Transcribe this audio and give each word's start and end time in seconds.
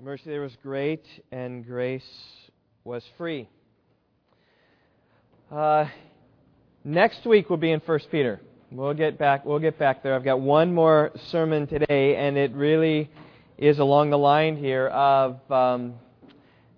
Mercy 0.00 0.24
there 0.26 0.40
was 0.40 0.56
great, 0.60 1.04
and 1.30 1.64
grace 1.64 2.02
was 2.82 3.04
free. 3.16 3.48
Uh, 5.52 5.86
next 6.82 7.24
week 7.24 7.48
we'll 7.48 7.60
be 7.60 7.70
in 7.70 7.78
First 7.78 8.10
Peter. 8.10 8.40
We'll 8.72 8.94
get 8.94 9.18
back. 9.18 9.44
We'll 9.44 9.60
get 9.60 9.78
back 9.78 10.02
there. 10.02 10.16
I've 10.16 10.24
got 10.24 10.40
one 10.40 10.74
more 10.74 11.12
sermon 11.30 11.68
today, 11.68 12.16
and 12.16 12.36
it 12.36 12.52
really 12.54 13.08
is 13.56 13.78
along 13.78 14.10
the 14.10 14.18
line 14.18 14.56
here 14.56 14.88
of 14.88 15.38
um, 15.50 15.94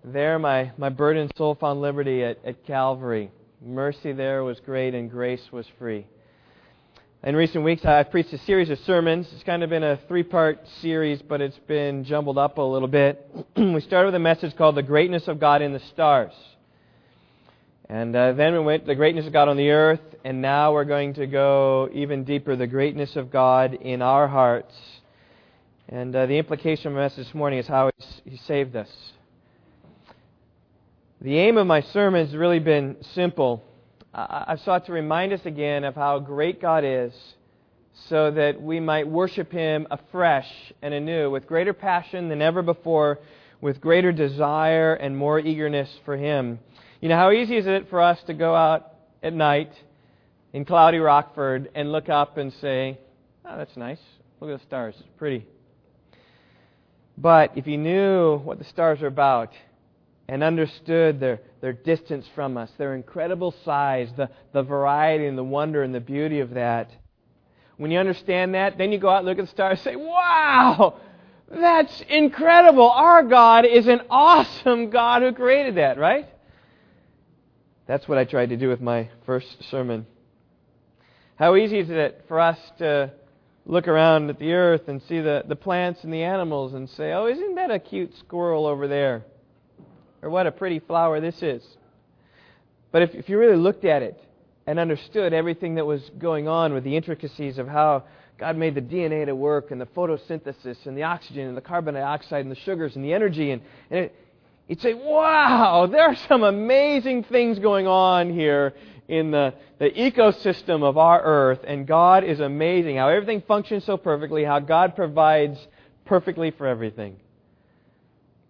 there 0.04 0.38
my 0.38 0.72
my 0.76 0.90
burdened 0.90 1.32
soul 1.38 1.54
found 1.54 1.80
liberty 1.80 2.22
at, 2.22 2.38
at 2.44 2.66
Calvary. 2.66 3.30
Mercy 3.64 4.12
there 4.12 4.44
was 4.44 4.60
great, 4.60 4.94
and 4.94 5.10
grace 5.10 5.42
was 5.50 5.66
free. 5.78 6.06
In 7.24 7.34
recent 7.34 7.64
weeks, 7.64 7.84
I've 7.84 8.10
preached 8.10 8.32
a 8.34 8.38
series 8.38 8.68
of 8.68 8.78
sermons. 8.80 9.26
It's 9.32 9.42
kind 9.42 9.64
of 9.64 9.70
been 9.70 9.82
a 9.82 9.98
three 10.06 10.22
part 10.22 10.60
series, 10.80 11.22
but 11.22 11.40
it's 11.40 11.58
been 11.66 12.04
jumbled 12.04 12.36
up 12.36 12.58
a 12.58 12.62
little 12.62 12.86
bit. 12.88 13.27
we 13.56 13.80
started 13.80 14.08
with 14.08 14.14
a 14.14 14.20
message 14.20 14.54
called 14.54 14.77
The 14.77 14.82
Greatness 14.82 15.27
of 15.27 15.41
God 15.41 15.62
in 15.62 15.72
the 15.72 15.80
Stars. 15.80 16.34
And 17.88 18.14
uh, 18.14 18.32
then 18.34 18.52
we 18.52 18.58
went 18.60 18.86
the 18.86 18.94
greatness 18.94 19.27
of 19.27 19.32
God 19.32 19.48
on 19.48 19.56
the 19.56 19.70
earth, 19.70 20.02
and 20.24 20.42
now 20.42 20.74
we're 20.74 20.84
going 20.84 21.14
to 21.14 21.27
go 21.27 21.88
even 21.92 22.22
deeper 22.22 22.55
the 22.55 22.66
greatness 22.66 23.16
of 23.16 23.30
God 23.30 23.74
in 23.74 24.02
our 24.02 24.28
hearts. 24.28 24.74
And 25.88 26.14
uh, 26.14 26.27
the 26.27 26.36
implication 26.36 26.88
of 26.88 26.92
my 26.92 27.00
message 27.00 27.27
this 27.27 27.34
morning 27.34 27.58
is 27.58 27.66
how 27.66 27.91
He 28.24 28.36
saved 28.36 28.77
us. 28.77 28.91
The 31.22 31.38
aim 31.38 31.56
of 31.56 31.66
my 31.66 31.80
sermon 31.80 32.27
has 32.27 32.36
really 32.36 32.60
been 32.60 32.98
simple 33.14 33.64
I've 34.19 34.61
sought 34.61 34.87
to 34.87 34.93
remind 34.93 35.34
us 35.34 35.45
again 35.45 35.84
of 35.84 35.95
how 35.95 36.19
great 36.20 36.59
God 36.59 36.84
is 36.87 37.12
so 38.09 38.30
that 38.30 38.62
we 38.62 38.80
might 38.80 39.06
worship 39.06 39.52
Him 39.52 39.87
afresh 39.91 40.48
and 40.80 40.95
anew 40.95 41.30
with 41.30 41.47
greater 41.47 41.75
passion 41.75 42.30
than 42.30 42.41
ever 42.41 42.62
before, 42.62 43.19
with 43.61 43.78
greater 43.78 44.12
desire 44.12 44.95
and 44.95 45.14
more 45.14 45.39
eagerness 45.39 45.91
for 46.06 46.17
Him. 46.17 46.58
You 47.03 47.11
know, 47.11 47.17
how 47.17 47.31
easy 47.31 47.58
is 47.58 47.67
it 47.67 47.91
for 47.91 48.00
us 48.00 48.19
to 48.27 48.33
go 48.33 48.55
out 48.55 48.91
at 49.23 49.34
night 49.34 49.73
in 50.55 50.64
cloudy 50.64 50.98
Rockford 50.98 51.69
and 51.75 51.92
look 51.92 52.08
up 52.08 52.39
and 52.39 52.55
say, 52.55 52.98
oh, 53.45 53.58
that's 53.58 53.77
nice. 53.77 54.01
Look 54.41 54.51
at 54.51 54.61
the 54.61 54.67
stars. 54.67 54.95
It's 54.98 55.08
pretty. 55.19 55.45
But 57.19 57.53
if 57.55 57.67
you 57.67 57.77
knew 57.77 58.39
what 58.39 58.58
the 58.58 58.64
stars 58.64 59.03
are 59.03 59.08
about, 59.08 59.53
and 60.28 60.42
understood 60.42 61.20
their, 61.20 61.41
their 61.60 61.72
distance 61.72 62.27
from 62.34 62.56
us, 62.56 62.70
their 62.78 62.94
incredible 62.94 63.55
size, 63.64 64.08
the, 64.16 64.28
the 64.52 64.62
variety 64.62 65.27
and 65.27 65.38
the 65.38 65.44
wonder 65.44 65.83
and 65.83 65.94
the 65.94 66.00
beauty 66.00 66.41
of 66.41 66.50
that. 66.55 66.91
When 67.77 67.91
you 67.91 67.98
understand 67.98 68.55
that, 68.55 68.78
then 68.78 68.91
you 68.91 68.98
go 68.98 69.08
out 69.08 69.18
and 69.18 69.27
look 69.27 69.38
at 69.38 69.44
the 69.44 69.50
stars 69.50 69.78
and 69.78 69.84
say, 69.84 69.96
Wow! 69.96 71.00
That's 71.48 72.02
incredible! 72.08 72.91
Our 72.91 73.22
God 73.22 73.66
is 73.66 73.86
an 73.86 74.00
awesome 74.10 74.91
God 74.91 75.22
who 75.22 75.33
created 75.33 75.77
that, 75.77 75.98
right? 75.98 76.28
That's 77.86 78.08
what 78.08 78.18
I 78.18 78.24
tried 78.24 78.48
to 78.48 78.56
do 78.56 78.68
with 78.68 78.80
my 78.80 79.11
first 79.27 79.62
sermon. 79.70 80.06
How 81.36 81.55
easy 81.55 81.78
is 81.78 81.90
it 81.90 82.24
for 82.27 82.40
us 82.40 82.58
to 82.78 83.12
look 83.64 83.86
around 83.86 84.30
at 84.30 84.40
the 84.40 84.55
earth 84.55 84.88
and 84.88 85.00
see 85.02 85.20
the, 85.20 85.44
the 85.46 85.55
plants 85.55 86.02
and 86.02 86.12
the 86.12 86.22
animals 86.22 86.74
and 86.74 86.88
say, 86.90 87.12
Oh, 87.12 87.27
isn't 87.27 87.55
that 87.56 87.70
a 87.70 87.78
cute 87.78 88.16
squirrel 88.18 88.66
over 88.66 88.88
there? 88.88 89.24
Or 90.27 90.30
what 90.30 90.48
a 90.48 90.50
pretty 90.50 90.80
flower 90.80 91.20
this 91.20 91.41
is. 91.41 91.62
But 92.91 93.02
if, 93.02 93.14
if 93.14 93.28
you 93.28 93.38
really 93.38 93.56
looked 93.56 93.84
at 93.84 94.02
it 94.02 94.20
and 94.66 94.77
understood 94.80 95.33
everything 95.33 95.77
that 95.77 95.86
was 95.86 96.02
going 96.18 96.48
on 96.48 96.74
with 96.74 96.83
the 96.83 96.96
intricacies 96.96 97.58
of 97.58 97.68
how 97.68 98.02
God 98.36 98.56
made 98.56 98.74
the 98.74 98.83
DNA 98.83 99.27
to 99.27 99.36
work 99.36 99.70
and 99.70 99.80
the 99.80 99.86
photosynthesis 99.86 100.84
and 100.84 100.98
the 100.98 101.05
oxygen 101.05 101.46
and 101.46 101.56
the 101.56 101.60
carbon 101.60 101.94
dioxide 101.94 102.44
and 102.44 102.50
the 102.50 102.58
sugars 102.60 102.96
and 102.96 103.05
the 103.05 103.12
energy, 103.12 103.52
and, 103.52 103.62
and 103.88 104.00
it, 104.00 104.14
you'd 104.66 104.80
say, 104.80 104.94
wow, 104.94 105.86
there 105.86 106.02
are 106.02 106.16
some 106.28 106.42
amazing 106.42 107.22
things 107.22 107.61
going 107.61 107.86
on 107.86 108.33
here 108.33 108.74
in 109.06 109.30
the, 109.30 109.55
the 109.78 109.90
ecosystem 109.90 110.83
of 110.83 110.98
our 110.98 111.22
earth, 111.22 111.61
and 111.64 111.86
God 111.86 112.24
is 112.24 112.40
amazing. 112.40 112.96
How 112.96 113.11
everything 113.11 113.45
functions 113.46 113.84
so 113.84 113.96
perfectly, 113.96 114.42
how 114.42 114.58
God 114.58 114.96
provides 114.96 115.64
perfectly 116.05 116.51
for 116.51 116.67
everything. 116.67 117.17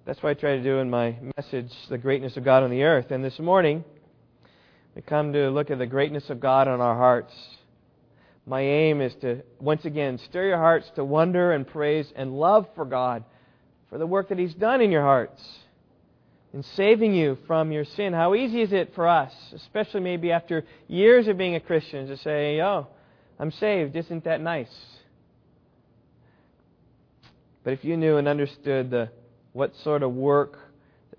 That's 0.06 0.22
what 0.22 0.30
I 0.30 0.34
try 0.34 0.56
to 0.56 0.62
do 0.62 0.78
in 0.78 0.88
my 0.88 1.16
message, 1.36 1.72
The 1.90 1.98
Greatness 1.98 2.36
of 2.36 2.44
God 2.44 2.62
on 2.62 2.70
the 2.70 2.84
Earth. 2.84 3.10
And 3.10 3.24
this 3.24 3.40
morning, 3.40 3.82
we 4.94 5.02
come 5.02 5.32
to 5.32 5.50
look 5.50 5.68
at 5.72 5.78
the 5.78 5.86
greatness 5.86 6.30
of 6.30 6.38
God 6.38 6.68
on 6.68 6.80
our 6.80 6.94
hearts. 6.94 7.34
My 8.46 8.60
aim 8.60 9.00
is 9.00 9.12
to, 9.22 9.42
once 9.58 9.84
again, 9.84 10.18
stir 10.18 10.46
your 10.46 10.58
hearts 10.58 10.88
to 10.94 11.04
wonder 11.04 11.50
and 11.50 11.66
praise 11.66 12.06
and 12.14 12.38
love 12.38 12.68
for 12.76 12.84
God 12.84 13.24
for 13.90 13.98
the 13.98 14.06
work 14.06 14.28
that 14.28 14.38
He's 14.38 14.54
done 14.54 14.80
in 14.80 14.92
your 14.92 15.02
hearts 15.02 15.42
in 16.54 16.62
saving 16.62 17.12
you 17.12 17.36
from 17.48 17.72
your 17.72 17.84
sin. 17.84 18.12
How 18.12 18.36
easy 18.36 18.62
is 18.62 18.72
it 18.72 18.94
for 18.94 19.08
us, 19.08 19.32
especially 19.56 20.02
maybe 20.02 20.30
after 20.30 20.64
years 20.86 21.26
of 21.26 21.36
being 21.36 21.56
a 21.56 21.60
Christian, 21.60 22.06
to 22.06 22.16
say, 22.16 22.60
oh, 22.60 22.86
I'm 23.40 23.50
saved. 23.50 23.96
Isn't 23.96 24.22
that 24.22 24.40
nice? 24.40 24.72
But 27.64 27.72
if 27.72 27.84
you 27.84 27.96
knew 27.96 28.18
and 28.18 28.28
understood 28.28 28.90
the 28.90 29.10
what 29.56 29.74
sort 29.76 30.02
of 30.02 30.12
work 30.12 30.58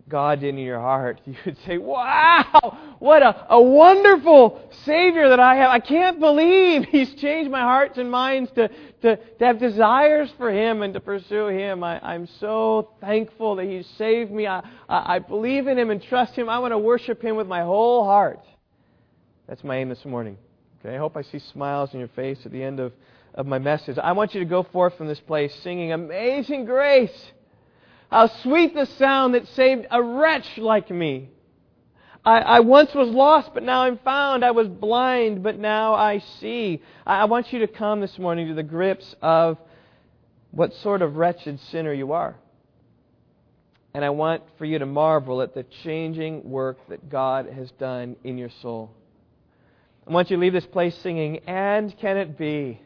God 0.08 0.42
did 0.42 0.50
in 0.50 0.60
your 0.60 0.80
heart, 0.80 1.20
you 1.26 1.36
would 1.44 1.58
say, 1.66 1.80
Wow, 1.80 2.96
what 3.00 3.24
a, 3.24 3.48
a 3.50 3.60
wonderful 3.60 4.62
Savior 4.86 5.30
that 5.30 5.40
I 5.40 5.56
have. 5.56 5.72
I 5.72 5.80
can't 5.80 6.20
believe 6.20 6.86
He's 6.90 7.14
changed 7.16 7.50
my 7.50 7.62
hearts 7.62 7.98
and 7.98 8.12
minds 8.12 8.52
to, 8.52 8.70
to, 9.02 9.18
to 9.18 9.46
have 9.46 9.60
desires 9.60 10.32
for 10.38 10.52
Him 10.52 10.84
and 10.84 10.94
to 10.94 11.00
pursue 11.00 11.48
Him. 11.48 11.84
I, 11.84 12.00
I'm 12.00 12.28
so 12.40 12.92
thankful 13.02 13.56
that 13.56 13.66
He's 13.66 13.88
saved 13.98 14.32
me. 14.32 14.46
I, 14.46 14.60
I, 14.88 15.16
I 15.16 15.20
believe 15.20 15.66
in 15.66 15.78
Him 15.78 15.90
and 15.90 16.02
trust 16.02 16.36
Him. 16.36 16.48
I 16.48 16.60
want 16.60 16.74
to 16.74 16.78
worship 16.78 17.24
Him 17.24 17.38
with 17.38 17.48
my 17.48 17.64
whole 17.64 18.06
heart. 18.06 18.40
That's 19.48 19.64
my 19.64 19.78
aim 19.78 19.90
this 19.90 20.06
morning. 20.06 20.38
Okay, 20.80 20.94
I 20.94 21.00
hope 21.00 21.18
I 21.18 21.24
see 21.24 21.40
smiles 21.40 21.90
on 21.94 22.00
your 22.00 22.10
face 22.10 22.38
at 22.46 22.52
the 22.52 22.62
end 22.62 22.80
of, 22.80 22.94
of 23.34 23.48
my 23.48 23.58
message. 23.58 23.98
I 23.98 24.12
want 24.12 24.36
you 24.36 24.40
to 24.42 24.46
go 24.46 24.62
forth 24.62 24.96
from 24.96 25.08
this 25.08 25.20
place 25.20 25.54
singing 25.64 25.92
Amazing 25.92 26.66
Grace. 26.66 27.32
How 28.12 28.28
sweet 28.42 28.74
the 28.74 28.86
sound 28.86 29.34
that 29.34 29.48
saved 29.50 29.86
a 29.92 30.02
wretch 30.02 30.58
like 30.58 30.90
me. 30.90 31.30
I, 32.24 32.40
I, 32.40 32.60
once 32.60 32.94
was 32.94 33.08
lost, 33.08 33.54
but 33.54 33.64
now 33.64 33.84
I'm 33.84 33.98
found. 34.00 34.44
I 34.44 34.52
was 34.52 34.68
blind, 34.68 35.44
but 35.44 35.58
now 35.58 35.94
I 35.94 36.20
see. 36.40 36.82
I, 37.06 37.22
I 37.22 37.26
want 37.26 37.54
you 37.54 37.60
to 37.60 37.68
come 37.68 38.02
this 38.02 38.18
morning 38.20 38.48
to 38.50 38.54
the 38.54 38.64
grips 38.64 39.16
of 39.22 39.58
what 40.52 40.74
sort 40.76 41.02
of 41.02 41.16
wretched 41.16 41.60
sinner 41.72 41.94
you 41.94 42.12
are. 42.12 42.36
And 43.94 44.04
I 44.04 44.10
want 44.10 44.44
for 44.58 44.66
you 44.66 44.80
to 44.80 44.86
marvel 44.86 45.42
at 45.42 45.54
the 45.54 45.64
changing 45.84 46.50
work 46.50 46.78
that 46.90 47.10
God 47.10 47.48
has 47.48 47.72
done 47.72 48.16
in 48.24 48.38
your 48.38 48.52
soul. 48.62 48.92
I 50.06 50.12
want 50.12 50.30
you 50.30 50.38
to 50.38 50.42
leave 50.42 50.54
this 50.54 50.66
place 50.66 50.98
singing, 50.98 51.40
And 51.48 51.98
can 51.98 52.18
it 52.18 52.38
be? 52.38 52.82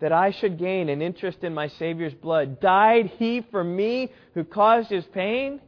That 0.00 0.12
I 0.12 0.30
should 0.32 0.58
gain 0.58 0.88
an 0.88 1.02
interest 1.02 1.44
in 1.44 1.54
my 1.54 1.68
Savior's 1.68 2.14
blood? 2.14 2.60
Died 2.60 3.12
he 3.18 3.44
for 3.50 3.62
me 3.62 4.10
who 4.34 4.44
caused 4.44 4.88
his 4.90 5.04
pain? 5.06 5.60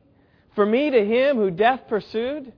For 0.55 0.67
me 0.67 0.91
to 0.91 1.05
him 1.05 1.37
who 1.37 1.51
death 1.51 1.83
pursued? 1.89 2.53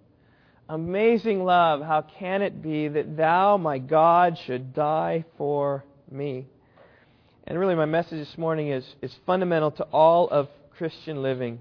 Amazing 0.69 1.45
love, 1.45 1.83
how 1.83 2.03
can 2.19 2.41
it 2.41 2.63
be 2.63 2.89
that 2.89 3.17
thou, 3.17 3.59
my 3.59 3.79
God, 3.79 4.39
should 4.47 4.73
die 4.73 5.25
for 5.37 5.85
me? 6.11 6.47
And 7.47 7.59
really, 7.59 7.75
my 7.75 7.85
message 7.85 8.27
this 8.27 8.39
morning 8.39 8.69
is, 8.69 8.85
is 9.03 9.15
fundamental 9.27 9.71
to 9.73 9.85
all 9.85 10.31
of 10.31 10.49
Christian 10.79 11.23
living. 11.23 11.61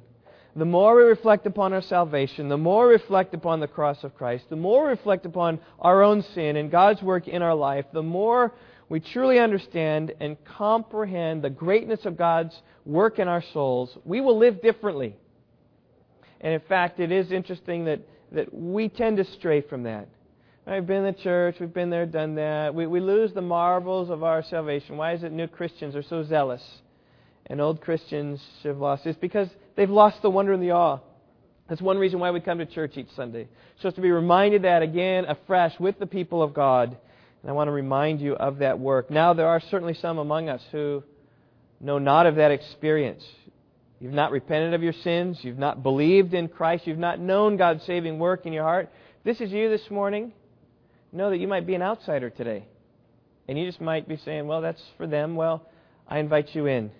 The 0.56 0.66
more 0.66 0.96
we 0.96 1.04
reflect 1.04 1.46
upon 1.48 1.74
our 1.74 1.82
salvation, 1.82 2.48
the 2.48 2.58
more 2.58 2.88
we 2.88 2.94
reflect 2.94 3.34
upon 3.34 3.60
the 3.60 3.68
cross 3.68 4.04
of 4.04 4.16
Christ, 4.16 4.46
the 4.50 4.56
more 4.56 4.84
we 4.84 4.92
reflect 4.92 5.26
upon 5.26 5.60
our 5.80 6.04
own 6.04 6.22
sin 6.34 6.56
and 6.56 6.72
God's 6.72 7.02
work 7.02 7.28
in 7.28 7.42
our 7.42 7.56
life, 7.56 7.86
the 7.92 8.04
more 8.04 8.54
we 8.90 9.00
truly 9.00 9.40
understand 9.40 10.14
and 10.20 10.38
comprehend 10.46 11.44
the 11.44 11.50
greatness 11.50 12.06
of 12.06 12.18
God's 12.18 12.56
work 12.86 13.20
in 13.20 13.28
our 13.28 13.44
souls, 13.54 13.98
we 14.06 14.22
will 14.22 14.38
live 14.38 14.62
differently. 14.62 15.16
And 16.42 16.54
in 16.54 16.60
fact, 16.62 17.00
it 17.00 17.12
is 17.12 17.32
interesting 17.32 17.86
that, 17.86 18.02
that 18.34 18.54
we 18.54 18.90
tend 18.90 19.18
to 19.18 19.26
stray 19.26 19.62
from 19.62 19.84
that. 19.84 20.10
I've 20.66 20.88
been 20.88 21.04
in 21.04 21.14
the 21.14 21.22
church, 21.22 21.56
we've 21.60 21.74
been 21.74 21.90
there, 21.90 22.06
done 22.06 22.36
that. 22.36 22.74
We, 22.74 22.88
we 22.88 23.02
lose 23.02 23.34
the 23.34 23.42
marvels 23.42 24.10
of 24.10 24.24
our 24.24 24.44
salvation. 24.44 24.96
Why 24.96 25.14
is 25.14 25.24
it 25.24 25.32
new 25.32 25.48
Christians 25.48 25.96
are 25.96 26.04
so 26.04 26.24
zealous 26.24 26.64
and 27.48 27.60
old 27.60 27.82
Christians 27.82 28.42
have 28.64 28.78
lost? 28.78 29.06
It's 29.06 29.20
because 29.20 29.50
they've 29.76 29.90
lost 29.90 30.22
the 30.22 30.30
wonder 30.30 30.54
and 30.54 30.64
the 30.64 30.72
awe. 30.72 31.00
That's 31.68 31.82
one 31.82 31.98
reason 31.98 32.20
why 32.20 32.32
we 32.32 32.40
come 32.40 32.60
to 32.60 32.66
church 32.66 32.98
each 32.98 33.10
Sunday. 33.16 33.48
So 33.82 33.90
to 33.90 34.02
be 34.02 34.12
reminded 34.12 34.62
that 34.62 34.82
again 34.82 35.26
afresh 35.26 35.78
with 35.80 36.00
the 36.00 36.06
people 36.06 36.42
of 36.42 36.54
God 36.54 36.98
and 37.44 37.50
I 37.50 37.54
want 37.54 37.68
to 37.68 37.74
remind 37.74 38.22
you 38.22 38.36
of 38.36 38.60
that 38.60 38.80
work. 38.80 39.12
Now, 39.12 39.34
there 39.34 39.48
are 39.48 39.60
certainly 39.70 39.94
some 39.96 40.18
among 40.18 40.48
us 40.48 40.62
who 40.72 41.04
know 41.82 42.00
not 42.00 42.26
of 42.26 42.36
that 42.36 42.52
experience. 42.52 43.24
You've 44.00 44.14
not 44.14 44.32
repented 44.32 44.74
of 44.74 44.82
your 44.82 44.94
sins. 44.94 45.40
You've 45.42 45.58
not 45.58 45.84
believed 45.84 46.34
in 46.34 46.48
Christ. 46.48 46.88
You've 46.88 46.98
not 46.98 47.20
known 47.20 47.58
God's 47.58 47.86
saving 47.86 48.18
work 48.18 48.46
in 48.46 48.54
your 48.54 48.64
heart. 48.64 48.90
This 49.26 49.42
is 49.42 49.52
you 49.52 49.70
this 49.70 49.92
morning. 49.92 50.32
Know 51.12 51.30
that 51.30 51.38
you 51.38 51.48
might 51.50 51.68
be 51.68 51.76
an 51.76 51.82
outsider 51.82 52.30
today. 52.30 52.66
And 53.50 53.60
you 53.60 53.66
just 53.66 53.82
might 53.82 54.08
be 54.08 54.16
saying, 54.16 54.48
well, 54.48 54.62
that's 54.62 54.82
for 54.98 55.06
them. 55.06 55.36
Well, 55.36 55.68
I 56.08 56.20
invite 56.20 56.56
you 56.56 56.66
in. 56.66 56.92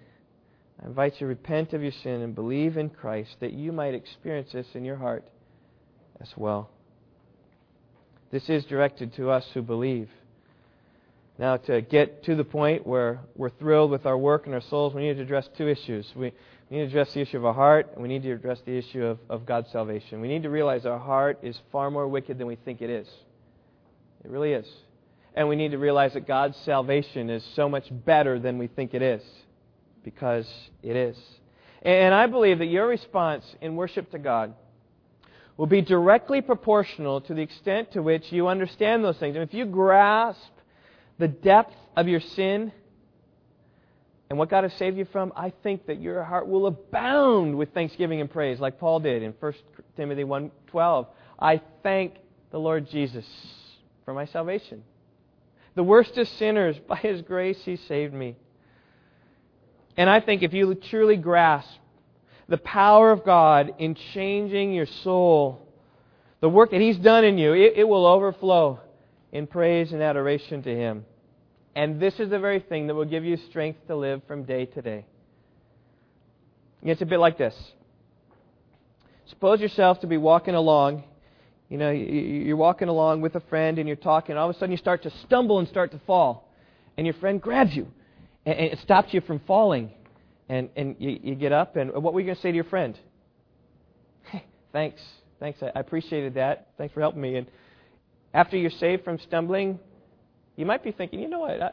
I 0.82 0.88
invite 0.88 1.14
you 1.14 1.20
to 1.20 1.26
repent 1.28 1.72
of 1.72 1.82
your 1.82 1.94
sin 2.04 2.22
and 2.22 2.36
believe 2.36 2.76
in 2.76 2.90
Christ 2.90 3.38
that 3.40 3.54
you 3.54 3.72
might 3.72 3.94
experience 3.94 4.52
this 4.52 4.68
in 4.74 4.84
your 4.84 4.98
heart 4.98 5.24
as 6.20 6.30
well. 6.36 6.70
This 8.30 8.50
is 8.50 8.66
directed 8.66 9.16
to 9.16 9.30
us 9.30 9.46
who 9.54 9.62
believe. 9.62 10.10
Now, 11.38 11.58
to 11.58 11.82
get 11.82 12.24
to 12.26 12.36
the 12.36 12.44
point 12.44 12.86
where 12.86 13.22
we're 13.36 13.50
thrilled 13.50 13.90
with 13.90 14.06
our 14.06 14.18
work 14.18 14.46
and 14.46 14.54
our 14.54 14.62
souls, 14.62 14.94
we 14.94 15.02
need 15.02 15.16
to 15.16 15.24
address 15.24 15.50
two 15.58 15.68
issues. 15.68 16.08
We, 16.16 16.32
need 16.70 16.80
to 16.80 16.86
address 16.86 17.14
the 17.14 17.22
issue 17.22 17.38
of 17.38 17.46
our 17.46 17.54
heart, 17.54 17.90
and 17.94 18.02
we 18.02 18.08
need 18.08 18.24
to 18.24 18.32
address 18.32 18.60
the 18.66 18.76
issue 18.78 19.04
of, 19.04 19.20
of 19.30 19.46
God's 19.46 19.72
salvation. 19.72 20.22
We 20.22 20.28
need 20.28 20.44
to 20.44 20.50
realize 20.50 20.86
our 20.86 21.00
heart 21.00 21.40
is 21.44 21.60
far 21.72 21.90
more 21.92 22.08
wicked 22.08 22.38
than 22.38 22.48
we 22.48 22.56
think 22.56 22.82
it 22.82 22.90
is. 22.90 23.08
It 24.24 24.30
really 24.30 24.54
is. 24.54 24.68
And 25.36 25.50
we 25.50 25.56
need 25.56 25.72
to 25.72 25.78
realize 25.78 26.14
that 26.14 26.28
God's 26.28 26.58
salvation 26.58 27.30
is 27.30 27.44
so 27.56 27.68
much 27.68 27.86
better 27.92 28.40
than 28.40 28.58
we 28.58 28.68
think 28.68 28.94
it 28.94 29.02
is, 29.02 29.24
because 30.04 30.48
it 30.84 30.96
is. 30.96 31.18
And 31.82 32.14
I 32.14 32.28
believe 32.28 32.60
that 32.60 32.68
your 32.68 32.88
response 32.88 33.44
in 33.60 33.76
worship 33.76 34.12
to 34.12 34.20
God 34.20 34.54
will 35.58 35.68
be 35.68 35.82
directly 35.82 36.42
proportional 36.42 37.22
to 37.22 37.34
the 37.34 37.42
extent 37.42 37.92
to 37.94 38.02
which 38.02 38.32
you 38.32 38.48
understand 38.48 39.04
those 39.04 39.18
things. 39.18 39.36
And 39.36 39.44
if 39.44 39.54
you 39.54 39.66
grasp 39.66 40.40
the 41.24 41.30
depth 41.30 41.74
of 41.96 42.10
your 42.10 42.20
sin 42.20 42.70
and 44.30 44.38
what 44.38 44.50
God 44.50 44.66
has 44.66 44.74
saved 44.74 44.98
you 44.98 45.06
from, 45.06 45.32
I 45.38 45.54
think 45.64 45.86
that 45.86 46.02
your 46.02 46.22
heart 46.22 46.50
will 46.50 46.66
abound 46.66 47.58
with 47.58 47.74
thanksgiving 47.74 48.20
and 48.20 48.30
praise, 48.30 48.60
like 48.60 48.78
Paul 48.78 49.00
did 49.00 49.24
in 49.24 49.32
1 49.40 49.54
Timothy 49.96 50.26
1.12. 50.26 51.08
I 51.40 51.62
thank 51.82 52.16
the 52.52 52.58
Lord 52.58 52.90
Jesus 52.90 53.26
for 54.04 54.14
my 54.14 54.26
salvation. 54.26 54.84
The 55.76 55.84
worst 55.84 56.18
of 56.18 56.28
sinners, 56.28 56.76
by 56.90 56.98
His 56.98 57.22
grace, 57.22 57.60
He 57.64 57.78
saved 57.78 58.14
me. 58.14 58.36
And 59.96 60.10
I 60.10 60.20
think 60.20 60.44
if 60.44 60.52
you 60.52 60.76
truly 60.76 61.16
grasp 61.16 61.70
the 62.50 62.58
power 62.58 63.14
of 63.14 63.24
God 63.24 63.76
in 63.80 63.96
changing 64.14 64.74
your 64.74 64.88
soul, 64.88 65.66
the 66.42 66.50
work 66.50 66.72
that 66.72 66.82
He's 66.82 66.98
done 66.98 67.24
in 67.24 67.38
you, 67.38 67.54
it, 67.54 67.76
it 67.78 67.88
will 67.88 68.06
overflow 68.06 68.82
in 69.32 69.48
praise 69.48 69.94
and 69.94 70.02
adoration 70.02 70.64
to 70.64 70.76
Him. 70.76 71.06
And 71.76 72.00
this 72.00 72.20
is 72.20 72.30
the 72.30 72.40
very 72.40 72.60
thing 72.60 72.88
that 72.88 72.96
will 72.96 73.06
give 73.06 73.26
you 73.26 73.38
strength 73.50 73.88
to 73.88 73.96
live 73.96 74.22
from 74.28 74.44
day 74.44 74.66
to 74.66 74.82
day. 74.82 75.06
It's 76.84 77.02
a 77.02 77.06
bit 77.06 77.20
like 77.20 77.38
this. 77.38 77.56
Suppose 79.28 79.60
yourself 79.60 80.02
to 80.02 80.08
be 80.08 80.18
walking 80.18 80.54
along. 80.54 81.04
You 81.70 81.78
know, 81.78 81.92
you're 81.92 82.58
walking 82.58 82.90
along 82.90 83.22
with 83.22 83.36
a 83.36 83.40
friend 83.42 83.80
and 83.80 83.88
you're 83.88 83.96
talking, 83.96 84.32
and 84.32 84.40
all 84.40 84.50
of 84.50 84.56
a 84.56 84.60
sudden 84.60 84.72
you 84.72 84.78
start 84.78 85.04
to 85.04 85.12
stumble 85.26 85.60
and 85.60 85.68
start 85.68 85.92
to 85.92 86.02
fall. 86.06 86.50
And 86.98 87.08
your 87.08 87.16
friend 87.16 87.42
grabs 87.42 87.76
you 87.76 87.88
and 88.46 88.60
it 88.60 88.80
stops 88.80 89.14
you 89.14 89.22
from 89.22 89.40
falling. 89.48 89.92
And, 90.50 90.70
and 90.76 90.98
you, 91.00 91.20
you 91.24 91.36
get 91.36 91.54
up, 91.54 91.78
and 91.78 91.92
what 91.94 92.14
were 92.14 92.20
you 92.20 92.26
going 92.26 92.36
to 92.36 92.42
say 92.42 92.52
to 92.52 92.56
your 92.56 92.66
friend? 92.66 93.00
Hey, 94.26 94.44
thanks. 94.74 95.02
Thanks. 95.40 95.64
I, 95.64 95.72
I 95.74 95.80
appreciated 95.80 96.34
that. 96.34 96.68
Thanks 96.78 96.94
for 96.94 97.00
helping 97.00 97.22
me. 97.22 97.38
And 97.38 97.48
after 98.34 98.58
you're 98.58 98.70
saved 98.70 99.06
from 99.06 99.20
stumbling, 99.20 99.80
you 100.56 100.66
might 100.66 100.84
be 100.84 100.92
thinking, 100.92 101.20
you 101.20 101.28
know 101.28 101.40
what? 101.40 101.62
I, 101.62 101.72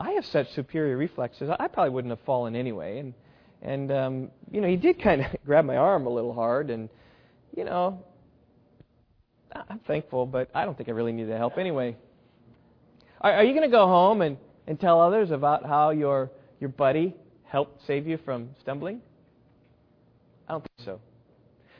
I 0.00 0.10
have 0.12 0.26
such 0.26 0.52
superior 0.54 0.96
reflexes. 0.96 1.50
I 1.58 1.68
probably 1.68 1.90
wouldn't 1.90 2.10
have 2.10 2.24
fallen 2.24 2.54
anyway. 2.54 2.98
And, 2.98 3.14
and 3.62 3.92
um, 3.92 4.30
you 4.50 4.60
know, 4.60 4.68
he 4.68 4.76
did 4.76 5.00
kind 5.00 5.22
of 5.22 5.26
grab 5.46 5.64
my 5.64 5.76
arm 5.76 6.06
a 6.06 6.10
little 6.10 6.34
hard. 6.34 6.70
And, 6.70 6.88
you 7.56 7.64
know, 7.64 8.02
I'm 9.52 9.80
thankful, 9.80 10.26
but 10.26 10.50
I 10.54 10.64
don't 10.64 10.76
think 10.76 10.88
I 10.88 10.92
really 10.92 11.12
need 11.12 11.28
the 11.28 11.36
help 11.36 11.58
anyway. 11.58 11.96
Are, 13.20 13.32
are 13.32 13.44
you 13.44 13.52
going 13.52 13.68
to 13.68 13.74
go 13.74 13.86
home 13.86 14.22
and, 14.22 14.36
and 14.66 14.78
tell 14.78 15.00
others 15.00 15.30
about 15.30 15.66
how 15.66 15.90
your, 15.90 16.30
your 16.60 16.70
buddy 16.70 17.14
helped 17.44 17.86
save 17.86 18.06
you 18.06 18.18
from 18.24 18.50
stumbling? 18.60 19.00
I 20.48 20.52
don't 20.52 20.62
think 20.62 20.86
so. 20.86 21.00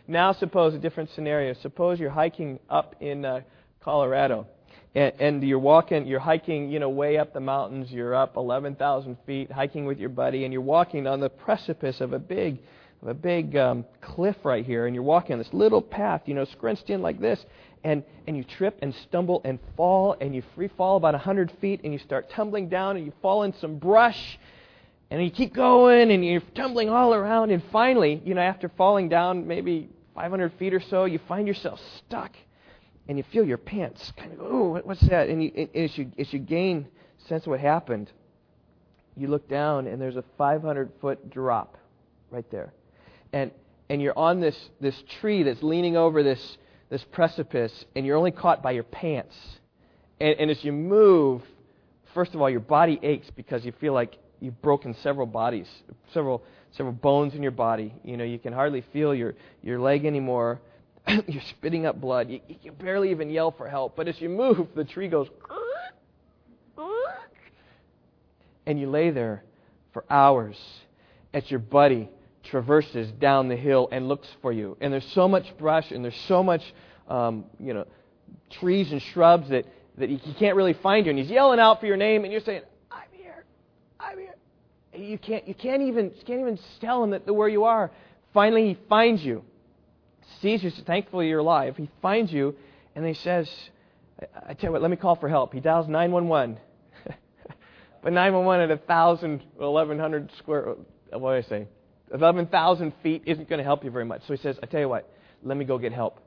Now, 0.06 0.32
suppose 0.32 0.74
a 0.74 0.78
different 0.78 1.10
scenario. 1.14 1.54
Suppose 1.54 2.00
you're 2.00 2.10
hiking 2.10 2.58
up 2.70 2.96
in 3.00 3.24
uh, 3.24 3.40
Colorado, 3.80 4.46
and, 4.98 5.12
and, 5.20 5.42
you're 5.44 5.60
walking, 5.60 6.08
you're 6.08 6.18
hiking, 6.18 6.70
you 6.70 6.80
know, 6.80 6.88
way 6.88 7.18
up 7.18 7.32
the 7.32 7.40
mountains. 7.40 7.92
You're 7.92 8.16
up 8.16 8.36
11,000 8.36 9.16
feet, 9.26 9.52
hiking 9.52 9.84
with 9.84 9.98
your 10.00 10.08
buddy, 10.08 10.42
and 10.42 10.52
you're 10.52 10.60
walking 10.60 11.06
on 11.06 11.20
the 11.20 11.28
precipice 11.28 12.00
of 12.00 12.12
a 12.12 12.18
big, 12.18 12.58
of 13.02 13.08
a 13.08 13.14
big 13.14 13.56
um, 13.56 13.84
cliff 14.00 14.34
right 14.42 14.66
here, 14.66 14.86
and 14.86 14.96
you're 14.96 15.04
walking 15.04 15.34
on 15.34 15.38
this 15.38 15.52
little 15.52 15.80
path, 15.80 16.22
you 16.26 16.34
know, 16.34 16.44
scrunched 16.44 16.90
in 16.90 17.00
like 17.00 17.20
this, 17.20 17.38
and 17.84 18.02
and 18.26 18.36
you 18.36 18.42
trip 18.42 18.76
and 18.82 18.92
stumble 19.06 19.40
and 19.44 19.60
fall, 19.76 20.16
and 20.20 20.34
you 20.34 20.42
free 20.56 20.68
fall 20.76 20.96
about 20.96 21.14
100 21.14 21.52
feet, 21.60 21.80
and 21.84 21.92
you 21.92 22.00
start 22.00 22.28
tumbling 22.30 22.68
down, 22.68 22.96
and 22.96 23.06
you 23.06 23.12
fall 23.22 23.44
in 23.44 23.54
some 23.60 23.76
brush, 23.76 24.38
and 25.12 25.22
you 25.22 25.30
keep 25.30 25.54
going, 25.54 26.10
and 26.10 26.24
you're 26.24 26.42
tumbling 26.56 26.88
all 26.88 27.14
around, 27.14 27.52
and 27.52 27.62
finally, 27.70 28.20
you 28.24 28.34
know, 28.34 28.40
after 28.40 28.68
falling 28.70 29.08
down 29.08 29.46
maybe 29.46 29.88
500 30.16 30.54
feet 30.58 30.74
or 30.74 30.80
so, 30.80 31.04
you 31.04 31.20
find 31.28 31.46
yourself 31.46 31.78
stuck, 31.98 32.32
and 33.08 33.16
you 33.16 33.24
feel 33.32 33.44
your 33.44 33.58
pants 33.58 34.12
kind 34.16 34.32
of, 34.32 34.38
oh, 34.40 34.80
what's 34.84 35.00
that? 35.08 35.28
And, 35.28 35.42
you, 35.42 35.52
and 35.56 35.68
as, 35.74 35.96
you, 35.96 36.12
as 36.18 36.32
you 36.32 36.38
gain 36.38 36.86
sense 37.28 37.44
of 37.44 37.50
what 37.50 37.60
happened, 37.60 38.10
you 39.16 39.28
look 39.28 39.48
down, 39.48 39.86
and 39.86 40.00
there's 40.00 40.16
a 40.16 40.24
500 40.36 40.90
foot 41.00 41.30
drop 41.30 41.76
right 42.30 42.48
there. 42.50 42.72
And, 43.32 43.50
and 43.88 44.00
you're 44.00 44.16
on 44.16 44.40
this, 44.40 44.56
this 44.80 44.94
tree 45.20 45.42
that's 45.42 45.62
leaning 45.62 45.96
over 45.96 46.22
this, 46.22 46.58
this 46.90 47.04
precipice, 47.12 47.84
and 47.96 48.06
you're 48.06 48.16
only 48.16 48.30
caught 48.30 48.62
by 48.62 48.72
your 48.72 48.84
pants. 48.84 49.34
And, 50.20 50.38
and 50.38 50.50
as 50.50 50.62
you 50.62 50.72
move, 50.72 51.42
first 52.14 52.34
of 52.34 52.40
all, 52.40 52.50
your 52.50 52.60
body 52.60 53.00
aches 53.02 53.28
because 53.34 53.64
you 53.64 53.72
feel 53.80 53.92
like 53.92 54.18
you've 54.40 54.60
broken 54.62 54.94
several 55.02 55.26
bodies, 55.26 55.66
several 56.12 56.44
several 56.72 56.92
bones 56.94 57.34
in 57.34 57.42
your 57.42 57.52
body. 57.52 57.94
You 58.04 58.16
know, 58.16 58.24
you 58.24 58.38
can 58.38 58.52
hardly 58.52 58.84
feel 58.92 59.14
your 59.14 59.34
your 59.62 59.80
leg 59.80 60.04
anymore. 60.04 60.60
You're 61.26 61.42
spitting 61.50 61.86
up 61.86 62.00
blood. 62.00 62.30
You, 62.30 62.40
you 62.62 62.72
barely 62.72 63.10
even 63.10 63.30
yell 63.30 63.50
for 63.50 63.68
help. 63.68 63.96
But 63.96 64.08
as 64.08 64.20
you 64.20 64.28
move, 64.28 64.68
the 64.74 64.84
tree 64.84 65.08
goes, 65.08 65.28
and 68.66 68.78
you 68.78 68.88
lay 68.90 69.10
there 69.10 69.44
for 69.92 70.04
hours 70.10 70.56
as 71.32 71.50
your 71.50 71.60
buddy 71.60 72.10
traverses 72.44 73.10
down 73.12 73.48
the 73.48 73.56
hill 73.56 73.88
and 73.90 74.08
looks 74.08 74.28
for 74.42 74.52
you. 74.52 74.76
And 74.80 74.92
there's 74.92 75.10
so 75.12 75.26
much 75.26 75.56
brush 75.58 75.90
and 75.90 76.04
there's 76.04 76.20
so 76.28 76.42
much, 76.42 76.62
um, 77.08 77.44
you 77.58 77.72
know, 77.72 77.86
trees 78.50 78.92
and 78.92 79.00
shrubs 79.00 79.48
that 79.48 79.64
that 79.98 80.08
he 80.08 80.34
can't 80.34 80.56
really 80.56 80.74
find 80.74 81.06
you. 81.06 81.10
And 81.10 81.18
he's 81.18 81.30
yelling 81.30 81.58
out 81.58 81.80
for 81.80 81.86
your 81.86 81.96
name, 81.96 82.24
and 82.24 82.32
you're 82.32 82.40
saying, 82.40 82.62
I'm 82.90 83.08
here. 83.12 83.44
I'm 84.00 84.18
here." 84.18 84.34
You 84.94 85.18
can't, 85.18 85.46
you 85.46 85.54
can't 85.54 85.82
even, 85.82 86.06
you 86.06 86.24
can't 86.26 86.40
even 86.40 86.58
tell 86.80 87.04
him 87.04 87.10
that 87.10 87.32
where 87.32 87.48
you 87.48 87.64
are. 87.64 87.90
Finally, 88.32 88.68
he 88.68 88.78
finds 88.88 89.22
you. 89.22 89.44
Sees 90.40 90.62
you, 90.62 90.70
thankfully 90.86 91.28
you're 91.28 91.40
alive. 91.40 91.76
He 91.76 91.90
finds 92.00 92.32
you, 92.32 92.54
and 92.94 93.04
he 93.04 93.14
says, 93.14 93.50
I, 94.46 94.54
tell 94.54 94.68
you 94.68 94.72
what, 94.72 94.82
let 94.82 94.90
me 94.90 94.96
call 94.96 95.16
for 95.16 95.28
help. 95.28 95.52
He 95.52 95.60
dials 95.60 95.88
911. 95.88 96.58
but 98.02 98.12
911 98.12 98.70
at 98.70 98.78
1,000, 98.78 99.42
1,100 99.56 100.30
square, 100.38 100.74
what 101.10 101.20
do 101.20 101.26
I 101.28 101.42
say? 101.42 101.66
11,000 102.12 102.92
feet 103.02 103.22
isn't 103.26 103.48
going 103.48 103.58
to 103.58 103.64
help 103.64 103.84
you 103.84 103.90
very 103.90 104.04
much. 104.04 104.22
So 104.26 104.34
he 104.34 104.40
says, 104.40 104.58
I 104.62 104.66
tell 104.66 104.80
you 104.80 104.88
what, 104.88 105.08
let 105.42 105.56
me 105.56 105.64
go 105.64 105.78
get 105.78 105.92
help. 105.92 106.18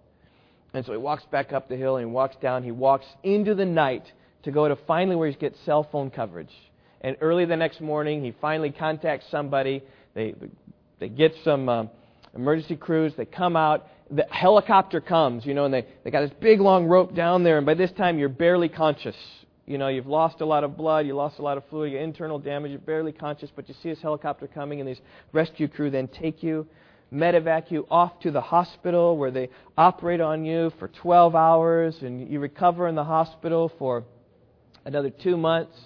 And 0.74 0.86
so 0.86 0.92
he 0.92 0.98
walks 0.98 1.24
back 1.32 1.52
up 1.52 1.68
the 1.68 1.76
hill 1.76 1.98
and 1.98 2.08
he 2.08 2.12
walks 2.12 2.36
down. 2.42 2.64
He 2.64 2.72
walks 2.72 3.06
into 3.24 3.56
the 3.56 3.66
night 3.66 4.10
to 4.44 4.52
go 4.52 4.68
to 4.68 4.76
finally 4.88 5.16
where 5.16 5.30
he 5.30 5.36
gets 5.36 5.60
cell 5.66 5.88
phone 5.92 6.10
coverage. 6.12 6.54
And 7.02 7.18
early 7.20 7.46
the 7.46 7.58
next 7.58 7.82
morning, 7.82 8.24
he 8.24 8.34
finally 8.40 8.72
contacts 8.72 9.26
somebody. 9.30 9.84
They, 10.14 10.36
they 11.00 11.10
get 11.10 11.36
some 11.44 11.68
uh, 11.68 11.86
emergency 12.36 12.76
crews. 12.76 13.14
They 13.18 13.26
come 13.26 13.56
out. 13.56 13.88
The 14.12 14.26
helicopter 14.30 15.00
comes, 15.00 15.46
you 15.46 15.54
know, 15.54 15.66
and 15.66 15.74
they, 15.74 15.86
they 16.04 16.12
got 16.12 16.22
this 16.22 16.38
big 16.40 16.60
long 16.60 16.86
rope 16.86 17.16
down 17.16 17.44
there. 17.44 17.58
And 17.58 17.66
by 17.66 17.76
this 17.76 17.92
time, 17.92 18.20
you're 18.20 18.30
barely 18.30 18.70
conscious. 18.70 19.16
You 19.66 19.78
know, 19.78 19.88
you've 19.88 20.08
lost 20.08 20.42
a 20.42 20.46
lot 20.46 20.64
of 20.64 20.76
blood, 20.76 21.06
you 21.06 21.14
lost 21.14 21.40
a 21.40 21.42
lot 21.42 21.58
of 21.58 21.64
fluid, 21.70 21.94
internal 21.94 22.40
damage, 22.40 22.72
you're 22.72 22.80
barely 22.80 23.14
conscious, 23.14 23.50
but 23.56 23.70
you 23.70 23.76
see 23.82 23.90
this 23.90 24.02
helicopter 24.02 24.48
coming, 24.48 24.82
and 24.82 24.90
these 24.90 25.00
rescue 25.32 25.70
crew 25.70 25.90
then 25.90 26.10
take 26.10 26.44
you, 26.44 26.68
medevac 27.14 27.72
you 27.72 27.88
off 27.90 28.20
to 28.20 28.32
the 28.32 28.42
hospital 28.42 29.18
where 29.18 29.32
they 29.32 29.50
operate 29.78 30.20
on 30.20 30.44
you 30.44 30.74
for 30.78 30.90
12 30.90 31.36
hours, 31.36 31.96
and 32.02 32.30
you 32.30 32.40
recover 32.40 32.88
in 32.90 32.96
the 32.96 33.04
hospital 33.04 33.72
for 33.78 34.04
another 34.84 35.10
two 35.10 35.38
months 35.38 35.78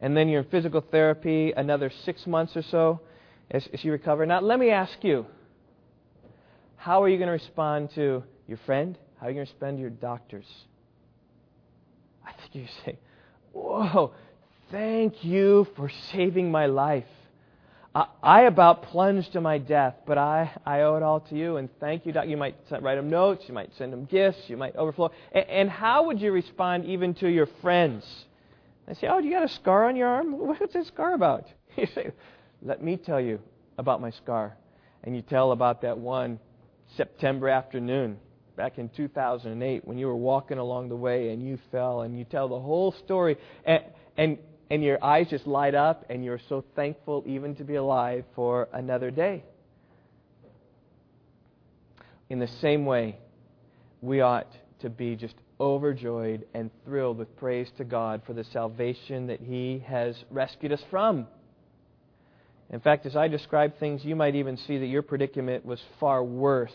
and 0.00 0.16
then 0.16 0.28
you're 0.28 0.42
in 0.42 0.48
physical 0.48 0.80
therapy 0.80 1.52
another 1.56 1.90
six 2.04 2.26
months 2.26 2.56
or 2.56 2.62
so 2.62 3.00
as, 3.50 3.66
as 3.72 3.84
you 3.84 3.92
recover. 3.92 4.26
Now, 4.26 4.40
let 4.40 4.58
me 4.58 4.70
ask 4.70 4.92
you 5.02 5.26
how 6.78 7.02
are 7.02 7.08
you 7.08 7.18
going 7.18 7.26
to 7.26 7.32
respond 7.32 7.90
to 7.96 8.22
your 8.46 8.58
friend? 8.64 8.96
How 9.20 9.26
are 9.26 9.30
you 9.30 9.34
going 9.34 9.46
to 9.46 9.52
respond 9.52 9.76
to 9.76 9.80
your 9.80 9.90
doctors? 9.90 10.46
I 12.24 12.32
think 12.32 12.54
you 12.54 12.66
say, 12.84 12.98
Whoa, 13.52 14.12
thank 14.70 15.24
you 15.24 15.66
for 15.76 15.90
saving 16.12 16.50
my 16.50 16.66
life. 16.66 17.04
I, 18.22 18.42
about 18.42 18.84
plunged 18.84 19.32
to 19.32 19.40
my 19.40 19.58
death, 19.58 19.94
but 20.06 20.18
I, 20.18 20.52
I 20.64 20.82
owe 20.82 20.96
it 20.96 21.02
all 21.02 21.18
to 21.20 21.34
you, 21.34 21.56
and 21.56 21.68
thank 21.80 22.06
you. 22.06 22.12
You 22.24 22.36
might 22.36 22.54
write 22.80 22.94
them 22.94 23.10
notes, 23.10 23.44
you 23.48 23.54
might 23.54 23.74
send 23.76 23.92
them 23.92 24.04
gifts, 24.04 24.38
you 24.46 24.56
might 24.56 24.76
overflow. 24.76 25.10
And, 25.32 25.48
and 25.48 25.70
how 25.70 26.04
would 26.04 26.20
you 26.20 26.30
respond 26.30 26.84
even 26.84 27.14
to 27.14 27.28
your 27.28 27.46
friends? 27.60 28.06
They 28.86 28.94
say, 28.94 29.08
Oh, 29.08 29.18
you 29.18 29.32
got 29.32 29.42
a 29.42 29.48
scar 29.48 29.88
on 29.88 29.96
your 29.96 30.06
arm? 30.06 30.38
What's 30.38 30.74
that 30.74 30.86
scar 30.86 31.14
about? 31.14 31.46
You 31.76 31.86
say, 31.94 32.10
Let 32.62 32.82
me 32.82 32.96
tell 32.96 33.20
you 33.20 33.40
about 33.78 34.00
my 34.00 34.10
scar. 34.10 34.56
And 35.02 35.16
you 35.16 35.22
tell 35.22 35.52
about 35.52 35.82
that 35.82 35.96
one 35.96 36.38
September 36.96 37.48
afternoon 37.48 38.18
back 38.56 38.78
in 38.78 38.88
2008 38.88 39.86
when 39.86 39.98
you 39.98 40.06
were 40.06 40.16
walking 40.16 40.58
along 40.58 40.88
the 40.88 40.96
way 40.96 41.30
and 41.30 41.46
you 41.46 41.58
fell 41.70 42.02
and 42.02 42.18
you 42.18 42.24
tell 42.24 42.48
the 42.48 42.58
whole 42.58 42.92
story 43.04 43.36
and 43.64 43.84
and 44.16 44.38
and 44.70 44.82
your 44.82 45.02
eyes 45.02 45.28
just 45.30 45.46
light 45.46 45.74
up 45.74 46.04
and 46.10 46.24
you're 46.24 46.40
so 46.48 46.64
thankful 46.76 47.22
even 47.26 47.54
to 47.56 47.64
be 47.64 47.76
alive 47.76 48.24
for 48.34 48.68
another 48.72 49.10
day. 49.10 49.44
In 52.28 52.38
the 52.38 52.48
same 52.60 52.84
way, 52.84 53.18
we 54.02 54.20
ought 54.20 54.52
to 54.80 54.90
be 54.90 55.16
just 55.16 55.34
overjoyed 55.58 56.46
and 56.52 56.70
thrilled 56.84 57.18
with 57.18 57.34
praise 57.36 57.68
to 57.78 57.84
God 57.84 58.22
for 58.26 58.34
the 58.34 58.44
salvation 58.44 59.28
that 59.28 59.40
He 59.40 59.82
has 59.86 60.14
rescued 60.30 60.72
us 60.72 60.82
from. 60.90 61.26
In 62.70 62.80
fact, 62.80 63.06
as 63.06 63.16
I 63.16 63.28
describe 63.28 63.78
things, 63.78 64.04
you 64.04 64.14
might 64.14 64.34
even 64.34 64.56
see 64.56 64.78
that 64.78 64.86
your 64.86 65.02
predicament 65.02 65.64
was 65.64 65.80
far 65.98 66.22
worse 66.22 66.74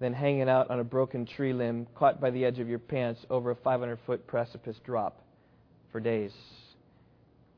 than 0.00 0.12
hanging 0.12 0.48
out 0.48 0.70
on 0.70 0.80
a 0.80 0.84
broken 0.84 1.26
tree 1.26 1.52
limb 1.52 1.86
caught 1.94 2.20
by 2.20 2.30
the 2.30 2.44
edge 2.44 2.58
of 2.58 2.68
your 2.68 2.78
pants 2.78 3.20
over 3.30 3.50
a 3.50 3.56
500 3.56 3.98
foot 4.06 4.26
precipice 4.26 4.76
drop 4.84 5.22
for 5.92 6.00
days. 6.00 6.32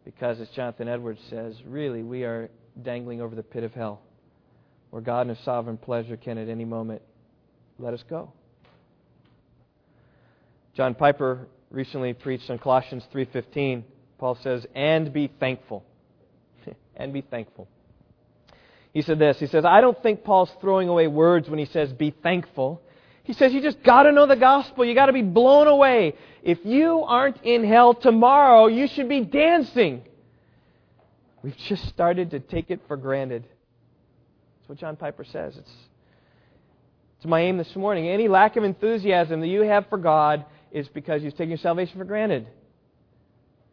Because, 0.05 0.41
as 0.41 0.49
Jonathan 0.51 0.89
Edwards 0.89 1.21
says, 1.31 1.55
really, 1.65 2.03
we 2.03 2.25
are 2.25 2.51
dangling 2.83 3.21
over 3.21 3.35
the 3.35 3.43
pit 3.43 3.63
of 3.63 3.73
hell, 3.73 4.01
where 4.91 5.01
God 5.01 5.23
in 5.23 5.29
His 5.29 5.45
sovereign 5.45 5.77
pleasure 5.77 6.17
can 6.17 6.39
at 6.39 6.49
any 6.49 6.65
moment 6.65 7.01
let 7.79 7.95
us 7.95 8.03
go. 8.11 8.33
John 10.75 10.95
Piper 10.95 11.47
recently 11.71 12.13
preached 12.13 12.51
on 12.51 12.59
Colossians 12.59 13.05
3:15. 13.13 13.85
Paul 14.19 14.35
says, 14.37 14.67
"And 14.75 15.13
be 15.13 15.29
thankful." 15.29 15.85
And 16.97 17.13
be 17.13 17.21
thankful. 17.21 17.69
He 18.93 19.03
said 19.03 19.19
this. 19.19 19.39
He 19.39 19.47
says, 19.47 19.65
I 19.65 19.81
don't 19.81 20.01
think 20.03 20.23
Paul's 20.23 20.51
throwing 20.61 20.89
away 20.89 21.07
words 21.07 21.49
when 21.49 21.59
he 21.59 21.65
says 21.65 21.93
be 21.93 22.11
thankful. 22.23 22.83
He 23.25 23.33
says, 23.33 23.53
you 23.53 23.63
just 23.63 23.83
got 23.83 24.03
to 24.03 24.13
know 24.13 24.27
the 24.27 24.37
gospel. 24.37 24.85
You 24.85 24.95
got 24.95 25.07
to 25.07 25.13
be 25.13 25.23
blown 25.23 25.67
away. 25.67 26.15
If 26.43 26.59
you 26.65 27.01
aren't 27.07 27.43
in 27.43 27.65
hell 27.65 27.95
tomorrow, 27.95 28.67
you 28.67 28.89
should 28.89 29.09
be 29.09 29.21
dancing. 29.21 30.03
We've 31.43 31.57
just 31.69 31.89
started 31.89 32.31
to 32.33 32.41
take 32.41 32.71
it 32.71 32.81
for 32.87 32.97
granted. 32.97 33.45
That's 33.45 34.69
what 34.69 34.79
John 34.79 34.97
Piper 34.97 35.25
says. 35.25 35.57
It's, 35.57 35.73
it's 37.17 37.27
my 37.27 37.41
aim 37.41 37.59
this 37.59 37.75
morning. 37.77 38.09
Any 38.09 38.29
lack 38.29 38.57
of 38.57 38.65
enthusiasm 38.65 39.41
that 39.41 39.49
you 39.49 39.63
have 39.63 39.87
for 39.89 39.99
God 39.99 40.45
is 40.71 40.89
because 40.89 41.23
you've 41.23 41.35
taken 41.35 41.51
your 41.51 41.59
salvation 41.59 41.99
for 41.99 42.05
granted. 42.05 42.47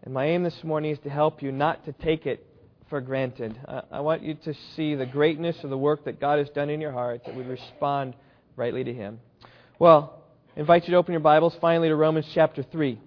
And 0.03 0.13
my 0.13 0.27
aim 0.27 0.43
this 0.43 0.63
morning 0.63 0.91
is 0.91 0.99
to 0.99 1.09
help 1.09 1.41
you 1.41 1.51
not 1.51 1.85
to 1.85 1.91
take 1.91 2.25
it 2.25 2.45
for 2.89 3.01
granted. 3.01 3.59
I 3.91 3.99
want 3.99 4.23
you 4.23 4.33
to 4.33 4.53
see 4.75 4.95
the 4.95 5.05
greatness 5.05 5.63
of 5.63 5.69
the 5.69 5.77
work 5.77 6.05
that 6.05 6.19
God 6.19 6.39
has 6.39 6.49
done 6.49 6.69
in 6.69 6.81
your 6.81 6.91
heart, 6.91 7.23
that 7.25 7.35
we 7.35 7.43
respond 7.43 8.15
rightly 8.55 8.83
to 8.83 8.93
Him. 8.93 9.19
Well, 9.77 10.23
I 10.55 10.59
invite 10.59 10.87
you 10.87 10.91
to 10.91 10.97
open 10.97 11.13
your 11.13 11.21
Bibles 11.21 11.55
finally 11.61 11.89
to 11.89 11.95
Romans 11.95 12.25
chapter 12.33 12.63
3. 12.63 12.99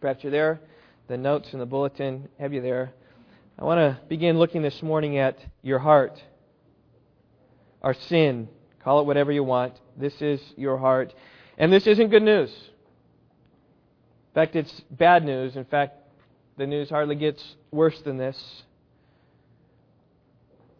Perhaps 0.00 0.22
you're 0.22 0.30
there. 0.30 0.60
The 1.08 1.16
notes 1.16 1.52
in 1.52 1.58
the 1.58 1.66
bulletin 1.66 2.28
have 2.38 2.52
you 2.52 2.60
there. 2.60 2.92
I 3.58 3.64
want 3.64 3.78
to 3.78 4.00
begin 4.08 4.38
looking 4.38 4.62
this 4.62 4.82
morning 4.82 5.18
at 5.18 5.38
your 5.62 5.78
heart, 5.78 6.22
our 7.82 7.94
sin. 7.94 8.48
Call 8.84 9.00
it 9.00 9.06
whatever 9.06 9.32
you 9.32 9.44
want. 9.44 9.74
This 9.96 10.20
is 10.22 10.40
your 10.56 10.78
heart. 10.78 11.12
And 11.58 11.72
this 11.72 11.86
isn't 11.86 12.08
good 12.08 12.22
news. 12.22 12.50
In 12.50 14.34
fact, 14.34 14.56
it's 14.56 14.82
bad 14.90 15.24
news. 15.24 15.56
In 15.56 15.64
fact, 15.64 15.96
the 16.56 16.66
news 16.66 16.88
hardly 16.88 17.16
gets 17.16 17.56
worse 17.70 18.00
than 18.02 18.16
this. 18.16 18.62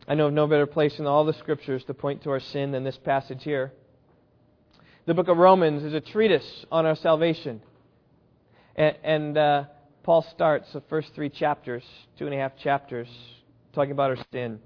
I 0.09 0.15
know 0.15 0.27
of 0.27 0.33
no 0.33 0.47
better 0.47 0.67
place 0.67 0.99
in 0.99 1.07
all 1.07 1.25
the 1.25 1.35
scriptures 1.35 1.85
to 1.85 1.95
point 1.95 2.23
to 2.25 2.31
our 2.31 2.41
sin 2.41 2.73
than 2.73 2.85
this 2.85 2.99
passage 2.99 3.43
here. 3.43 3.73
The 5.07 5.15
book 5.15 5.29
of 5.29 5.37
Romans 5.37 5.83
is 5.83 5.95
a 5.95 6.01
treatise 6.01 6.65
on 6.71 6.87
our 6.87 6.97
salvation. 6.97 7.61
And, 8.77 8.97
and 9.03 9.39
uh, 9.39 9.65
Paul 10.03 10.23
starts 10.35 10.73
the 10.73 10.81
first 10.83 11.15
three 11.15 11.29
chapters, 11.29 11.85
two 12.19 12.27
and 12.27 12.35
a 12.35 12.39
half 12.39 12.57
chapters, 12.57 13.09
talking 13.73 13.93
about 13.93 14.11
our 14.11 14.25
sin. 14.33 14.61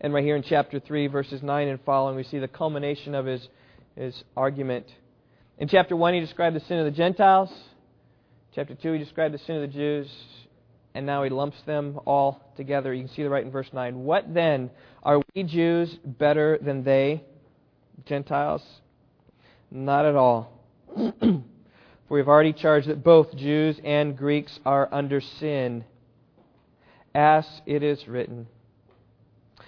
And 0.00 0.12
right 0.12 0.24
here 0.24 0.36
in 0.36 0.42
chapter 0.42 0.80
3, 0.80 1.06
verses 1.06 1.42
9 1.42 1.68
and 1.68 1.80
following, 1.84 2.16
we 2.16 2.24
see 2.24 2.38
the 2.38 2.48
culmination 2.48 3.14
of 3.14 3.26
his, 3.26 3.48
his 3.96 4.24
argument. 4.36 4.86
In 5.58 5.68
chapter 5.68 5.96
1, 5.96 6.14
he 6.14 6.20
described 6.20 6.56
the 6.56 6.60
sin 6.60 6.78
of 6.78 6.84
the 6.84 6.90
Gentiles. 6.90 7.50
Chapter 8.54 8.74
2, 8.74 8.92
he 8.92 8.98
described 8.98 9.32
the 9.32 9.38
sin 9.38 9.56
of 9.56 9.62
the 9.62 9.68
Jews 9.68 10.10
and 10.94 11.04
now 11.04 11.24
he 11.24 11.30
lumps 11.30 11.60
them 11.66 11.98
all 12.06 12.52
together. 12.56 12.94
You 12.94 13.04
can 13.04 13.14
see 13.14 13.22
the 13.22 13.30
right 13.30 13.44
in 13.44 13.50
verse 13.50 13.68
9. 13.72 14.04
What 14.04 14.32
then? 14.32 14.70
Are 15.02 15.20
we 15.34 15.42
Jews 15.42 15.98
better 16.04 16.58
than 16.60 16.84
they, 16.84 17.24
Gentiles? 18.06 18.62
Not 19.70 20.06
at 20.06 20.14
all. 20.14 20.52
For 20.96 21.42
we've 22.08 22.28
already 22.28 22.52
charged 22.52 22.88
that 22.88 23.02
both 23.02 23.34
Jews 23.36 23.80
and 23.82 24.16
Greeks 24.16 24.60
are 24.64 24.88
under 24.92 25.20
sin, 25.20 25.84
as 27.14 27.44
it 27.66 27.82
is 27.82 28.06
written. 28.06 28.46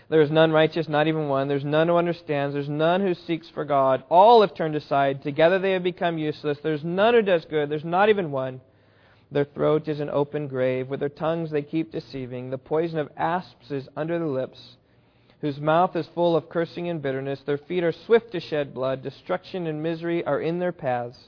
There 0.09 0.21
is 0.21 0.30
none 0.30 0.52
righteous, 0.52 0.88
not 0.88 1.09
even 1.09 1.28
one. 1.28 1.49
There's 1.49 1.64
none 1.64 1.88
who 1.88 1.97
understands. 1.97 2.54
There's 2.54 2.68
none 2.68 3.00
who 3.00 3.14
seeks 3.14 3.49
for 3.50 3.64
God. 3.64 4.04
All 4.09 4.42
have 4.42 4.54
turned 4.54 4.76
aside. 4.76 5.23
Together 5.23 5.59
they 5.59 5.73
have 5.73 5.83
become 5.83 6.18
useless. 6.18 6.59
There's 6.62 6.85
none 6.85 7.14
who 7.14 7.23
does 7.23 7.45
good. 7.47 7.68
There's 7.68 7.85
not 7.85 8.09
even 8.09 8.30
one. 8.30 8.61
Their 9.30 9.45
throat 9.45 9.88
is 9.88 10.00
an 10.00 10.11
open 10.11 10.47
grave. 10.47 10.88
With 10.88 11.00
their 11.00 11.09
tongues 11.09 11.50
they 11.50 11.62
keep 11.62 11.90
deceiving. 11.90 12.50
The 12.50 12.59
poison 12.59 12.99
of 12.99 13.11
asps 13.16 13.71
is 13.71 13.88
under 13.97 14.18
their 14.18 14.28
lips, 14.28 14.76
whose 15.40 15.61
mouth 15.61 15.97
is 15.97 16.06
full 16.14 16.37
of 16.37 16.49
cursing 16.49 16.88
and 16.88 17.02
bitterness. 17.02 17.40
Their 17.40 17.59
feet 17.59 17.83
are 17.83 17.92
swift 17.92 18.33
to 18.33 18.40
shed 18.40 18.73
blood. 18.73 19.02
Destruction 19.02 19.66
and 19.66 19.83
misery 19.83 20.25
are 20.25 20.40
in 20.40 20.59
their 20.59 20.73
paths. 20.73 21.18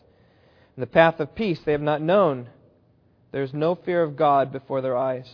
And 0.77 0.83
the 0.83 0.87
path 0.87 1.19
of 1.19 1.35
peace 1.35 1.61
they 1.65 1.73
have 1.73 1.81
not 1.81 2.01
known. 2.01 2.49
There 3.33 3.43
is 3.43 3.53
no 3.53 3.75
fear 3.75 4.03
of 4.03 4.17
God 4.17 4.53
before 4.53 4.81
their 4.81 4.97
eyes. 4.97 5.29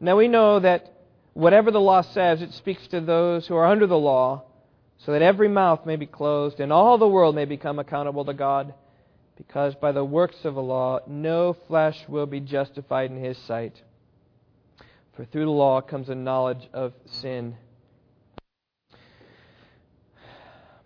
Now 0.00 0.16
we 0.16 0.28
know 0.28 0.58
that 0.60 0.92
whatever 1.34 1.70
the 1.70 1.80
law 1.80 2.00
says, 2.00 2.42
it 2.42 2.52
speaks 2.52 2.86
to 2.88 3.00
those 3.00 3.46
who 3.46 3.54
are 3.54 3.66
under 3.66 3.86
the 3.86 3.98
law, 3.98 4.44
so 4.98 5.12
that 5.12 5.22
every 5.22 5.48
mouth 5.48 5.84
may 5.84 5.96
be 5.96 6.06
closed 6.06 6.58
and 6.58 6.72
all 6.72 6.96
the 6.96 7.06
world 7.06 7.34
may 7.34 7.44
become 7.44 7.78
accountable 7.78 8.24
to 8.24 8.32
God 8.32 8.72
because 9.36 9.74
by 9.74 9.92
the 9.92 10.04
works 10.04 10.44
of 10.44 10.54
the 10.54 10.62
law 10.62 11.00
no 11.06 11.52
flesh 11.52 12.04
will 12.08 12.26
be 12.26 12.40
justified 12.40 13.10
in 13.10 13.22
his 13.22 13.38
sight. 13.38 13.82
For 15.16 15.24
through 15.24 15.44
the 15.44 15.50
law 15.50 15.80
comes 15.80 16.08
a 16.08 16.14
knowledge 16.14 16.68
of 16.72 16.92
sin. 17.06 17.56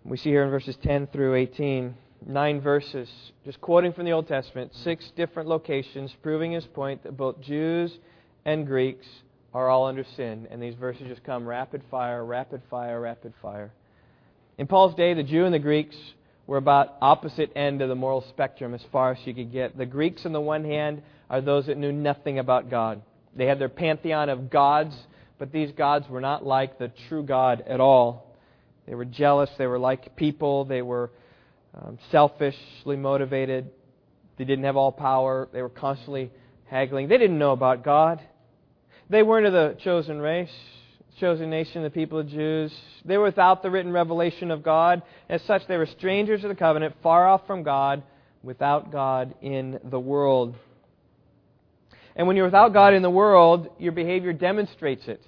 We 0.03 0.17
see 0.17 0.29
here 0.29 0.43
in 0.43 0.49
verses 0.49 0.77
10 0.81 1.07
through 1.07 1.35
18, 1.35 1.95
nine 2.25 2.61
verses, 2.61 3.09
just 3.45 3.59
quoting 3.61 3.93
from 3.93 4.05
the 4.05 4.11
Old 4.11 4.27
Testament, 4.27 4.73
six 4.75 5.11
different 5.15 5.49
locations, 5.49 6.15
proving 6.21 6.51
his 6.51 6.65
point 6.65 7.03
that 7.03 7.17
both 7.17 7.41
Jews 7.41 7.97
and 8.45 8.65
Greeks 8.65 9.07
are 9.53 9.69
all 9.69 9.85
under 9.85 10.03
sin. 10.15 10.47
And 10.51 10.61
these 10.61 10.75
verses 10.75 11.07
just 11.07 11.23
come 11.23 11.45
rapid 11.45 11.81
fire, 11.89 12.23
rapid 12.23 12.61
fire, 12.69 12.99
rapid 12.99 13.33
fire. 13.41 13.71
In 14.57 14.67
Paul's 14.67 14.95
day, 14.95 15.13
the 15.13 15.23
Jew 15.23 15.45
and 15.45 15.53
the 15.53 15.59
Greeks 15.59 15.95
were 16.49 16.57
about 16.57 16.95
opposite 16.99 17.51
end 17.55 17.79
of 17.79 17.89
the 17.89 17.95
moral 17.95 18.25
spectrum 18.29 18.73
as 18.73 18.81
far 18.91 19.11
as 19.11 19.19
you 19.23 19.35
could 19.35 19.51
get. 19.51 19.77
The 19.77 19.85
Greeks, 19.85 20.25
on 20.25 20.33
the 20.33 20.41
one 20.41 20.65
hand, 20.65 21.03
are 21.29 21.41
those 21.41 21.67
that 21.67 21.77
knew 21.77 21.91
nothing 21.91 22.39
about 22.39 22.71
God. 22.71 23.03
They 23.35 23.45
had 23.45 23.59
their 23.59 23.69
pantheon 23.69 24.29
of 24.29 24.49
gods, 24.49 24.95
but 25.37 25.51
these 25.51 25.71
gods 25.73 26.09
were 26.09 26.21
not 26.21 26.43
like 26.43 26.79
the 26.79 26.91
true 27.07 27.21
God 27.21 27.63
at 27.67 27.79
all. 27.79 28.35
They 28.87 28.95
were 28.95 29.05
jealous. 29.05 29.51
They 29.59 29.67
were 29.67 29.77
like 29.77 30.15
people. 30.15 30.65
They 30.65 30.81
were 30.81 31.11
um, 31.79 31.99
selfishly 32.09 32.95
motivated. 32.95 33.69
They 34.39 34.45
didn't 34.45 34.65
have 34.65 34.75
all 34.75 34.91
power. 34.91 35.47
They 35.53 35.61
were 35.61 35.69
constantly 35.69 36.31
haggling. 36.65 37.09
They 37.09 37.19
didn't 37.19 37.37
know 37.37 37.51
about 37.51 37.83
God. 37.83 38.21
They 39.07 39.21
weren't 39.21 39.45
of 39.45 39.53
the 39.53 39.77
chosen 39.83 40.17
race 40.17 40.49
chosen 41.19 41.49
nation, 41.49 41.83
the 41.83 41.89
people 41.89 42.19
of 42.19 42.27
Jews. 42.27 42.73
They 43.05 43.17
were 43.17 43.25
without 43.25 43.61
the 43.61 43.69
written 43.69 43.91
revelation 43.91 44.51
of 44.51 44.63
God. 44.63 45.01
As 45.27 45.41
such, 45.43 45.67
they 45.67 45.77
were 45.77 45.85
strangers 45.85 46.43
of 46.43 46.49
the 46.49 46.55
covenant, 46.55 46.95
far 47.03 47.27
off 47.27 47.45
from 47.45 47.63
God, 47.63 48.03
without 48.43 48.91
God 48.91 49.35
in 49.41 49.79
the 49.83 49.99
world. 49.99 50.55
And 52.15 52.27
when 52.27 52.35
you're 52.35 52.45
without 52.45 52.73
God 52.73 52.93
in 52.93 53.01
the 53.01 53.09
world, 53.09 53.69
your 53.77 53.91
behavior 53.91 54.33
demonstrates 54.33 55.07
it. 55.07 55.21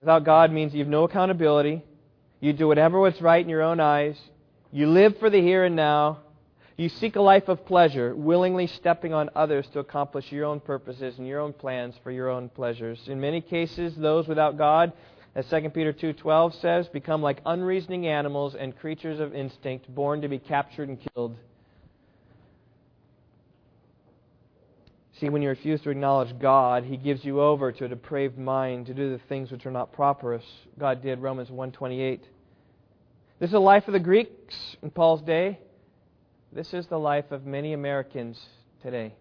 Without 0.00 0.24
God 0.24 0.50
means 0.50 0.72
you 0.72 0.80
have 0.80 0.88
no 0.88 1.04
accountability. 1.04 1.82
You 2.40 2.52
do 2.54 2.66
whatever 2.66 2.98
what's 2.98 3.20
right 3.20 3.42
in 3.42 3.50
your 3.50 3.62
own 3.62 3.80
eyes. 3.80 4.16
You 4.72 4.86
live 4.88 5.18
for 5.18 5.28
the 5.28 5.40
here 5.40 5.64
and 5.64 5.76
now. 5.76 6.20
You 6.80 6.88
seek 6.88 7.16
a 7.16 7.20
life 7.20 7.48
of 7.48 7.66
pleasure, 7.66 8.16
willingly 8.16 8.66
stepping 8.66 9.12
on 9.12 9.28
others 9.36 9.66
to 9.74 9.80
accomplish 9.80 10.32
your 10.32 10.46
own 10.46 10.60
purposes 10.60 11.18
and 11.18 11.28
your 11.28 11.38
own 11.38 11.52
plans 11.52 11.94
for 12.02 12.10
your 12.10 12.30
own 12.30 12.48
pleasures. 12.48 12.98
In 13.06 13.20
many 13.20 13.42
cases, 13.42 13.94
those 13.96 14.26
without 14.26 14.56
God, 14.56 14.94
as 15.34 15.46
2 15.50 15.68
Peter 15.74 15.92
2:12 15.92 16.58
says, 16.58 16.88
become 16.88 17.20
like 17.20 17.42
unreasoning 17.44 18.06
animals 18.06 18.54
and 18.54 18.74
creatures 18.78 19.20
of 19.20 19.34
instinct, 19.34 19.94
born 19.94 20.22
to 20.22 20.28
be 20.28 20.38
captured 20.38 20.88
and 20.88 20.98
killed. 21.12 21.36
See, 25.18 25.28
when 25.28 25.42
you 25.42 25.50
refuse 25.50 25.82
to 25.82 25.90
acknowledge 25.90 26.38
God, 26.38 26.84
He 26.84 26.96
gives 26.96 27.26
you 27.26 27.42
over 27.42 27.72
to 27.72 27.84
a 27.84 27.88
depraved 27.88 28.38
mind 28.38 28.86
to 28.86 28.94
do 28.94 29.10
the 29.10 29.22
things 29.28 29.52
which 29.52 29.66
are 29.66 29.70
not 29.70 29.92
proper, 29.92 30.32
as 30.32 30.42
God 30.78 31.02
did, 31.02 31.18
Romans 31.18 31.50
1.28. 31.50 32.20
This 33.38 33.48
is 33.48 33.50
the 33.50 33.60
life 33.60 33.86
of 33.86 33.92
the 33.92 34.00
Greeks 34.00 34.78
in 34.80 34.90
Paul's 34.90 35.20
day. 35.20 35.58
This 36.52 36.74
is 36.74 36.88
the 36.88 36.98
life 36.98 37.30
of 37.30 37.46
many 37.46 37.74
Americans 37.74 38.40
today 38.82 39.14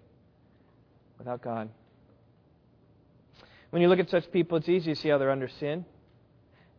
without 1.19 1.43
God. 1.43 1.69
When 3.69 3.83
you 3.83 3.87
look 3.87 3.99
at 3.99 4.09
such 4.09 4.31
people, 4.31 4.57
it's 4.57 4.67
easy 4.67 4.95
to 4.95 4.99
see 4.99 5.09
how 5.09 5.19
they're 5.19 5.29
under 5.29 5.47
sin. 5.47 5.85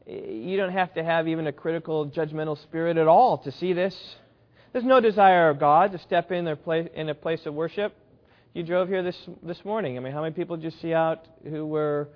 You 0.08 0.56
don't 0.56 0.72
have 0.72 0.92
to 0.94 1.04
have 1.04 1.28
even 1.28 1.46
a 1.46 1.52
critical, 1.52 2.10
judgmental 2.10 2.60
spirit 2.60 2.96
at 2.96 3.06
all 3.06 3.38
to 3.38 3.52
see 3.52 3.72
this. 3.74 3.96
There's 4.72 4.84
no 4.84 5.00
desire 5.00 5.50
of 5.50 5.60
God 5.60 5.92
to 5.92 5.98
step 5.98 6.32
in 6.32 6.44
their 6.44 6.56
place 6.56 6.88
in 6.94 7.08
a 7.08 7.14
place 7.14 7.46
of 7.46 7.54
worship. 7.54 7.94
You 8.52 8.64
drove 8.64 8.88
here 8.88 9.04
this 9.04 9.16
this 9.44 9.64
morning. 9.64 9.96
I 9.96 10.00
mean, 10.00 10.12
how 10.12 10.22
many 10.22 10.34
people 10.34 10.56
did 10.56 10.64
you 10.64 10.78
see 10.80 10.92
out 10.92 11.26
who 11.44 11.64
were 11.64 12.08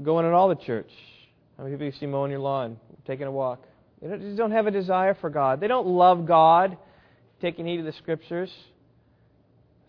going 0.00 0.26
at 0.26 0.32
all 0.32 0.54
to 0.54 0.64
church? 0.64 0.90
How 1.56 1.64
many 1.64 1.74
people 1.74 1.86
you 1.86 1.92
see 1.92 2.06
mowing 2.06 2.30
your 2.30 2.38
lawn, 2.38 2.78
taking 3.04 3.26
a 3.26 3.32
walk? 3.32 3.64
They 4.00 4.08
don't, 4.08 4.20
just 4.20 4.36
don't 4.36 4.52
have 4.52 4.68
a 4.68 4.70
desire 4.70 5.14
for 5.14 5.28
God. 5.28 5.58
They 5.58 5.66
don't 5.66 5.88
love 5.88 6.24
God, 6.26 6.76
taking 7.40 7.66
heed 7.66 7.80
of 7.80 7.86
the 7.86 7.92
Scriptures. 7.92 8.50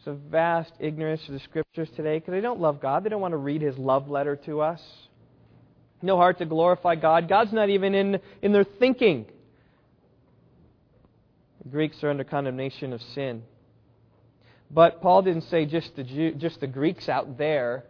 There's 0.04 0.16
a 0.16 0.30
vast 0.30 0.74
ignorance 0.80 1.22
of 1.27 1.34
the 1.34 1.39
Scriptures 1.42 1.89
today 1.96 2.20
because 2.20 2.32
they 2.32 2.42
don't 2.42 2.60
love 2.60 2.82
God. 2.82 3.04
They 3.04 3.10
don't 3.10 3.22
want 3.22 3.34
to 3.34 3.38
read 3.38 3.62
His 3.62 3.77
love 3.77 4.10
letter 4.10 4.36
to 4.46 4.62
us. 4.62 4.82
No 6.01 6.16
heart 6.18 6.38
to 6.39 6.46
glorify 6.46 6.96
God. 6.96 7.27
God's 7.27 7.54
not 7.54 7.70
even 7.70 7.96
in, 7.96 8.20
in 8.42 8.54
their 8.54 8.63
thinking. 8.63 9.25
The 11.63 11.70
Greeks 11.70 12.04
are 12.04 12.10
under 12.10 12.24
condemnation 12.24 12.94
of 12.94 13.01
sin. 13.13 13.44
But 14.70 15.01
Paul 15.01 15.22
didn't 15.22 15.44
say 15.44 15.66
just 15.66 15.96
the, 15.96 16.04
Jew, 16.04 16.34
just 16.34 16.60
the 16.60 16.68
Greeks 16.68 17.10
out 17.10 17.38
there. 17.38 17.84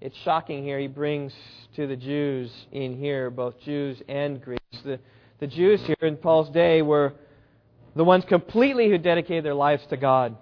It's 0.00 0.16
shocking 0.18 0.62
here. 0.62 0.78
He 0.78 0.86
brings 0.86 1.32
to 1.76 1.86
the 1.86 1.96
Jews 1.96 2.52
in 2.72 2.96
here, 2.96 3.30
both 3.30 3.58
Jews 3.60 4.00
and 4.08 4.40
Greeks. 4.40 4.78
The, 4.84 5.00
the 5.40 5.46
Jews 5.46 5.80
here 5.86 5.96
in 6.08 6.16
Paul's 6.16 6.50
day 6.50 6.82
were 6.82 7.14
the 7.96 8.04
ones 8.04 8.24
completely 8.24 8.88
who 8.88 8.98
dedicated 8.98 9.44
their 9.44 9.54
lives 9.54 9.84
to 9.90 9.96
God, 9.96 10.36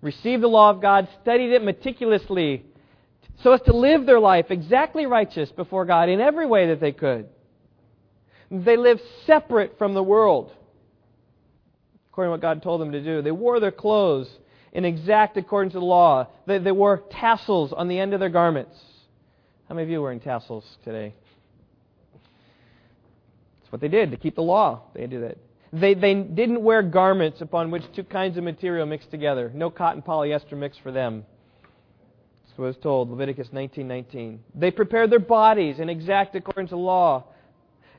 received 0.00 0.42
the 0.42 0.48
law 0.48 0.70
of 0.70 0.80
God, 0.80 1.08
studied 1.22 1.52
it 1.52 1.62
meticulously, 1.62 2.64
so 3.42 3.52
as 3.52 3.60
to 3.62 3.76
live 3.76 4.06
their 4.06 4.20
life 4.20 4.46
exactly 4.50 5.06
righteous 5.06 5.50
before 5.50 5.84
God 5.84 6.08
in 6.08 6.20
every 6.20 6.46
way 6.46 6.68
that 6.68 6.80
they 6.80 6.92
could. 6.92 7.28
They 8.50 8.76
lived 8.76 9.02
separate 9.26 9.76
from 9.78 9.94
the 9.94 10.02
world, 10.02 10.52
according 12.10 12.28
to 12.28 12.32
what 12.32 12.40
God 12.40 12.62
told 12.62 12.80
them 12.80 12.92
to 12.92 13.02
do. 13.02 13.22
They 13.22 13.32
wore 13.32 13.60
their 13.60 13.72
clothes 13.72 14.28
in 14.72 14.84
exact 14.84 15.36
accordance 15.36 15.72
to 15.72 15.80
the 15.80 15.84
law. 15.84 16.28
They, 16.46 16.58
they 16.58 16.72
wore 16.72 17.02
tassels 17.10 17.72
on 17.72 17.88
the 17.88 17.98
end 17.98 18.14
of 18.14 18.20
their 18.20 18.28
garments. 18.28 18.76
How 19.68 19.74
many 19.74 19.84
of 19.84 19.90
you 19.90 19.98
are 19.98 20.02
wearing 20.02 20.20
tassels 20.20 20.64
today? 20.84 21.14
That's 22.12 23.72
what 23.72 23.80
they 23.80 23.88
did 23.88 24.12
to 24.12 24.16
keep 24.16 24.36
the 24.36 24.42
law. 24.42 24.82
They 24.94 25.06
did 25.06 25.22
that. 25.22 25.38
They, 25.72 25.94
they 25.94 26.14
didn't 26.14 26.62
wear 26.62 26.82
garments 26.82 27.40
upon 27.40 27.70
which 27.70 27.82
two 27.94 28.04
kinds 28.04 28.38
of 28.38 28.44
material 28.44 28.86
mixed 28.86 29.10
together. 29.10 29.50
No 29.54 29.70
cotton 29.70 30.02
polyester 30.02 30.56
mix 30.56 30.78
for 30.78 30.92
them. 30.92 31.24
What 32.56 32.66
was 32.66 32.76
told, 32.78 33.10
Leviticus 33.10 33.48
19.19. 33.52 34.38
They 34.54 34.70
prepared 34.70 35.10
their 35.10 35.18
bodies 35.18 35.78
in 35.78 35.90
exact 35.90 36.34
accordance 36.34 36.70
to 36.70 36.76
law. 36.76 37.24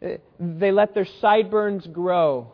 Eh, 0.02 0.18
they 0.40 0.72
let 0.72 0.96
their 0.96 1.08
sideburns 1.22 1.86
grow. 1.86 2.52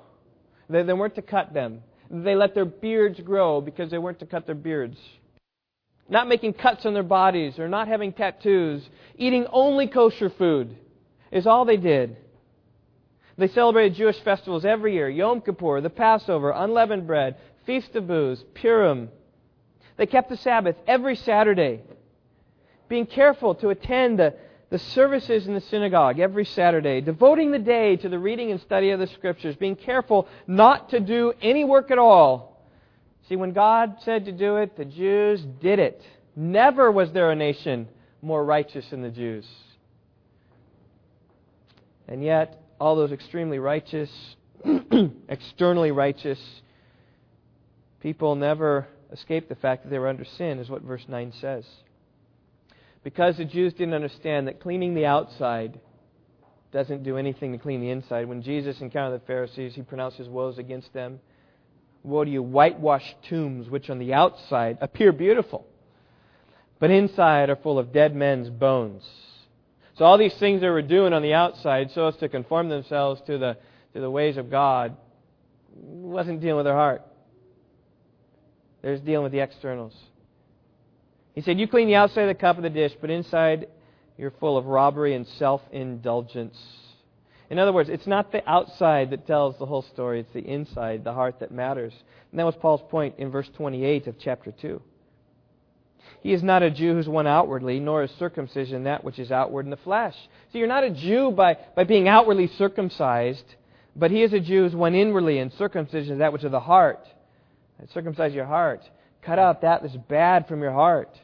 They, 0.69 0.83
they 0.83 0.93
weren't 0.93 1.15
to 1.15 1.21
cut 1.21 1.53
them. 1.53 1.81
They 2.11 2.35
let 2.35 2.55
their 2.55 2.65
beards 2.65 3.21
grow 3.21 3.61
because 3.61 3.89
they 3.89 3.97
weren't 3.97 4.19
to 4.19 4.25
cut 4.25 4.45
their 4.45 4.55
beards. 4.55 4.97
Not 6.09 6.27
making 6.27 6.53
cuts 6.53 6.85
on 6.85 6.93
their 6.93 7.03
bodies 7.03 7.57
or 7.57 7.69
not 7.69 7.87
having 7.87 8.11
tattoos. 8.11 8.83
Eating 9.17 9.47
only 9.51 9.87
kosher 9.87 10.29
food 10.29 10.75
is 11.31 11.47
all 11.47 11.63
they 11.63 11.77
did. 11.77 12.17
They 13.37 13.47
celebrated 13.47 13.95
Jewish 13.95 14.19
festivals 14.19 14.63
every 14.63 14.93
year 14.93 15.09
Yom 15.09 15.41
Kippur, 15.41 15.81
the 15.81 15.89
Passover, 15.89 16.51
unleavened 16.51 17.07
bread, 17.07 17.35
Feast 17.65 17.95
of 17.95 18.07
Booths, 18.07 18.43
Purim. 18.53 19.09
They 19.97 20.05
kept 20.05 20.29
the 20.29 20.37
Sabbath 20.37 20.75
every 20.87 21.15
Saturday, 21.15 21.81
being 22.89 23.05
careful 23.05 23.55
to 23.55 23.69
attend 23.69 24.19
the, 24.19 24.35
the 24.69 24.79
services 24.79 25.47
in 25.47 25.53
the 25.53 25.61
synagogue 25.61 26.19
every 26.19 26.45
Saturday, 26.45 27.01
devoting 27.01 27.51
the 27.51 27.59
day 27.59 27.95
to 27.97 28.09
the 28.09 28.19
reading 28.19 28.51
and 28.51 28.61
study 28.61 28.91
of 28.91 28.99
the 28.99 29.07
Scriptures, 29.07 29.55
being 29.55 29.75
careful 29.75 30.27
not 30.45 30.89
to 30.89 30.99
do 30.99 31.33
any 31.41 31.63
work 31.63 31.89
at 31.91 31.97
all. 31.97 32.67
See, 33.29 33.35
when 33.35 33.53
God 33.53 33.97
said 34.01 34.25
to 34.25 34.31
do 34.31 34.57
it, 34.57 34.75
the 34.75 34.85
Jews 34.85 35.41
did 35.61 35.79
it. 35.79 36.03
Never 36.35 36.91
was 36.91 37.11
there 37.13 37.31
a 37.31 37.35
nation 37.35 37.87
more 38.21 38.43
righteous 38.43 38.89
than 38.89 39.01
the 39.01 39.09
Jews. 39.09 39.47
And 42.07 42.23
yet, 42.23 42.62
all 42.83 42.97
those 42.97 43.13
extremely 43.13 43.59
righteous, 43.59 44.09
externally 45.29 45.91
righteous 45.91 46.39
people 48.01 48.35
never 48.35 48.85
escaped 49.13 49.47
the 49.47 49.55
fact 49.55 49.83
that 49.83 49.89
they 49.89 49.97
were 49.97 50.09
under 50.09 50.25
sin, 50.25 50.59
is 50.59 50.69
what 50.69 50.81
verse 50.81 51.05
9 51.07 51.31
says. 51.39 51.63
Because 53.01 53.37
the 53.37 53.45
Jews 53.45 53.71
didn't 53.71 53.93
understand 53.93 54.49
that 54.49 54.59
cleaning 54.59 54.95
the 54.95 55.05
outside 55.05 55.79
doesn't 56.73 57.03
do 57.03 57.15
anything 57.15 57.53
to 57.53 57.57
clean 57.57 57.79
the 57.79 57.89
inside. 57.89 58.27
When 58.27 58.41
Jesus 58.41 58.81
encountered 58.81 59.21
the 59.21 59.25
Pharisees, 59.27 59.75
he 59.75 59.81
pronounced 59.81 60.17
his 60.17 60.27
woes 60.27 60.57
against 60.57 60.91
them. 60.91 61.21
Woe 62.03 62.25
to 62.25 62.29
you, 62.29 62.43
whitewashed 62.43 63.15
tombs, 63.29 63.69
which 63.69 63.89
on 63.89 63.97
the 63.97 64.13
outside 64.13 64.77
appear 64.81 65.13
beautiful, 65.13 65.65
but 66.81 66.91
inside 66.91 67.49
are 67.49 67.55
full 67.55 67.79
of 67.79 67.93
dead 67.93 68.13
men's 68.13 68.49
bones 68.49 69.03
so 69.95 70.05
all 70.05 70.17
these 70.17 70.33
things 70.35 70.61
they 70.61 70.69
were 70.69 70.81
doing 70.81 71.13
on 71.13 71.21
the 71.21 71.33
outside 71.33 71.91
so 71.91 72.07
as 72.07 72.15
to 72.17 72.29
conform 72.29 72.69
themselves 72.69 73.21
to 73.27 73.37
the, 73.37 73.57
to 73.93 73.99
the 73.99 74.09
ways 74.09 74.37
of 74.37 74.49
God 74.49 74.97
wasn't 75.75 76.41
dealing 76.41 76.57
with 76.57 76.65
their 76.65 76.73
heart. 76.73 77.03
They 78.81 78.91
was 78.91 79.01
dealing 79.01 79.23
with 79.23 79.31
the 79.31 79.39
externals. 79.39 79.93
He 81.33 81.41
said, 81.41 81.59
You 81.59 81.67
clean 81.67 81.87
the 81.87 81.95
outside 81.95 82.23
of 82.23 82.27
the 82.27 82.39
cup 82.39 82.57
of 82.57 82.63
the 82.63 82.69
dish, 82.69 82.93
but 82.99 83.09
inside 83.09 83.67
you're 84.17 84.31
full 84.39 84.57
of 84.57 84.65
robbery 84.65 85.15
and 85.15 85.27
self 85.27 85.61
indulgence. 85.71 86.57
In 87.49 87.59
other 87.59 87.73
words, 87.73 87.89
it's 87.89 88.07
not 88.07 88.31
the 88.31 88.47
outside 88.49 89.11
that 89.11 89.27
tells 89.27 89.57
the 89.57 89.65
whole 89.65 89.83
story, 89.83 90.21
it's 90.21 90.33
the 90.33 90.39
inside, 90.39 91.03
the 91.03 91.13
heart 91.13 91.39
that 91.39 91.51
matters. 91.51 91.93
And 92.31 92.39
that 92.39 92.45
was 92.45 92.55
Paul's 92.55 92.81
point 92.89 93.15
in 93.19 93.29
verse 93.29 93.49
28 93.55 94.07
of 94.07 94.15
chapter 94.17 94.51
2. 94.51 94.81
He 96.21 96.33
is 96.33 96.43
not 96.43 96.63
a 96.63 96.71
Jew 96.71 96.93
who's 96.93 97.09
one 97.09 97.27
outwardly, 97.27 97.79
nor 97.79 98.03
is 98.03 98.11
circumcision 98.17 98.83
that 98.83 99.03
which 99.03 99.19
is 99.19 99.31
outward 99.31 99.65
in 99.65 99.71
the 99.71 99.77
flesh. 99.77 100.15
So 100.51 100.57
you're 100.57 100.67
not 100.67 100.83
a 100.83 100.89
Jew 100.89 101.31
by, 101.31 101.57
by 101.75 101.83
being 101.83 102.07
outwardly 102.07 102.47
circumcised, 102.47 103.55
but 103.95 104.11
he 104.11 104.23
is 104.23 104.33
a 104.33 104.39
Jew 104.39 104.63
who's 104.63 104.75
one 104.75 104.95
inwardly, 104.95 105.39
and 105.39 105.51
circumcision 105.53 106.13
is 106.13 106.19
that 106.19 106.33
which 106.33 106.41
is 106.41 106.45
of 106.45 106.51
the 106.51 106.59
heart. 106.59 107.07
And 107.79 107.89
circumcise 107.89 108.33
your 108.33 108.45
heart. 108.45 108.81
Cut 109.21 109.39
out 109.39 109.61
that 109.61 109.81
that's 109.81 109.95
bad 109.95 110.47
from 110.47 110.61
your 110.61 110.71
heart. 110.71 111.19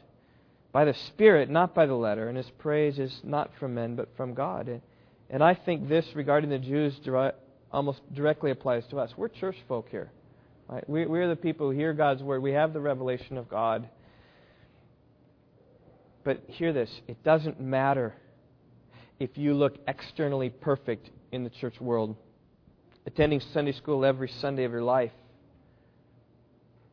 By 0.72 0.84
the 0.84 0.94
Spirit, 0.94 1.50
not 1.50 1.74
by 1.74 1.86
the 1.86 1.94
letter. 1.94 2.28
And 2.28 2.36
his 2.36 2.50
praise 2.58 2.98
is 2.98 3.20
not 3.24 3.50
from 3.58 3.74
men, 3.74 3.96
but 3.96 4.08
from 4.16 4.34
God. 4.34 4.80
And 5.28 5.42
I 5.42 5.54
think 5.54 5.88
this, 5.88 6.06
regarding 6.14 6.50
the 6.50 6.58
Jews, 6.58 6.98
almost 7.72 8.00
directly 8.14 8.50
applies 8.50 8.86
to 8.88 8.98
us. 8.98 9.12
We're 9.16 9.28
church 9.28 9.56
folk 9.68 9.88
here. 9.90 10.10
Right? 10.68 10.84
We're 10.88 11.28
the 11.28 11.36
people 11.36 11.70
who 11.70 11.76
hear 11.76 11.92
God's 11.92 12.22
word. 12.22 12.42
We 12.42 12.52
have 12.52 12.72
the 12.72 12.80
revelation 12.80 13.36
of 13.38 13.48
God. 13.48 13.88
But 16.24 16.42
hear 16.46 16.72
this 16.72 16.90
it 17.08 17.22
doesn't 17.24 17.60
matter 17.60 18.14
if 19.18 19.36
you 19.36 19.54
look 19.54 19.76
externally 19.86 20.50
perfect 20.50 21.10
in 21.32 21.44
the 21.44 21.50
church 21.50 21.80
world, 21.80 22.16
attending 23.06 23.40
Sunday 23.52 23.72
school 23.72 24.04
every 24.04 24.28
Sunday 24.40 24.64
of 24.64 24.72
your 24.72 24.82
life, 24.82 25.12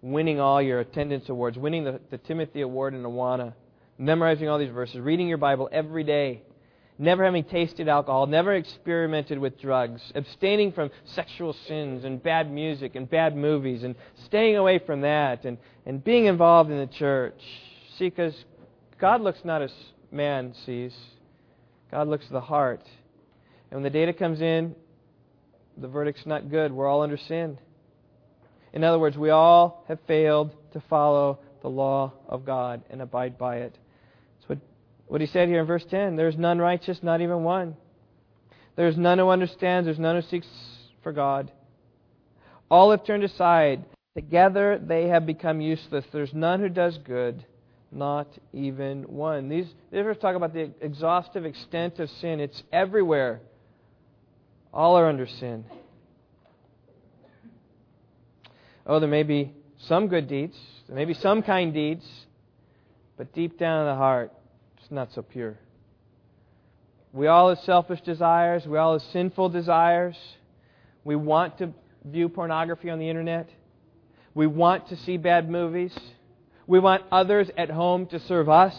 winning 0.02 0.40
all 0.40 0.62
your 0.62 0.80
attendance 0.80 1.30
awards, 1.30 1.58
winning 1.58 1.84
the, 1.84 2.00
the 2.12 2.18
Timothy 2.18 2.62
Award 2.62 2.94
in 2.94 3.04
Awana, 3.04 3.54
memorizing 3.98 4.48
all 4.48 4.60
these 4.60 4.72
verses, 4.72 5.00
reading 5.00 5.28
your 5.28 5.38
Bible 5.38 5.70
every 5.72 6.04
day, 6.04 6.42
never 6.98 7.24
having 7.24 7.44
tasted 7.44 7.88
alcohol, 7.88 8.28
never 8.28 8.54
experimented 8.54 9.40
with 9.40 9.60
drugs, 9.60 10.02
abstaining 10.14 10.72
from 10.72 10.92
sexual 11.06 11.54
sins 11.68 12.04
and 12.04 12.22
bad 12.22 12.52
music 12.52 12.96
and 12.96 13.10
bad 13.10 13.36
movies, 13.36 13.84
and 13.84 13.96
staying 14.26 14.58
away 14.58 14.80
from 14.80 15.02
that, 15.02 15.46
and, 15.46 15.58
and 15.86 16.04
being 16.04 16.26
involved 16.26 16.70
in 16.70 16.78
the 16.78 16.88
church. 16.88 17.42
See, 17.98 18.10
because 18.10 18.36
God 19.00 19.22
looks 19.22 19.40
not 19.44 19.62
as 19.62 19.72
man 20.12 20.54
sees, 20.66 20.96
God 21.92 22.08
looks 22.08 22.26
at 22.26 22.32
the 22.32 22.42
heart. 22.42 22.84
And 23.70 23.78
when 23.78 23.84
the 23.84 23.90
data 23.90 24.14
comes 24.14 24.42
in, 24.42 24.76
the 25.78 25.88
verdict's 25.88 26.26
not 26.26 26.50
good. 26.50 26.72
We're 26.72 26.88
all 26.88 27.02
under 27.02 27.18
sin. 27.18 27.60
In 28.74 28.84
other 28.84 29.00
words, 29.00 29.18
we 29.18 29.30
all 29.30 29.84
have 29.88 30.00
failed 30.08 30.56
to 30.74 30.82
follow 30.90 31.40
the 31.62 31.70
law 31.70 32.14
of 32.28 32.46
God 32.46 32.84
and 32.90 33.02
abide 33.02 33.38
by 33.38 33.58
it. 33.58 33.78
That's 34.38 34.50
what, 34.50 34.60
what 35.08 35.22
he 35.22 35.28
said 35.28 35.48
here 35.48 35.62
in 35.62 35.68
verse 35.68 35.86
10. 35.90 36.16
There's 36.16 36.38
none 36.38 36.60
righteous, 36.60 37.00
not 37.02 37.22
even 37.22 37.44
one. 37.44 37.76
There's 38.76 38.98
none 38.98 39.18
who 39.18 39.30
understands, 39.30 39.86
there's 39.88 40.00
none 40.00 40.16
who 40.16 40.28
seeks 40.28 40.48
for 41.02 41.12
God. 41.12 41.52
All 42.70 42.92
have 42.92 43.06
turned 43.06 43.24
aside. 43.24 43.86
Together 44.16 44.80
they 44.82 45.08
have 45.08 45.26
become 45.26 45.62
useless. 45.62 46.06
There's 46.12 46.34
none 46.34 46.60
who 46.60 46.70
does 46.70 46.98
good, 47.00 47.46
not 47.92 48.28
even 48.54 49.04
one. 49.04 49.50
These, 49.50 49.68
these 49.92 50.04
verses 50.04 50.22
talk 50.22 50.36
about 50.36 50.54
the 50.54 50.72
exhaustive 50.82 51.46
extent 51.46 52.00
of 52.00 52.10
sin. 52.10 52.40
It's 52.40 52.62
everywhere. 52.72 53.42
All 54.74 54.98
are 54.98 55.08
under 55.08 55.28
sin. 55.28 55.66
Oh, 58.86 59.00
there 59.00 59.10
may 59.10 59.24
be 59.24 59.54
some 59.80 60.08
good 60.08 60.28
deeds, 60.28 60.58
there 60.88 60.96
may 60.96 61.06
be 61.06 61.14
some 61.14 61.44
kind 61.44 61.74
deeds, 61.74 62.06
but 63.18 63.34
deep 63.34 63.60
down 63.60 63.82
in 63.82 63.88
the 63.88 63.96
heart, 63.96 64.32
it's 64.78 64.90
not 64.90 65.12
so 65.14 65.22
pure. 65.22 65.58
We 67.12 67.28
all 67.28 67.50
have 67.50 67.60
selfish 67.60 68.02
desires, 68.02 68.66
we 68.66 68.78
all 68.78 68.94
have 68.94 69.02
sinful 69.12 69.50
desires. 69.50 70.16
We 71.08 71.16
want 71.16 71.60
to 71.60 71.72
view 72.04 72.28
pornography 72.28 72.90
on 72.90 73.00
the 73.00 73.08
internet. 73.08 73.50
We 74.34 74.46
want 74.46 74.90
to 74.90 74.98
see 74.98 75.16
bad 75.16 75.50
movies. 75.50 75.98
We 76.68 76.80
want 76.80 77.04
others 77.12 77.50
at 77.58 77.70
home 77.70 78.06
to 78.08 78.20
serve 78.20 78.50
us. 78.50 78.76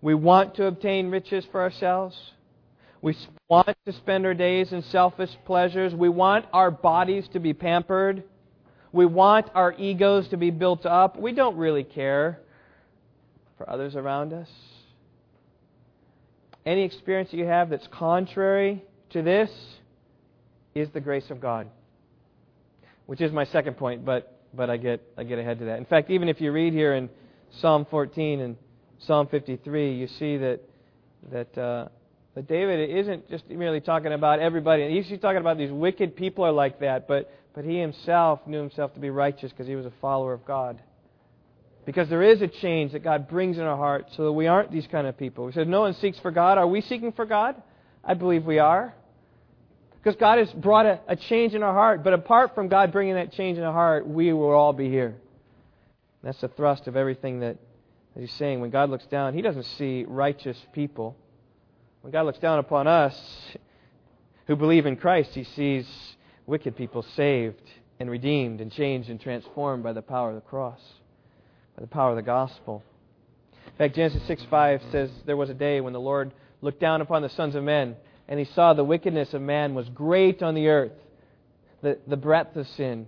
We 0.00 0.14
want 0.14 0.56
to 0.56 0.66
obtain 0.66 1.10
riches 1.10 1.46
for 1.52 1.60
ourselves. 1.60 2.18
We 3.00 3.16
want 3.48 3.76
to 3.86 3.92
spend 3.92 4.26
our 4.26 4.34
days 4.34 4.72
in 4.72 4.82
selfish 4.82 5.30
pleasures. 5.44 5.94
We 5.94 6.08
want 6.08 6.46
our 6.52 6.70
bodies 6.70 7.28
to 7.32 7.40
be 7.40 7.54
pampered. 7.54 8.24
We 8.92 9.06
want 9.06 9.48
our 9.54 9.72
egos 9.78 10.28
to 10.28 10.36
be 10.36 10.50
built 10.50 10.84
up. 10.84 11.18
We 11.18 11.32
don't 11.32 11.56
really 11.56 11.84
care 11.84 12.40
for 13.56 13.68
others 13.70 13.96
around 13.96 14.32
us. 14.32 14.48
Any 16.66 16.82
experience 16.82 17.30
that 17.30 17.36
you 17.36 17.46
have 17.46 17.70
that's 17.70 17.86
contrary 17.88 18.84
to 19.10 19.22
this 19.22 19.50
is 20.74 20.88
the 20.90 21.00
grace 21.00 21.30
of 21.30 21.40
God. 21.40 21.68
Which 23.06 23.20
is 23.20 23.32
my 23.32 23.44
second 23.44 23.76
point, 23.76 24.04
but, 24.04 24.31
but 24.54 24.70
I, 24.70 24.76
get, 24.76 25.02
I 25.16 25.24
get 25.24 25.38
ahead 25.38 25.58
to 25.60 25.66
that. 25.66 25.78
In 25.78 25.84
fact, 25.84 26.10
even 26.10 26.28
if 26.28 26.40
you 26.40 26.52
read 26.52 26.72
here 26.72 26.94
in 26.94 27.08
Psalm 27.60 27.86
14 27.90 28.40
and 28.40 28.56
Psalm 29.00 29.26
53, 29.28 29.94
you 29.94 30.06
see 30.06 30.36
that, 30.38 30.60
that, 31.30 31.58
uh, 31.58 31.88
that 32.34 32.48
David 32.48 32.90
isn't 32.90 33.28
just 33.30 33.48
merely 33.48 33.80
talking 33.80 34.12
about 34.12 34.40
everybody. 34.40 35.02
He's 35.02 35.20
talking 35.20 35.38
about 35.38 35.58
these 35.58 35.72
wicked 35.72 36.16
people 36.16 36.44
are 36.44 36.52
like 36.52 36.80
that, 36.80 37.08
but, 37.08 37.32
but 37.54 37.64
he 37.64 37.78
himself 37.78 38.40
knew 38.46 38.60
himself 38.60 38.94
to 38.94 39.00
be 39.00 39.10
righteous 39.10 39.50
because 39.50 39.66
he 39.66 39.76
was 39.76 39.86
a 39.86 39.92
follower 40.00 40.32
of 40.32 40.44
God. 40.44 40.80
Because 41.84 42.08
there 42.08 42.22
is 42.22 42.40
a 42.42 42.48
change 42.48 42.92
that 42.92 43.02
God 43.02 43.28
brings 43.28 43.58
in 43.58 43.64
our 43.64 43.76
hearts 43.76 44.12
so 44.16 44.24
that 44.24 44.32
we 44.32 44.46
aren't 44.46 44.70
these 44.70 44.86
kind 44.86 45.06
of 45.06 45.18
people. 45.18 45.44
We 45.46 45.52
said, 45.52 45.66
No 45.66 45.80
one 45.80 45.94
seeks 45.94 46.18
for 46.20 46.30
God. 46.30 46.56
Are 46.56 46.66
we 46.66 46.80
seeking 46.80 47.10
for 47.10 47.26
God? 47.26 47.60
I 48.04 48.14
believe 48.14 48.44
we 48.44 48.60
are. 48.60 48.94
Because 50.02 50.18
God 50.18 50.38
has 50.38 50.50
brought 50.52 50.86
a, 50.86 51.00
a, 51.06 51.14
change 51.14 51.54
in 51.54 51.62
our 51.62 51.72
heart. 51.72 52.02
But 52.02 52.12
apart 52.12 52.56
from 52.56 52.66
God 52.66 52.90
bringing 52.90 53.14
that 53.14 53.32
change 53.32 53.56
in 53.56 53.62
our 53.62 53.72
heart, 53.72 54.06
we 54.06 54.32
will 54.32 54.50
all 54.50 54.72
be 54.72 54.88
here. 54.88 55.14
That's 56.24 56.40
the 56.40 56.48
thrust 56.48 56.88
of 56.88 56.96
everything 56.96 57.40
that, 57.40 57.56
that 58.14 58.20
He's 58.20 58.32
saying. 58.32 58.60
When 58.60 58.70
God 58.70 58.90
looks 58.90 59.06
down, 59.06 59.34
He 59.34 59.42
doesn't 59.42 59.62
see 59.78 60.04
righteous 60.08 60.58
people. 60.72 61.16
When 62.00 62.12
God 62.12 62.26
looks 62.26 62.40
down 62.40 62.58
upon 62.58 62.88
us 62.88 63.16
who 64.48 64.56
believe 64.56 64.86
in 64.86 64.96
Christ, 64.96 65.30
He 65.34 65.44
sees 65.44 65.86
wicked 66.46 66.76
people 66.76 67.02
saved 67.14 67.62
and 68.00 68.10
redeemed 68.10 68.60
and 68.60 68.72
changed 68.72 69.08
and 69.08 69.20
transformed 69.20 69.84
by 69.84 69.92
the 69.92 70.02
power 70.02 70.30
of 70.30 70.34
the 70.34 70.40
cross, 70.40 70.80
by 71.76 71.82
the 71.82 71.86
power 71.86 72.10
of 72.10 72.16
the 72.16 72.22
gospel. 72.22 72.82
In 73.66 73.72
fact, 73.78 73.94
Genesis 73.94 74.22
6 74.26 74.42
5 74.50 74.82
says, 74.90 75.10
There 75.26 75.36
was 75.36 75.48
a 75.48 75.54
day 75.54 75.80
when 75.80 75.92
the 75.92 76.00
Lord 76.00 76.32
looked 76.60 76.80
down 76.80 77.00
upon 77.00 77.22
the 77.22 77.28
sons 77.28 77.54
of 77.54 77.62
men 77.62 77.94
and 78.28 78.38
he 78.38 78.44
saw 78.44 78.72
the 78.72 78.84
wickedness 78.84 79.34
of 79.34 79.42
man 79.42 79.74
was 79.74 79.88
great 79.88 80.42
on 80.42 80.54
the 80.54 80.68
earth, 80.68 80.92
the, 81.82 81.98
the 82.06 82.16
breadth 82.16 82.56
of 82.56 82.66
sin. 82.68 83.06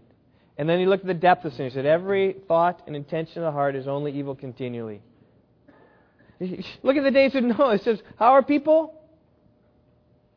And 0.57 0.69
then 0.69 0.79
he 0.79 0.87
looked 0.87 1.03
at 1.03 1.09
the 1.09 1.15
depth 1.15 1.45
of 1.45 1.53
sin. 1.55 1.67
He 1.67 1.71
said, 1.71 1.87
Every 1.87 2.37
thought 2.47 2.83
and 2.87 2.95
intention 2.95 3.43
of 3.43 3.47
the 3.47 3.53
heart 3.53 3.75
is 3.75 3.89
only 3.89 4.13
evil 4.13 4.35
continually. 4.35 5.03
Look 6.83 6.97
at 6.97 7.03
the 7.03 7.11
days 7.11 7.35
of 7.35 7.43
Noah. 7.43 7.75
It 7.75 7.83
says, 7.83 8.01
How 8.19 8.33
are 8.33 8.43
people? 8.43 9.01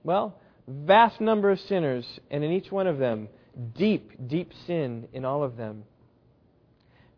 Well, 0.04 0.40
vast 0.68 1.22
number 1.22 1.52
of 1.52 1.60
sinners, 1.62 2.06
and 2.32 2.44
in 2.44 2.52
each 2.52 2.72
one 2.72 2.88
of 2.88 2.98
them, 2.98 3.30
deep, 3.76 4.28
deep 4.28 4.54
sin 4.66 5.08
in 5.14 5.26
all 5.26 5.44
of 5.44 5.58
them. 5.58 5.84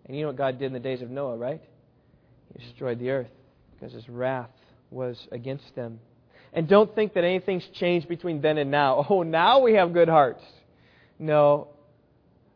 And 0.05 0.15
you 0.15 0.23
know 0.23 0.29
what 0.29 0.37
God 0.37 0.57
did 0.57 0.65
in 0.67 0.73
the 0.73 0.79
days 0.79 1.01
of 1.01 1.09
Noah, 1.09 1.37
right? 1.37 1.61
He 2.57 2.65
destroyed 2.65 2.99
the 2.99 3.11
earth 3.11 3.29
because 3.73 3.93
his 3.93 4.09
wrath 4.09 4.49
was 4.89 5.27
against 5.31 5.75
them. 5.75 5.99
And 6.53 6.67
don't 6.67 6.93
think 6.95 7.13
that 7.13 7.23
anything's 7.23 7.65
changed 7.73 8.07
between 8.07 8.41
then 8.41 8.57
and 8.57 8.71
now. 8.71 9.05
Oh, 9.09 9.23
now 9.23 9.59
we 9.59 9.73
have 9.73 9.93
good 9.93 10.09
hearts. 10.09 10.43
No, 11.17 11.67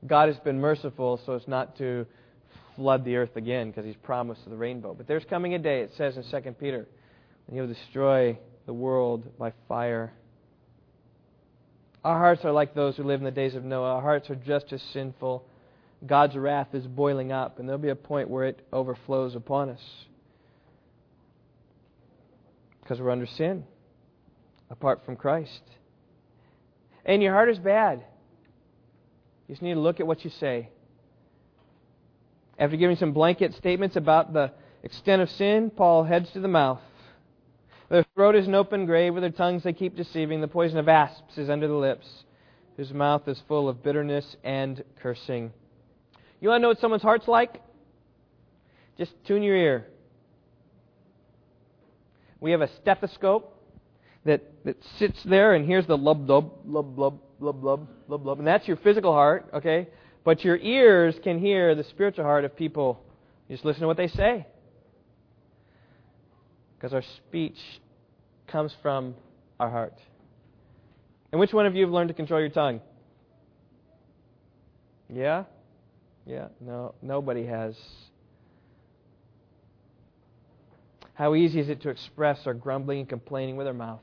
God 0.05 0.29
has 0.29 0.37
been 0.37 0.59
merciful 0.59 1.19
so 1.25 1.33
as 1.33 1.47
not 1.47 1.77
to 1.77 2.05
flood 2.75 3.05
the 3.05 3.17
earth 3.17 3.35
again 3.35 3.69
because 3.69 3.85
he's 3.85 3.95
promised 3.97 4.41
the 4.49 4.55
rainbow. 4.55 4.93
But 4.93 5.07
there's 5.07 5.25
coming 5.25 5.53
a 5.53 5.59
day, 5.59 5.81
it 5.81 5.91
says 5.97 6.17
in 6.17 6.23
2 6.23 6.51
Peter, 6.53 6.87
and 7.47 7.55
he'll 7.55 7.67
destroy 7.67 8.37
the 8.65 8.73
world 8.73 9.37
by 9.37 9.53
fire. 9.67 10.11
Our 12.03 12.17
hearts 12.17 12.43
are 12.45 12.51
like 12.51 12.73
those 12.73 12.97
who 12.97 13.03
live 13.03 13.19
in 13.19 13.25
the 13.25 13.31
days 13.31 13.55
of 13.55 13.63
Noah. 13.63 13.95
Our 13.95 14.01
hearts 14.01 14.29
are 14.29 14.35
just 14.35 14.73
as 14.73 14.81
sinful. 14.93 15.45
God's 16.05 16.35
wrath 16.35 16.73
is 16.73 16.85
boiling 16.85 17.31
up, 17.31 17.59
and 17.59 17.67
there'll 17.67 17.81
be 17.81 17.89
a 17.89 17.95
point 17.95 18.29
where 18.29 18.45
it 18.45 18.65
overflows 18.73 19.35
upon 19.35 19.69
us 19.69 19.81
because 22.81 22.99
we're 22.99 23.11
under 23.11 23.27
sin 23.27 23.63
apart 24.73 25.05
from 25.05 25.15
Christ. 25.15 25.61
And 27.05 27.21
your 27.21 27.31
heart 27.31 27.49
is 27.49 27.59
bad. 27.59 28.03
You 29.47 29.53
just 29.53 29.61
need 29.61 29.75
to 29.75 29.79
look 29.79 29.99
at 29.99 30.07
what 30.07 30.25
you 30.25 30.31
say. 30.31 30.69
After 32.57 32.75
giving 32.75 32.95
some 32.95 33.13
blanket 33.13 33.53
statements 33.53 33.95
about 33.95 34.33
the 34.33 34.51
extent 34.81 35.21
of 35.21 35.29
sin, 35.29 35.69
Paul 35.69 36.03
heads 36.03 36.31
to 36.31 36.39
the 36.39 36.47
mouth. 36.47 36.81
Their 37.89 38.03
throat 38.15 38.35
is 38.35 38.47
an 38.47 38.55
open 38.55 38.87
grave, 38.87 39.13
with 39.13 39.21
their 39.21 39.29
tongues 39.29 39.63
they 39.63 39.73
keep 39.73 39.95
deceiving. 39.95 40.41
The 40.41 40.47
poison 40.47 40.79
of 40.79 40.89
asps 40.89 41.37
is 41.37 41.51
under 41.51 41.67
the 41.67 41.75
lips, 41.75 42.07
whose 42.75 42.91
mouth 42.91 43.27
is 43.27 43.39
full 43.47 43.69
of 43.69 43.83
bitterness 43.83 44.35
and 44.43 44.83
cursing. 44.99 45.53
You 46.41 46.49
want 46.49 46.61
to 46.61 46.61
know 46.63 46.69
what 46.69 46.79
someone's 46.79 47.03
heart's 47.03 47.27
like? 47.27 47.61
Just 48.97 49.13
tune 49.25 49.43
your 49.43 49.55
ear. 49.55 49.87
We 52.39 52.51
have 52.51 52.61
a 52.61 52.69
stethoscope 52.81 53.52
that, 54.25 54.41
that 54.63 54.77
sits 54.97 55.21
there, 55.23 55.53
and 55.53 55.65
here's 55.65 55.85
the 55.85 55.97
lub, 55.97 56.29
lub, 56.29 56.53
lub, 56.65 56.97
lub, 56.97 57.19
lub, 57.39 57.63
lub, 57.63 57.87
lub, 58.07 58.25
lub. 58.25 58.39
And 58.39 58.47
that's 58.47 58.67
your 58.67 58.77
physical 58.77 59.11
heart, 59.11 59.49
okay? 59.53 59.87
But 60.23 60.43
your 60.43 60.57
ears 60.57 61.15
can 61.23 61.39
hear 61.39 61.75
the 61.75 61.83
spiritual 61.83 62.23
heart 62.23 62.45
of 62.45 62.55
people. 62.55 63.03
You 63.47 63.55
just 63.55 63.65
listen 63.65 63.81
to 63.81 63.87
what 63.87 63.97
they 63.97 64.07
say. 64.07 64.47
Because 66.77 66.93
our 66.93 67.03
speech 67.27 67.57
comes 68.47 68.73
from 68.81 69.15
our 69.59 69.69
heart. 69.69 69.97
And 71.31 71.39
which 71.39 71.51
one 71.51 71.65
of 71.65 71.75
you 71.75 71.83
have 71.83 71.91
learned 71.93 72.09
to 72.09 72.13
control 72.13 72.39
your 72.39 72.49
tongue? 72.49 72.79
Yeah? 75.09 75.43
Yeah, 76.25 76.47
no, 76.61 76.95
nobody 77.01 77.45
has. 77.45 77.75
How 81.15 81.35
easy 81.35 81.59
is 81.59 81.69
it 81.69 81.81
to 81.81 81.89
express 81.89 82.39
our 82.47 82.53
grumbling 82.53 82.99
and 82.99 83.09
complaining 83.09 83.57
with 83.57 83.67
our 83.67 83.73
mouth? 83.73 84.01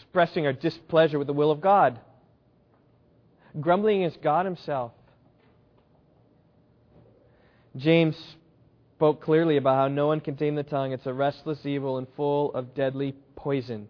Expressing 0.00 0.46
our 0.46 0.52
displeasure 0.52 1.18
with 1.18 1.26
the 1.26 1.32
will 1.32 1.50
of 1.50 1.60
God. 1.60 2.00
Grumbling 3.60 4.02
against 4.02 4.22
God 4.22 4.46
Himself. 4.46 4.92
James 7.76 8.16
spoke 8.96 9.22
clearly 9.22 9.56
about 9.56 9.76
how 9.76 9.88
no 9.88 10.06
one 10.06 10.20
can 10.20 10.36
tame 10.36 10.54
the 10.54 10.62
tongue. 10.62 10.92
It's 10.92 11.06
a 11.06 11.12
restless 11.12 11.64
evil 11.66 11.98
and 11.98 12.06
full 12.16 12.54
of 12.54 12.74
deadly 12.74 13.14
poison. 13.34 13.88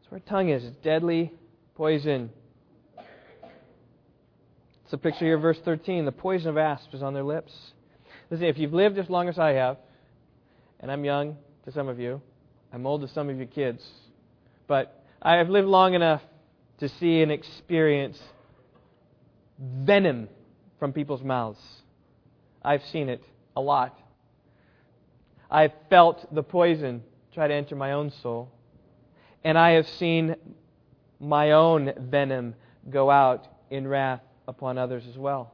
That's 0.00 0.10
where 0.10 0.20
tongue 0.20 0.48
is. 0.48 0.64
It's 0.64 0.76
deadly 0.76 1.32
poison. 1.74 2.30
It's 4.84 4.92
a 4.92 4.98
picture 4.98 5.26
here, 5.26 5.38
verse 5.38 5.58
13. 5.64 6.06
The 6.06 6.12
poison 6.12 6.48
of 6.48 6.56
asps 6.56 6.94
is 6.94 7.02
on 7.02 7.12
their 7.12 7.22
lips. 7.24 7.52
Listen, 8.30 8.46
if 8.46 8.56
you've 8.58 8.72
lived 8.72 8.98
as 8.98 9.10
long 9.10 9.28
as 9.28 9.38
I 9.38 9.50
have, 9.50 9.76
and 10.80 10.90
I'm 10.90 11.04
young 11.04 11.36
to 11.64 11.72
some 11.72 11.88
of 11.88 12.00
you, 12.00 12.22
I'm 12.72 12.86
old 12.86 13.02
to 13.02 13.08
some 13.08 13.28
of 13.28 13.36
your 13.36 13.46
kids, 13.46 13.86
but 14.66 14.97
I 15.20 15.36
have 15.36 15.48
lived 15.48 15.68
long 15.68 15.94
enough 15.94 16.22
to 16.78 16.88
see 16.88 17.22
and 17.22 17.32
experience 17.32 18.20
venom 19.58 20.28
from 20.78 20.92
people's 20.92 21.22
mouths. 21.22 21.60
I've 22.62 22.84
seen 22.84 23.08
it 23.08 23.22
a 23.56 23.60
lot. 23.60 23.98
I've 25.50 25.72
felt 25.90 26.32
the 26.32 26.42
poison 26.42 27.02
try 27.34 27.48
to 27.48 27.54
enter 27.54 27.74
my 27.74 27.92
own 27.92 28.12
soul. 28.22 28.52
And 29.42 29.58
I 29.58 29.70
have 29.70 29.88
seen 29.88 30.36
my 31.18 31.52
own 31.52 31.92
venom 31.98 32.54
go 32.88 33.10
out 33.10 33.46
in 33.70 33.88
wrath 33.88 34.22
upon 34.46 34.78
others 34.78 35.04
as 35.08 35.18
well. 35.18 35.52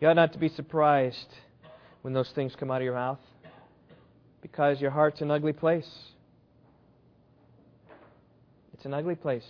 You 0.00 0.08
ought 0.08 0.16
not 0.16 0.32
to 0.32 0.38
be 0.38 0.48
surprised 0.48 1.28
when 2.02 2.12
those 2.12 2.30
things 2.30 2.56
come 2.56 2.70
out 2.70 2.78
of 2.78 2.84
your 2.84 2.94
mouth 2.94 3.20
because 4.52 4.78
your 4.82 4.90
heart's 4.90 5.22
an 5.22 5.30
ugly 5.30 5.54
place. 5.54 5.88
It's 8.74 8.84
an 8.84 8.92
ugly 8.92 9.14
place. 9.14 9.46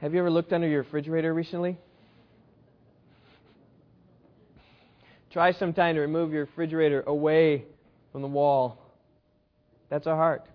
Have 0.00 0.14
you 0.14 0.20
ever 0.20 0.30
looked 0.30 0.52
under 0.52 0.68
your 0.68 0.82
refrigerator 0.82 1.34
recently? 1.34 1.76
Try 5.32 5.52
sometime 5.52 5.96
to 5.96 6.00
remove 6.00 6.32
your 6.32 6.44
refrigerator 6.44 7.02
away 7.08 7.64
from 8.12 8.22
the 8.22 8.28
wall. 8.28 8.78
That's 9.90 10.06
our 10.06 10.16
heart. 10.16 10.46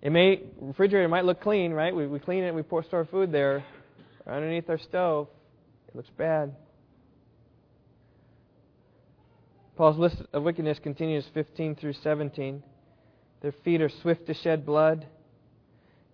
It 0.00 0.10
may 0.10 0.42
refrigerator 0.58 1.08
might 1.08 1.26
look 1.26 1.42
clean, 1.42 1.72
right? 1.72 1.94
We, 1.94 2.06
we 2.06 2.18
clean 2.18 2.44
it, 2.44 2.48
and 2.48 2.56
we 2.56 2.62
pour 2.62 2.82
store 2.82 3.04
food 3.04 3.30
there, 3.30 3.62
underneath 4.26 4.70
our 4.70 4.78
stove. 4.78 5.28
It 5.88 5.96
looks 5.96 6.10
bad. 6.16 6.54
Paul's 9.76 9.98
list 9.98 10.22
of 10.32 10.42
wickedness 10.44 10.78
continues 10.78 11.26
15 11.34 11.74
through 11.76 11.94
17. 11.94 12.62
Their 13.40 13.52
feet 13.64 13.82
are 13.82 13.88
swift 13.88 14.26
to 14.26 14.34
shed 14.34 14.64
blood. 14.64 15.06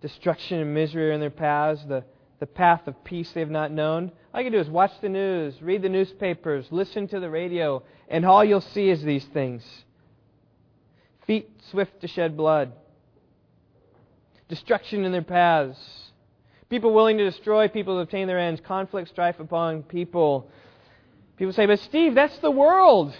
Destruction 0.01 0.59
and 0.59 0.73
misery 0.73 1.09
are 1.09 1.13
in 1.13 1.19
their 1.19 1.29
paths. 1.29 1.83
The, 1.87 2.03
the 2.39 2.47
path 2.47 2.87
of 2.87 3.03
peace 3.03 3.31
they 3.33 3.39
have 3.39 3.51
not 3.51 3.71
known. 3.71 4.11
All 4.33 4.41
you 4.41 4.45
can 4.45 4.53
do 4.53 4.59
is 4.59 4.69
watch 4.69 4.91
the 5.01 5.09
news, 5.09 5.53
read 5.61 5.83
the 5.83 5.89
newspapers, 5.89 6.65
listen 6.71 7.07
to 7.09 7.19
the 7.19 7.29
radio, 7.29 7.83
and 8.07 8.25
all 8.25 8.43
you'll 8.43 8.61
see 8.61 8.89
is 8.89 9.03
these 9.03 9.25
things. 9.25 9.63
Feet 11.27 11.49
swift 11.69 12.01
to 12.01 12.07
shed 12.07 12.35
blood. 12.35 12.73
Destruction 14.49 15.05
in 15.05 15.11
their 15.11 15.21
paths. 15.21 15.77
People 16.69 16.93
willing 16.93 17.17
to 17.17 17.29
destroy 17.29 17.67
people 17.67 17.95
to 17.95 18.01
obtain 18.01 18.27
their 18.27 18.39
ends. 18.39 18.59
Conflict, 18.61 19.09
strife 19.09 19.39
upon 19.39 19.83
people. 19.83 20.49
People 21.37 21.53
say, 21.53 21.67
but 21.67 21.79
Steve, 21.79 22.15
that's 22.15 22.37
the 22.39 22.49
world. 22.49 23.15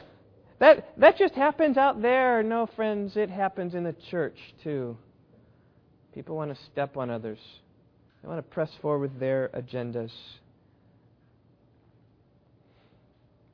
That, 0.62 0.94
that 0.98 1.18
just 1.18 1.34
happens 1.34 1.76
out 1.76 2.04
there. 2.04 2.44
No, 2.44 2.70
friends, 2.76 3.18
it 3.18 3.32
happens 3.32 3.74
in 3.74 3.84
the 3.84 3.96
church 4.12 4.38
too. 4.64 4.96
People 6.14 6.36
want 6.36 6.56
to 6.56 6.64
step 6.72 6.98
on 6.98 7.10
others, 7.10 7.40
they 8.22 8.30
want 8.30 8.38
to 8.38 8.54
press 8.54 8.70
forward 8.80 9.12
with 9.12 9.20
their 9.20 9.50
agendas. 9.56 10.12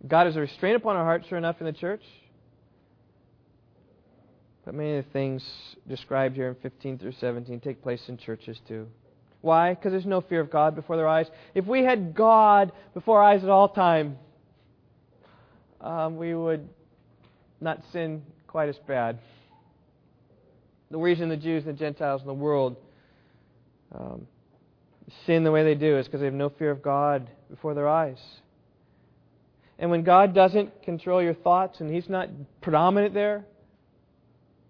God 0.05 0.25
has 0.25 0.35
a 0.35 0.41
restraint 0.41 0.75
upon 0.75 0.97
our 0.97 1.05
hearts, 1.05 1.27
sure 1.27 1.37
enough, 1.37 1.55
in 1.59 1.65
the 1.65 1.73
church. 1.73 2.03
But 4.65 4.75
many 4.75 4.97
of 4.97 5.05
the 5.05 5.11
things 5.11 5.43
described 5.87 6.35
here 6.35 6.49
in 6.49 6.55
15 6.55 6.99
through 6.99 7.13
17 7.21 7.61
take 7.61 7.81
place 7.81 8.01
in 8.09 8.17
churches 8.17 8.59
too. 8.67 8.85
Why? 9.39 9.73
Because 9.73 9.91
there's 9.91 10.05
no 10.05 10.19
fear 10.19 10.41
of 10.41 10.51
God 10.51 10.75
before 10.75 10.97
their 10.97 11.07
eyes. 11.07 11.27
If 11.55 11.65
we 11.65 11.85
had 11.85 12.13
God 12.13 12.73
before 12.93 13.21
our 13.21 13.31
eyes 13.31 13.43
at 13.45 13.49
all 13.49 13.69
time, 13.69 14.17
um, 15.79 16.17
we 16.17 16.35
would 16.35 16.67
not 17.59 17.81
sin 17.91 18.23
quite 18.47 18.69
as 18.69 18.77
bad. 18.87 19.19
The 20.91 20.97
reason 20.97 21.29
the 21.29 21.37
Jews 21.37 21.65
and 21.65 21.75
the 21.75 21.79
Gentiles 21.79 22.21
in 22.21 22.27
the 22.27 22.33
world 22.33 22.77
um, 23.93 24.27
sin 25.25 25.43
the 25.43 25.51
way 25.51 25.63
they 25.63 25.75
do 25.75 25.97
is 25.97 26.05
because 26.05 26.21
they 26.21 26.25
have 26.25 26.33
no 26.33 26.49
fear 26.49 26.71
of 26.71 26.81
God 26.81 27.29
before 27.49 27.73
their 27.73 27.87
eyes. 27.87 28.19
And 29.79 29.91
when 29.91 30.03
God 30.03 30.33
doesn't 30.33 30.83
control 30.83 31.21
your 31.21 31.33
thoughts 31.33 31.79
and 31.79 31.93
He's 31.93 32.09
not 32.09 32.29
predominant 32.61 33.13
there, 33.13 33.45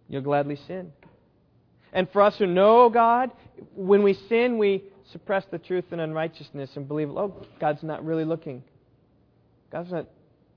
you'll 0.10 0.21
gladly 0.21 0.58
sin. 0.67 0.91
And 1.93 2.10
for 2.12 2.21
us 2.21 2.38
who 2.38 2.45
know 2.45 2.89
God, 2.89 3.32
when 3.76 4.04
we 4.04 4.13
sin, 4.13 4.58
we 4.58 4.84
suppress 5.12 5.45
the 5.50 5.58
truth 5.58 5.86
and 5.91 6.02
unrighteousness 6.02 6.71
and 6.76 6.88
believe, 6.88 7.10
oh, 7.10 7.45
God's 7.60 7.84
not 7.84 8.06
really 8.06 8.26
looking. 8.26 8.63
God's 9.71 9.91
not, 9.91 10.08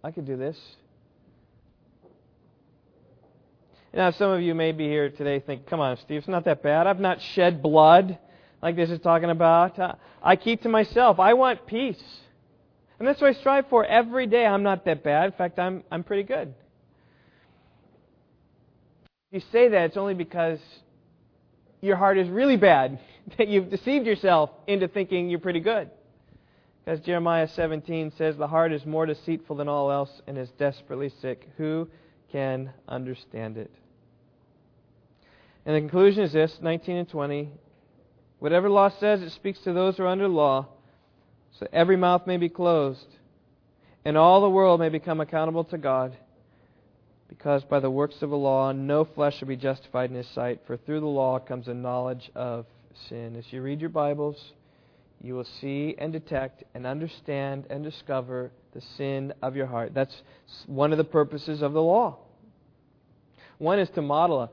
I 0.03 0.11
could 0.11 0.27
do 0.27 0.37
this. 0.37 0.59
Now, 3.93 4.13
some 4.13 4.31
of 4.31 4.41
you 4.41 4.55
may 4.55 4.71
be 4.71 4.87
here 4.87 5.11
today 5.11 5.41
think, 5.41 5.67
come 5.67 5.81
on, 5.81 5.97
Steve, 5.97 6.19
it's 6.19 6.29
not 6.29 6.45
that 6.45 6.63
bad. 6.63 6.87
I've 6.87 7.01
not 7.01 7.21
shed 7.21 7.61
blood 7.61 8.19
like 8.63 8.77
this 8.77 8.89
is 8.91 9.01
talking 9.01 9.31
about. 9.31 9.99
I 10.23 10.37
keep 10.37 10.63
to 10.63 10.69
myself. 10.69 11.19
I 11.19 11.35
want 11.35 11.67
peace. 11.67 12.01
And 12.99 13.09
that's 13.09 13.21
what 13.21 13.35
I 13.35 13.41
strive 13.41 13.67
for 13.69 13.85
every 13.85 14.27
day. 14.27 14.47
I'm 14.47 14.63
not 14.63 14.85
that 14.85 15.03
bad. 15.03 15.27
In 15.27 15.33
fact, 15.33 15.59
I'm, 15.59 15.83
I'm 15.91 16.05
pretty 16.05 16.23
good. 16.23 16.55
If 19.33 19.43
you 19.43 19.51
say 19.51 19.69
that, 19.69 19.87
it's 19.87 19.97
only 19.97 20.15
because 20.15 20.61
your 21.81 21.97
heart 21.97 22.19
is 22.19 22.29
really 22.29 22.57
bad, 22.57 23.01
that 23.39 23.49
you've 23.49 23.71
deceived 23.71 24.07
yourself 24.07 24.51
into 24.69 24.87
thinking 24.87 25.31
you're 25.31 25.41
pretty 25.41 25.61
good. 25.61 25.91
Because 26.85 27.01
Jeremiah 27.01 27.49
17 27.49 28.13
says, 28.17 28.37
The 28.37 28.47
heart 28.47 28.73
is 28.73 28.87
more 28.87 29.07
deceitful 29.07 29.57
than 29.57 29.69
all 29.69 29.91
else 29.91 30.11
and 30.27 30.39
is 30.39 30.51
desperately 30.59 31.13
sick. 31.21 31.49
Who 31.57 31.89
can 32.33 32.71
understand 32.89 33.57
it? 33.57 33.71
And 35.67 35.77
the 35.77 35.81
conclusion 35.81 36.25
is 36.25 36.33
this 36.33 36.59
19 36.61 36.97
and 36.97 37.09
20. 37.09 37.51
Whatever 38.39 38.71
law 38.71 38.89
says, 38.89 39.21
it 39.23 39.31
speaks 39.33 39.61
to 39.61 39.73
those 39.73 39.97
who 39.97 40.05
are 40.05 40.09
under 40.09 40.29
law, 40.29 40.67
so 41.59 41.67
every 41.73 41.97
mouth 41.97 42.27
may 42.27 42.39
be 42.39 42.49
closed, 42.49 43.07
and 44.05 44.17
all 44.17 44.41
the 44.41 44.49
world 44.49 44.81
may 44.81 44.89
become 44.89 45.21
accountable 45.21 45.65
to 45.65 45.79
God. 45.79 46.17
Because 47.29 47.63
by 47.65 47.79
the 47.81 47.91
works 47.91 48.23
of 48.23 48.31
the 48.31 48.37
law, 48.37 48.73
no 48.73 49.05
flesh 49.05 49.39
shall 49.39 49.49
be 49.49 49.57
justified 49.57 50.11
in 50.11 50.17
his 50.17 50.29
sight, 50.29 50.61
for 50.67 50.77
through 50.77 51.01
the 51.01 51.07
law 51.07 51.39
comes 51.39 51.69
a 51.69 51.75
knowledge 51.75 52.31
of 52.35 52.67
sin. 53.09 53.37
As 53.37 53.45
you 53.53 53.63
read 53.63 53.81
your 53.81 53.91
Bibles, 53.91 54.53
you 55.23 55.35
will 55.35 55.47
see 55.61 55.95
and 55.99 56.13
detect 56.13 56.65
and 56.75 56.87
understand 56.87 57.67
and 57.69 57.85
discover 57.85 58.51
the 58.73 58.81
sin 58.97 59.33
of 59.43 59.57
your 59.57 59.67
heart. 59.67 59.93
That's 59.95 60.23
one 60.67 60.93
of 60.93 60.99
the 60.99 61.05
purposes 61.05 61.63
of 61.63 61.73
the 61.73 61.83
law. 61.83 62.19
One 63.59 63.79
is 63.79 63.91
to 63.91 64.03
model 64.03 64.41
a, 64.41 64.51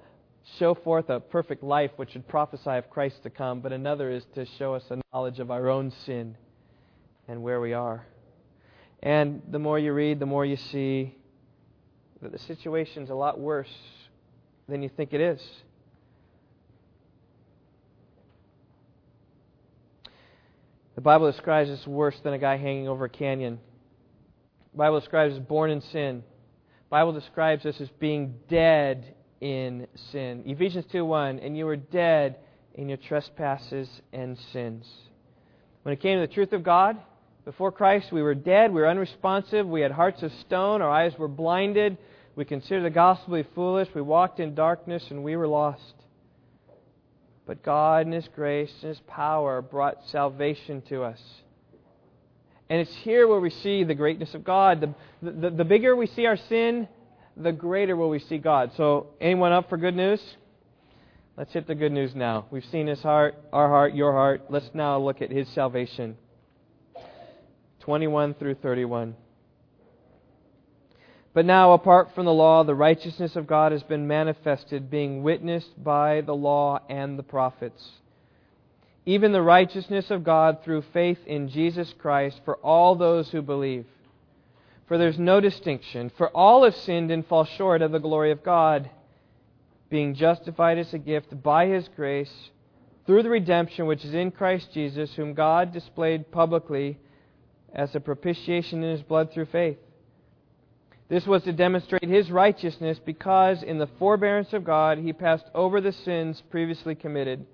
show 0.60 0.74
forth 0.74 1.10
a 1.10 1.20
perfect 1.20 1.64
life 1.64 1.92
which 1.98 2.12
should 2.12 2.28
prophesy 2.28 2.72
of 2.72 2.90
Christ 2.90 3.24
to 3.24 3.30
come, 3.30 3.60
but 3.60 3.72
another 3.72 4.12
is 4.12 4.24
to 4.36 4.46
show 4.58 4.74
us 4.74 4.84
a 4.90 5.00
knowledge 5.14 5.40
of 5.40 5.52
our 5.52 5.70
own 5.70 5.92
sin 6.06 6.36
and 7.28 7.44
where 7.44 7.60
we 7.60 7.74
are. 7.74 8.06
And 9.04 9.42
the 9.50 9.60
more 9.60 9.78
you 9.78 9.94
read, 9.94 10.20
the 10.20 10.26
more 10.26 10.46
you 10.46 10.58
see 10.58 11.16
that 12.22 12.32
the 12.32 12.40
situation's 12.40 13.10
a 13.10 13.16
lot 13.16 13.40
worse 13.40 13.72
than 14.68 14.82
you 14.82 14.90
think 14.90 15.14
it 15.14 15.22
is. 15.22 15.42
The 20.96 21.02
Bible 21.02 21.32
describes 21.32 21.70
us 21.70 21.86
worse 21.86 22.20
than 22.24 22.34
a 22.34 22.40
guy 22.40 22.58
hanging 22.58 22.88
over 22.88 23.06
a 23.06 23.10
canyon. 23.10 23.60
Bible 24.78 25.00
describes 25.00 25.34
us 25.34 25.40
born 25.40 25.72
in 25.72 25.82
sin. 25.82 26.24
Bible 26.90 27.12
describes 27.12 27.66
us 27.66 27.82
as 27.82 27.90
being 28.00 28.36
dead 28.48 29.16
in 29.42 29.88
sin. 30.12 30.44
Ephesians 30.46 30.86
2:1, 30.86 31.40
and 31.40 31.58
you 31.58 31.66
were 31.66 31.76
dead 31.76 32.38
in 32.76 32.88
your 32.88 32.98
trespasses 32.98 33.90
and 34.14 34.38
sins. 34.54 34.88
When 35.82 35.94
it 35.94 36.00
came 36.00 36.18
to 36.20 36.28
the 36.28 36.34
truth 36.34 36.54
of 36.54 36.64
God, 36.64 36.98
before 37.44 37.72
Christ, 37.72 38.12
we 38.12 38.22
were 38.22 38.36
dead, 38.36 38.72
we 38.72 38.82
were 38.82 38.88
unresponsive, 38.88 39.68
we 39.68 39.82
had 39.82 39.92
hearts 39.92 40.22
of 40.22 40.32
stone, 40.34 40.82
our 40.82 40.90
eyes 40.90 41.18
were 41.18 41.28
blinded, 41.28 41.98
we 42.36 42.46
considered 42.46 42.84
the 42.84 42.90
gospel 42.90 43.36
to 43.36 43.44
be 43.44 43.50
foolish, 43.56 43.88
we 43.96 44.02
walked 44.02 44.40
in 44.40 44.54
darkness, 44.54 45.10
and 45.10 45.24
we 45.24 45.36
were 45.36 45.48
lost. 45.48 45.96
But 47.48 47.64
God, 47.64 48.06
in 48.06 48.12
His 48.12 48.28
grace 48.28 48.74
and 48.82 48.90
His 48.90 49.00
power, 49.08 49.62
brought 49.62 50.06
salvation 50.08 50.84
to 50.90 51.04
us. 51.04 51.22
And 52.70 52.82
it's 52.82 52.96
here 53.04 53.28
where 53.28 53.40
we 53.40 53.50
see 53.50 53.84
the 53.84 53.96
greatness 53.96 54.34
of 54.34 54.44
God. 54.44 54.82
The, 55.22 55.32
the, 55.32 55.50
the 55.50 55.66
bigger 55.66 55.96
we 55.96 56.08
see 56.08 56.26
our 56.26 56.38
sin, 56.38 56.88
the 57.36 57.52
greater 57.52 57.96
will 57.96 58.10
we 58.10 58.20
see 58.20 58.38
God. 58.38 58.72
So, 58.76 59.08
anyone 59.22 59.52
up 59.52 59.70
for 59.70 59.78
good 59.78 59.96
news? 59.96 60.22
Let's 61.38 61.54
hit 61.54 61.68
the 61.68 61.76
good 61.76 61.92
news 61.92 62.16
now. 62.16 62.48
We've 62.50 62.66
seen 62.66 62.88
his 62.88 63.02
heart, 63.02 63.36
our 63.54 63.70
heart, 63.70 63.94
your 63.94 64.12
heart. 64.12 64.46
Let's 64.50 64.70
now 64.74 64.98
look 64.98 65.22
at 65.22 65.32
his 65.32 65.48
salvation. 65.50 66.18
21 67.82 68.34
through 68.34 68.56
31. 68.56 69.16
But 71.34 71.46
now, 71.46 71.74
apart 71.74 72.10
from 72.16 72.26
the 72.26 72.34
law, 72.34 72.64
the 72.64 72.74
righteousness 72.74 73.36
of 73.36 73.46
God 73.46 73.72
has 73.72 73.84
been 73.84 74.08
manifested, 74.08 74.90
being 74.90 75.22
witnessed 75.22 75.82
by 75.84 76.22
the 76.22 76.34
law 76.34 76.80
and 76.90 77.18
the 77.18 77.24
prophets. 77.24 77.88
Even 79.08 79.32
the 79.32 79.42
righteousness 79.42 80.12
of 80.12 80.26
God 80.26 80.66
through 80.66 80.84
faith 80.92 81.20
in 81.26 81.48
Jesus 81.48 81.94
Christ 81.98 82.42
for 82.44 82.58
all 82.58 82.94
those 82.94 83.30
who 83.30 83.42
believe. 83.42 83.86
For 84.86 84.98
there's 84.98 85.18
no 85.18 85.40
distinction, 85.40 86.12
for 86.18 86.28
all 86.32 86.66
have 86.66 86.76
sinned 86.76 87.10
and 87.10 87.26
fall 87.26 87.46
short 87.46 87.82
of 87.82 87.94
the 87.94 88.02
glory 88.02 88.32
of 88.32 88.44
God, 88.44 88.90
being 89.90 90.14
justified 90.14 90.78
as 90.78 90.94
a 90.94 90.98
gift 90.98 91.42
by 91.42 91.68
His 91.68 91.88
grace 91.96 92.50
through 93.06 93.24
the 93.24 93.30
redemption 93.30 93.86
which 93.86 94.04
is 94.04 94.14
in 94.14 94.30
Christ 94.30 94.74
Jesus, 94.74 95.14
whom 95.14 95.34
God 95.34 95.72
displayed 95.72 96.30
publicly 96.30 96.98
as 97.74 97.96
a 97.96 98.02
propitiation 98.02 98.84
in 98.84 98.92
His 98.92 99.04
blood 99.04 99.32
through 99.32 99.46
faith. 99.46 99.78
This 101.08 101.26
was 101.26 101.44
to 101.44 101.54
demonstrate 101.54 102.04
His 102.04 102.30
righteousness 102.30 103.00
because 103.06 103.64
in 103.64 103.78
the 103.78 103.88
forbearance 104.00 104.52
of 104.52 104.66
God 104.66 104.98
He 104.98 105.14
passed 105.14 105.46
over 105.56 105.80
the 105.80 105.94
sins 105.94 106.44
previously 106.52 106.94
committed. 106.94 107.46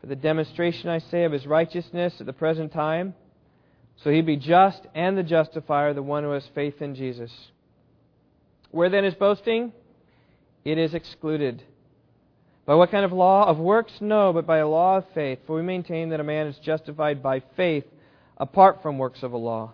For 0.00 0.06
the 0.06 0.16
demonstration, 0.16 0.88
I 0.88 0.98
say, 0.98 1.24
of 1.24 1.32
His 1.32 1.46
righteousness 1.46 2.14
at 2.20 2.26
the 2.26 2.32
present 2.32 2.72
time 2.72 3.14
so 4.02 4.10
he 4.10 4.20
be 4.20 4.36
just 4.36 4.86
and 4.94 5.18
the 5.18 5.22
justifier, 5.22 5.92
the 5.92 6.02
one 6.02 6.22
who 6.22 6.30
has 6.30 6.46
faith 6.54 6.80
in 6.80 6.94
Jesus. 6.94 7.32
Where 8.70 8.88
then 8.88 9.04
is 9.04 9.14
boasting? 9.14 9.72
It 10.64 10.78
is 10.78 10.94
excluded. 10.94 11.62
By 12.64 12.74
what 12.74 12.90
kind 12.90 13.04
of 13.04 13.12
law? 13.12 13.46
Of 13.48 13.58
works? 13.58 13.92
No, 14.00 14.32
but 14.32 14.46
by 14.46 14.58
a 14.58 14.68
law 14.68 14.98
of 14.98 15.04
faith. 15.14 15.40
For 15.46 15.56
we 15.56 15.62
maintain 15.62 16.10
that 16.10 16.20
a 16.20 16.24
man 16.24 16.46
is 16.46 16.58
justified 16.58 17.22
by 17.22 17.42
faith 17.56 17.84
apart 18.36 18.82
from 18.82 18.98
works 18.98 19.22
of 19.22 19.32
a 19.32 19.36
law. 19.36 19.72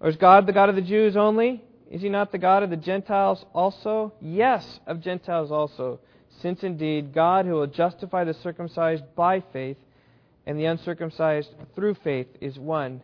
Or 0.00 0.08
is 0.08 0.16
God 0.16 0.46
the 0.46 0.52
God 0.52 0.68
of 0.70 0.76
the 0.76 0.82
Jews 0.82 1.16
only? 1.16 1.62
Is 1.90 2.00
he 2.00 2.08
not 2.08 2.32
the 2.32 2.38
God 2.38 2.62
of 2.62 2.70
the 2.70 2.76
Gentiles 2.76 3.44
also? 3.52 4.14
Yes, 4.20 4.80
of 4.86 5.02
Gentiles 5.02 5.50
also. 5.50 6.00
Since 6.42 6.62
indeed 6.62 7.14
God 7.14 7.46
who 7.46 7.52
will 7.52 7.66
justify 7.66 8.24
the 8.24 8.34
circumcised 8.34 9.04
by 9.14 9.42
faith 9.52 9.78
and 10.46 10.58
the 10.58 10.66
uncircumcised 10.66 11.48
through 11.74 11.94
faith 12.04 12.28
is 12.40 12.58
one. 12.58 13.00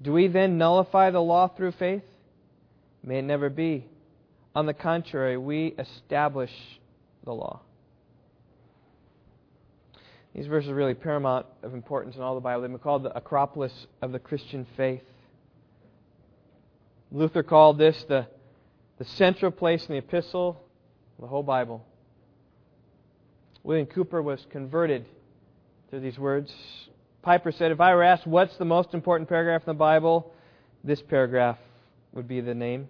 Do 0.00 0.12
we 0.12 0.28
then 0.28 0.58
nullify 0.58 1.10
the 1.10 1.20
law 1.20 1.48
through 1.48 1.72
faith? 1.72 2.04
May 3.02 3.18
it 3.18 3.22
never 3.22 3.50
be. 3.50 3.86
On 4.54 4.66
the 4.66 4.74
contrary, 4.74 5.36
we 5.36 5.74
establish 5.78 6.52
the 7.24 7.32
law. 7.32 7.60
These 10.34 10.46
verses 10.46 10.70
are 10.70 10.74
really 10.74 10.94
paramount 10.94 11.46
of 11.62 11.74
importance 11.74 12.16
in 12.16 12.22
all 12.22 12.34
the 12.34 12.40
Bible. 12.40 12.62
They've 12.62 12.70
been 12.70 12.78
called 12.78 13.02
the 13.02 13.16
Acropolis 13.16 13.72
of 14.00 14.12
the 14.12 14.18
Christian 14.18 14.66
faith. 14.76 15.02
Luther 17.10 17.42
called 17.42 17.78
this 17.78 18.04
the, 18.08 18.26
the 18.98 19.04
central 19.04 19.50
place 19.50 19.82
in 19.86 19.92
the 19.92 19.98
epistle 19.98 20.60
the 21.20 21.26
whole 21.26 21.42
Bible. 21.42 21.84
William 23.62 23.86
Cowper 23.86 24.22
was 24.22 24.46
converted 24.50 25.04
through 25.90 26.00
these 26.00 26.18
words. 26.18 26.52
Piper 27.22 27.52
said, 27.52 27.72
If 27.72 27.80
I 27.80 27.94
were 27.94 28.02
asked 28.02 28.26
what's 28.26 28.56
the 28.56 28.64
most 28.64 28.94
important 28.94 29.28
paragraph 29.28 29.62
in 29.62 29.66
the 29.66 29.74
Bible, 29.74 30.32
this 30.84 31.02
paragraph 31.02 31.58
would 32.12 32.28
be 32.28 32.40
the 32.40 32.54
name. 32.54 32.88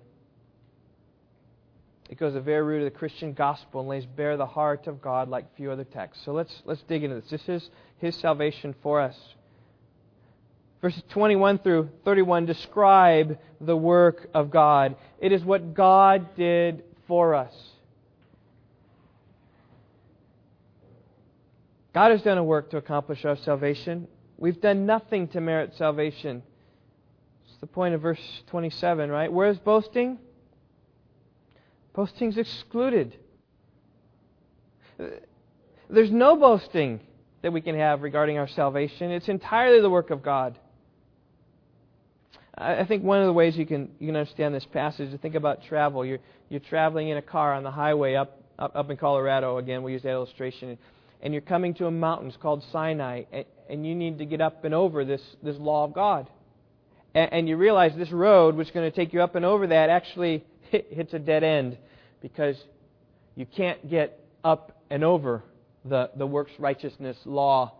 It 2.08 2.18
goes 2.18 2.30
to 2.30 2.34
the 2.34 2.40
very 2.40 2.62
root 2.62 2.86
of 2.86 2.92
the 2.92 2.98
Christian 2.98 3.34
gospel 3.34 3.80
and 3.80 3.88
lays 3.88 4.06
bare 4.06 4.36
the 4.36 4.46
heart 4.46 4.86
of 4.86 5.02
God 5.02 5.28
like 5.28 5.54
few 5.56 5.70
other 5.70 5.84
texts. 5.84 6.24
So 6.24 6.32
let's, 6.32 6.62
let's 6.64 6.82
dig 6.82 7.04
into 7.04 7.20
this. 7.20 7.30
This 7.30 7.48
is 7.48 7.70
His 7.98 8.16
salvation 8.16 8.74
for 8.82 9.00
us. 9.00 9.16
Verses 10.80 11.02
21 11.10 11.58
through 11.58 11.90
31 12.04 12.46
describe 12.46 13.38
the 13.60 13.76
work 13.76 14.28
of 14.32 14.50
God. 14.50 14.96
It 15.18 15.32
is 15.32 15.42
what 15.42 15.74
God 15.74 16.36
did 16.36 16.84
for 17.06 17.34
us. 17.34 17.52
God 21.94 22.10
has 22.10 22.22
done 22.22 22.38
a 22.38 22.44
work 22.44 22.70
to 22.70 22.76
accomplish 22.76 23.24
our 23.24 23.36
salvation. 23.36 24.06
We've 24.36 24.60
done 24.60 24.86
nothing 24.86 25.28
to 25.28 25.40
merit 25.40 25.74
salvation. 25.76 26.42
It's 27.46 27.56
the 27.60 27.66
point 27.66 27.94
of 27.94 28.02
verse 28.02 28.20
27, 28.48 29.10
right? 29.10 29.32
Where 29.32 29.48
is 29.48 29.58
boasting? 29.58 30.18
Boasting's 31.94 32.38
excluded. 32.38 33.16
There's 35.90 36.10
no 36.10 36.36
boasting 36.36 37.00
that 37.42 37.52
we 37.52 37.60
can 37.60 37.76
have 37.76 38.02
regarding 38.02 38.38
our 38.38 38.48
salvation. 38.48 39.10
It's 39.10 39.28
entirely 39.28 39.80
the 39.80 39.90
work 39.90 40.10
of 40.10 40.22
God. 40.22 40.58
I 42.60 42.84
think 42.84 43.04
one 43.04 43.20
of 43.20 43.26
the 43.26 43.32
ways 43.32 43.56
you 43.56 43.66
can 43.66 43.90
you 44.00 44.08
can 44.08 44.16
understand 44.16 44.52
this 44.52 44.64
passage 44.66 45.08
is 45.08 45.12
to 45.12 45.18
think 45.18 45.36
about 45.36 45.62
travel. 45.64 46.04
You're 46.04 46.18
you're 46.48 46.60
traveling 46.60 47.08
in 47.08 47.16
a 47.16 47.22
car 47.22 47.54
on 47.54 47.62
the 47.62 47.70
highway 47.70 48.14
up 48.14 48.42
up, 48.58 48.72
up 48.74 48.90
in 48.90 48.96
Colorado. 48.96 49.58
Again, 49.58 49.84
we 49.84 49.92
use 49.92 50.02
that 50.02 50.10
illustration, 50.10 50.76
and 51.22 51.32
you're 51.32 51.40
coming 51.40 51.74
to 51.74 51.86
a 51.86 51.90
mountain. 51.90 52.28
It's 52.28 52.36
called 52.36 52.64
Sinai, 52.72 53.24
and, 53.68 53.86
you 53.86 53.94
need 53.94 54.18
to 54.18 54.24
get 54.24 54.40
up 54.40 54.64
and 54.64 54.74
over 54.74 55.04
this 55.04 55.22
this 55.42 55.56
law 55.58 55.84
of 55.84 55.92
God. 55.92 56.28
And, 57.14 57.32
and 57.32 57.48
you 57.48 57.56
realize 57.56 57.92
this 57.96 58.12
road, 58.12 58.54
which 58.54 58.68
is 58.68 58.74
going 58.74 58.90
to 58.90 58.96
take 58.96 59.12
you 59.12 59.22
up 59.22 59.34
and 59.34 59.44
over 59.44 59.66
that, 59.66 59.90
actually 59.90 60.44
hits 60.70 61.12
a 61.14 61.18
dead 61.18 61.42
end 61.42 61.78
because 62.20 62.56
you 63.34 63.46
can't 63.46 63.88
get 63.88 64.18
up 64.44 64.82
and 64.90 65.04
over 65.04 65.42
the, 65.84 66.10
the 66.16 66.26
works 66.26 66.52
righteousness 66.58 67.16
law. 67.24 67.74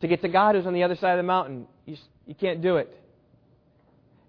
To 0.00 0.08
get 0.08 0.22
to 0.22 0.28
God 0.28 0.54
who's 0.54 0.66
on 0.66 0.74
the 0.74 0.82
other 0.82 0.96
side 0.96 1.12
of 1.12 1.18
the 1.18 1.22
mountain, 1.22 1.66
you, 1.86 1.96
you 2.26 2.34
can't 2.34 2.62
do 2.62 2.76
it. 2.76 2.94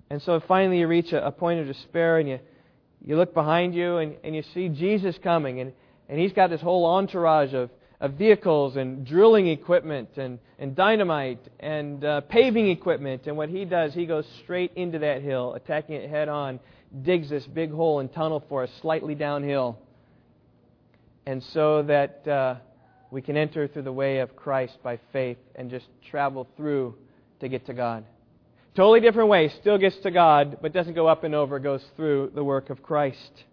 And 0.09 0.21
so 0.21 0.41
finally 0.47 0.79
you 0.79 0.87
reach 0.87 1.11
a, 1.11 1.25
a 1.25 1.31
point 1.31 1.59
of 1.59 1.67
despair 1.67 2.19
and 2.19 2.29
you, 2.29 2.39
you 3.05 3.17
look 3.17 3.33
behind 3.33 3.75
you 3.75 3.97
and, 3.97 4.15
and 4.23 4.35
you 4.35 4.43
see 4.53 4.69
Jesus 4.69 5.15
coming 5.21 5.59
and, 5.59 5.73
and 6.07 6.19
he's 6.19 6.31
got 6.31 6.49
this 6.49 6.61
whole 6.61 6.85
entourage 6.85 7.53
of, 7.53 7.69
of 7.99 8.13
vehicles 8.13 8.75
and 8.75 9.05
drilling 9.05 9.47
equipment 9.47 10.09
and, 10.17 10.39
and 10.59 10.75
dynamite 10.75 11.39
and 11.59 12.03
uh, 12.03 12.21
paving 12.21 12.69
equipment. 12.69 13.25
And 13.25 13.35
what 13.35 13.49
he 13.49 13.65
does, 13.65 13.93
he 13.93 14.05
goes 14.05 14.25
straight 14.43 14.71
into 14.75 14.99
that 14.99 15.21
hill, 15.21 15.53
attacking 15.55 15.95
it 15.95 16.09
head 16.09 16.29
on 16.29 16.59
digs 17.03 17.29
this 17.29 17.45
big 17.47 17.71
hole 17.71 17.99
and 17.99 18.11
tunnel 18.13 18.43
for 18.47 18.63
us 18.63 18.69
slightly 18.81 19.15
downhill. 19.15 19.77
And 21.25 21.43
so 21.43 21.83
that 21.83 22.27
uh, 22.27 22.55
we 23.11 23.21
can 23.21 23.35
enter 23.35 23.67
through 23.67 23.81
the 23.83 23.91
way 23.91 24.19
of 24.19 24.35
Christ 24.35 24.77
by 24.83 24.99
faith 25.11 25.37
and 25.55 25.69
just 25.69 25.85
travel 26.09 26.47
through 26.55 26.95
to 27.39 27.49
get 27.49 27.65
to 27.65 27.73
God. 27.73 28.05
Totally 28.75 28.99
different 28.99 29.29
way, 29.29 29.49
still 29.59 29.77
gets 29.77 29.97
to 29.97 30.11
God, 30.11 30.59
but 30.61 30.71
doesn't 30.71 30.93
go 30.93 31.07
up 31.07 31.23
and 31.23 31.33
over, 31.33 31.59
goes 31.59 31.83
through 31.95 32.31
the 32.35 32.43
work 32.43 32.69
of 32.69 32.83
Christ. 32.83 33.43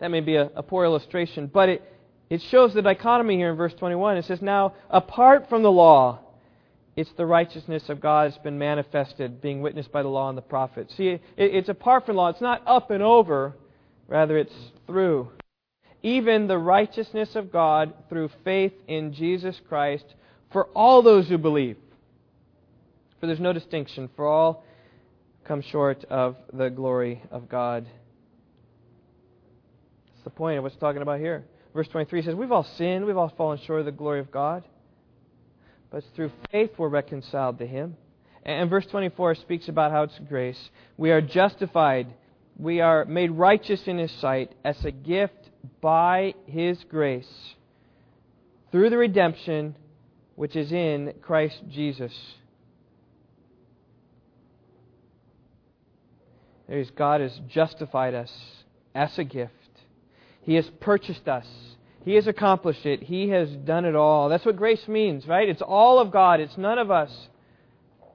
That 0.00 0.10
may 0.10 0.20
be 0.20 0.34
a, 0.34 0.50
a 0.56 0.62
poor 0.62 0.84
illustration, 0.84 1.48
but 1.52 1.68
it, 1.68 1.97
it 2.30 2.42
shows 2.42 2.74
the 2.74 2.82
dichotomy 2.82 3.36
here 3.36 3.50
in 3.50 3.56
verse 3.56 3.74
21. 3.74 4.18
It 4.18 4.24
says, 4.26 4.42
Now, 4.42 4.74
apart 4.90 5.48
from 5.48 5.62
the 5.62 5.70
law, 5.70 6.20
it's 6.94 7.10
the 7.16 7.24
righteousness 7.24 7.88
of 7.88 8.00
God 8.00 8.30
that's 8.30 8.42
been 8.42 8.58
manifested, 8.58 9.40
being 9.40 9.62
witnessed 9.62 9.92
by 9.92 10.02
the 10.02 10.08
law 10.08 10.28
and 10.28 10.36
the 10.36 10.42
prophets. 10.42 10.94
See, 10.96 11.18
it's 11.36 11.68
apart 11.68 12.04
from 12.04 12.16
law. 12.16 12.28
It's 12.28 12.40
not 12.40 12.62
up 12.66 12.90
and 12.90 13.02
over, 13.02 13.54
rather, 14.08 14.36
it's 14.36 14.52
through. 14.86 15.30
Even 16.02 16.48
the 16.48 16.58
righteousness 16.58 17.34
of 17.34 17.50
God 17.50 17.94
through 18.08 18.30
faith 18.44 18.72
in 18.86 19.12
Jesus 19.14 19.60
Christ 19.68 20.04
for 20.52 20.64
all 20.74 21.02
those 21.02 21.28
who 21.28 21.38
believe. 21.38 21.76
For 23.20 23.26
there's 23.26 23.40
no 23.40 23.52
distinction, 23.52 24.10
for 24.16 24.26
all 24.26 24.64
come 25.44 25.62
short 25.62 26.04
of 26.04 26.36
the 26.52 26.68
glory 26.68 27.22
of 27.30 27.48
God. 27.48 27.86
That's 30.08 30.24
the 30.24 30.30
point 30.30 30.58
of 30.58 30.64
what's 30.64 30.76
talking 30.76 31.02
about 31.02 31.20
here. 31.20 31.44
Verse 31.78 31.88
23 31.88 32.22
says, 32.22 32.34
We've 32.34 32.50
all 32.50 32.66
sinned, 32.76 33.06
we've 33.06 33.16
all 33.16 33.32
fallen 33.36 33.60
short 33.64 33.78
of 33.78 33.86
the 33.86 33.92
glory 33.92 34.18
of 34.18 34.32
God 34.32 34.64
but 35.90 36.04
through 36.14 36.30
faith 36.50 36.70
we're 36.78 36.88
reconciled 36.88 37.58
to 37.58 37.66
Him. 37.66 37.96
And 38.44 38.70
verse 38.70 38.86
24 38.86 39.36
speaks 39.36 39.68
about 39.68 39.90
how 39.90 40.04
it's 40.04 40.18
grace. 40.28 40.58
We 40.96 41.10
are 41.10 41.20
justified, 41.20 42.06
we 42.56 42.80
are 42.80 43.04
made 43.04 43.30
righteous 43.30 43.86
in 43.86 43.98
His 43.98 44.12
sight 44.12 44.52
as 44.64 44.82
a 44.84 44.90
gift 44.90 45.50
by 45.80 46.34
His 46.46 46.82
grace 46.88 47.28
through 48.70 48.90
the 48.90 48.98
redemption 48.98 49.76
which 50.34 50.56
is 50.56 50.72
in 50.72 51.14
Christ 51.22 51.60
Jesus. 51.70 52.12
There's 56.68 56.90
God 56.90 57.22
has 57.22 57.38
justified 57.48 58.14
us 58.14 58.30
as 58.94 59.18
a 59.18 59.24
gift. 59.24 59.54
He 60.48 60.54
has 60.54 60.66
purchased 60.80 61.28
us 61.28 61.46
he 62.08 62.14
has 62.14 62.26
accomplished 62.26 62.86
it. 62.86 63.02
He 63.02 63.28
has 63.28 63.50
done 63.50 63.84
it 63.84 63.94
all. 63.94 64.30
That's 64.30 64.46
what 64.46 64.56
grace 64.56 64.88
means, 64.88 65.26
right? 65.26 65.46
It's 65.46 65.60
all 65.60 65.98
of 65.98 66.10
God, 66.10 66.40
it's 66.40 66.56
none 66.56 66.78
of 66.78 66.90
us. 66.90 67.10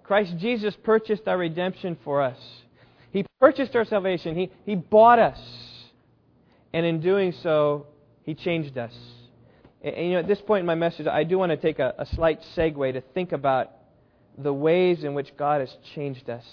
Christ 0.04 0.34
Jesus 0.40 0.76
purchased 0.84 1.28
our 1.28 1.38
redemption 1.38 1.96
for 2.04 2.24
us. 2.24 2.40
He 3.12 3.24
purchased 3.40 3.76
our 3.76 3.86
salvation. 3.86 4.36
He, 4.36 4.52
he 4.66 4.74
bought 4.74 5.20
us. 5.20 5.40
And 6.74 6.88
in 6.88 7.02
doing 7.02 7.34
so, 7.44 7.86
He 8.24 8.34
changed 8.34 8.80
us. 8.80 8.94
And, 9.84 9.94
and 9.94 10.08
you 10.08 10.14
know, 10.14 10.20
at 10.22 10.28
this 10.28 10.42
point 10.42 10.62
in 10.62 10.66
my 10.66 10.74
message, 10.74 11.06
I 11.06 11.24
do 11.24 11.38
want 11.38 11.52
to 11.52 11.58
take 11.58 11.78
a, 11.78 11.94
a 12.00 12.08
slight 12.16 12.40
segue 12.58 12.94
to 12.94 13.02
think 13.14 13.32
about 13.32 13.72
the 14.40 14.52
ways 14.52 15.04
in 15.04 15.14
which 15.14 15.38
God 15.38 15.60
has 15.60 15.72
changed 15.94 16.32
us. 16.32 16.46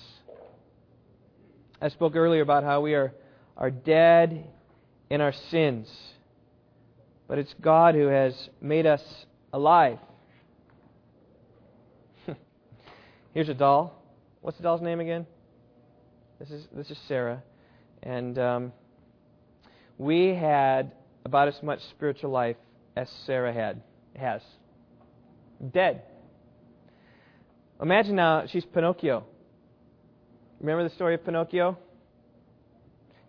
I 1.81 1.88
spoke 1.88 2.16
earlier 2.16 2.43
about 2.43 2.64
how 2.64 2.83
we 2.83 2.93
are, 2.93 3.14
are 3.57 3.71
dead 3.71 4.47
in 5.11 5.20
our 5.20 5.33
sins 5.51 5.88
but 7.30 7.39
it's 7.39 7.55
God 7.61 7.95
who 7.95 8.09
has 8.09 8.35
made 8.61 8.87
us 8.87 9.01
alive. 9.53 10.01
Here's 13.35 13.49
a 13.49 13.55
doll. 13.55 14.03
What's 14.41 14.57
the 14.57 14.64
doll's 14.64 14.82
name 14.82 14.99
again? 14.99 15.28
This 16.41 16.51
is 16.51 16.66
this 16.72 16.91
is 16.91 16.99
Sarah, 17.07 17.41
and 18.03 18.37
um, 18.37 18.72
we 19.97 20.35
had 20.35 20.91
about 21.24 21.47
as 21.47 21.62
much 21.62 21.78
spiritual 21.91 22.32
life 22.32 22.57
as 22.97 23.09
Sarah 23.26 23.53
had 23.53 23.80
has. 24.16 24.43
Dead. 25.70 26.03
Imagine 27.80 28.16
now 28.16 28.47
she's 28.49 28.64
Pinocchio. 28.64 29.24
Remember 30.59 30.82
the 30.82 30.93
story 30.97 31.14
of 31.14 31.24
Pinocchio? 31.24 31.78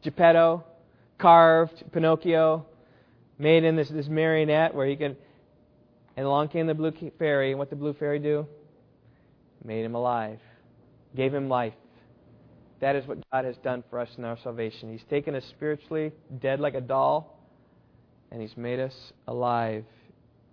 Geppetto 0.02 0.64
carved 1.22 1.84
Pinocchio 1.92 2.66
made 3.38 3.64
in 3.64 3.76
this, 3.76 3.90
this 3.90 4.08
marionette 4.08 4.76
where 4.76 4.88
he 4.88 4.96
could. 4.96 5.16
And 6.18 6.26
along 6.26 6.50
came 6.50 6.68
the 6.68 6.74
blue 6.74 6.94
fairy. 7.18 7.52
And 7.52 7.60
what 7.60 7.70
did 7.70 7.78
the 7.78 7.82
blue 7.82 7.94
fairy 7.94 8.20
do? 8.20 8.48
Made 9.64 9.86
him 9.86 9.96
alive, 9.96 10.40
gave 11.16 11.34
him 11.34 11.48
life. 11.48 11.74
That 12.82 12.96
is 12.96 13.06
what 13.06 13.20
God 13.32 13.46
has 13.46 13.56
done 13.58 13.84
for 13.90 14.00
us 14.00 14.10
in 14.18 14.26
our 14.26 14.38
salvation. 14.44 14.92
He's 14.92 15.04
taken 15.08 15.36
us 15.36 15.46
spiritually 15.46 16.12
dead 16.40 16.60
like 16.60 16.74
a 16.74 16.82
doll, 16.82 17.40
and 18.32 18.42
He's 18.42 18.58
made 18.58 18.80
us 18.80 19.14
alive 19.28 19.86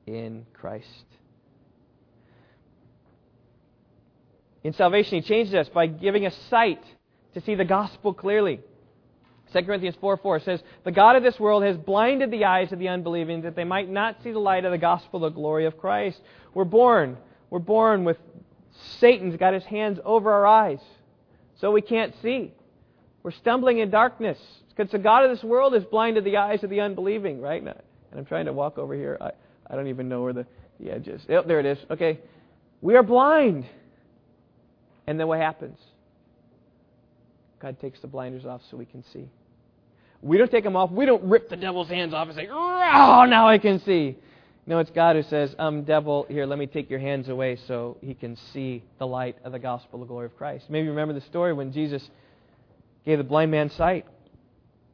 in 0.07 0.45
Christ. 0.53 1.05
In 4.63 4.75
salvation, 4.75 5.23
He 5.23 5.27
changes 5.27 5.55
us 5.55 5.71
by 5.71 5.87
giving 5.87 6.27
us 6.27 6.37
sight 6.51 6.83
to 7.33 7.41
see 7.41 7.55
the 7.55 7.65
gospel 7.65 8.13
clearly. 8.13 8.61
2 9.53 9.63
Corinthians 9.63 9.97
4 10.01 10.17
4 10.19 10.41
says, 10.41 10.63
The 10.85 10.93
God 10.93 11.17
of 11.17 11.23
this 11.23 11.39
world 11.41 11.63
has 11.63 11.77
blinded 11.77 12.31
the 12.31 12.45
eyes 12.45 12.73
of 12.73 12.79
the 12.79 12.89
unbelieving 12.89 13.43
that 13.43 13.57
they 13.57 13.65
might 13.65 13.89
not 13.89 14.23
see 14.23 14.31
the 14.31 14.39
light 14.39 14.65
of 14.65 14.73
the 14.73 14.79
gospel, 14.79 15.21
the 15.21 15.31
glory 15.31 15.65
of 15.65 15.79
Christ. 15.79 16.21
We're 16.55 16.65
born. 16.65 17.17
We're 17.51 17.59
born 17.59 18.05
with 18.05 18.19
Satan's 19.01 19.37
got 19.37 19.55
his 19.55 19.65
hands 19.65 19.99
over 20.05 20.33
our 20.33 20.47
eyes, 20.47 20.81
so 21.61 21.73
we 21.73 21.81
can't 21.81 22.15
see. 22.23 22.53
We're 23.23 23.31
stumbling 23.33 23.79
in 23.79 23.91
darkness. 23.91 24.39
Because 24.69 24.93
the 24.93 24.99
God 24.99 25.25
of 25.25 25.31
this 25.31 25.43
world 25.43 25.75
has 25.75 25.83
blinded 25.85 26.25
the 26.25 26.37
eyes 26.37 26.63
of 26.63 26.71
the 26.71 26.81
unbelieving, 26.81 27.41
right? 27.41 27.61
And 27.61 27.75
I'm 28.17 28.25
trying 28.25 28.47
to 28.47 28.53
walk 28.53 28.79
over 28.79 28.95
here. 28.95 29.19
I, 29.21 29.31
I 29.69 29.75
don't 29.75 29.89
even 29.89 30.09
know 30.09 30.23
where 30.23 30.33
the, 30.33 30.47
the 30.79 30.91
edge 30.91 31.09
is. 31.09 31.21
Yep, 31.29 31.49
there 31.49 31.59
it 31.59 31.67
is. 31.67 31.79
Okay. 31.91 32.21
We 32.81 32.95
are 32.95 33.03
blind. 33.03 33.67
And 35.09 35.19
then 35.19 35.27
what 35.27 35.41
happens? 35.41 35.79
God 37.61 37.81
takes 37.81 38.01
the 38.01 38.07
blinders 38.07 38.47
off 38.47 38.61
so 38.71 38.77
we 38.77 38.87
can 38.87 39.03
see. 39.13 39.29
We 40.23 40.37
don't 40.37 40.51
take 40.51 40.65
them 40.65 40.77
off. 40.77 40.91
We 40.91 41.07
don't 41.07 41.25
rip 41.25 41.49
the 41.49 41.57
devil's 41.57 41.89
hands 41.89 42.13
off 42.13 42.29
and 42.29 42.37
say, 42.37 42.49
oh, 42.51 43.25
now 43.29 43.49
I 43.49 43.59
can 43.59 43.81
see. 43.81 44.17
No, 44.67 44.81
it's 44.81 44.91
God 44.91 45.17
who 45.17 45.23
says, 45.23 45.55
um, 45.59 45.85
devil, 45.85 46.27
here, 46.29 46.45
let 46.45 46.59
me 46.59 46.67
take 46.67 46.91
your 46.91 46.99
hands 46.99 47.29
away 47.29 47.57
so 47.67 47.97
he 48.03 48.13
can 48.13 48.37
see 48.53 48.85
the 48.99 49.07
light 49.07 49.37
of 49.45 49.53
the 49.53 49.59
gospel, 49.59 50.01
the 50.01 50.05
glory 50.05 50.27
of 50.27 50.37
Christ. 50.37 50.67
Maybe 50.69 50.89
remember 50.89 51.15
the 51.15 51.23
story 51.23 51.55
when 51.55 51.73
Jesus 51.73 52.03
gave 53.07 53.17
the 53.17 53.25
blind 53.25 53.51
man 53.51 53.71
sight. 53.71 54.05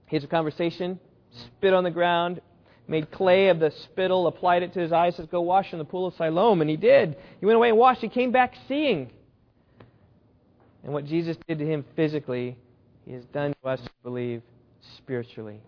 He 0.06 0.16
has 0.16 0.22
a 0.22 0.28
conversation, 0.28 1.00
spit 1.32 1.74
on 1.74 1.82
the 1.82 1.90
ground, 1.90 2.40
made 2.86 3.10
clay 3.10 3.48
of 3.48 3.58
the 3.58 3.72
spittle, 3.82 4.26
applied 4.26 4.62
it 4.62 4.72
to 4.74 4.80
his 4.80 4.92
eyes, 4.92 5.16
says, 5.16 5.26
Go 5.28 5.40
wash 5.40 5.72
in 5.72 5.78
the 5.78 5.84
pool 5.84 6.06
of 6.06 6.14
Siloam. 6.14 6.60
And 6.60 6.70
he 6.70 6.76
did. 6.76 7.16
He 7.40 7.46
went 7.46 7.56
away 7.56 7.70
and 7.70 7.78
washed. 7.78 8.00
He 8.00 8.08
came 8.08 8.30
back 8.30 8.54
seeing. 8.68 9.10
And 10.84 10.92
what 10.92 11.06
Jesus 11.06 11.36
did 11.48 11.58
to 11.58 11.66
him 11.66 11.84
physically, 11.96 12.56
he 13.06 13.12
has 13.14 13.24
done 13.32 13.54
to 13.62 13.68
us 13.68 13.80
who 13.80 14.10
believe 14.10 14.42
spiritually. 14.96 15.60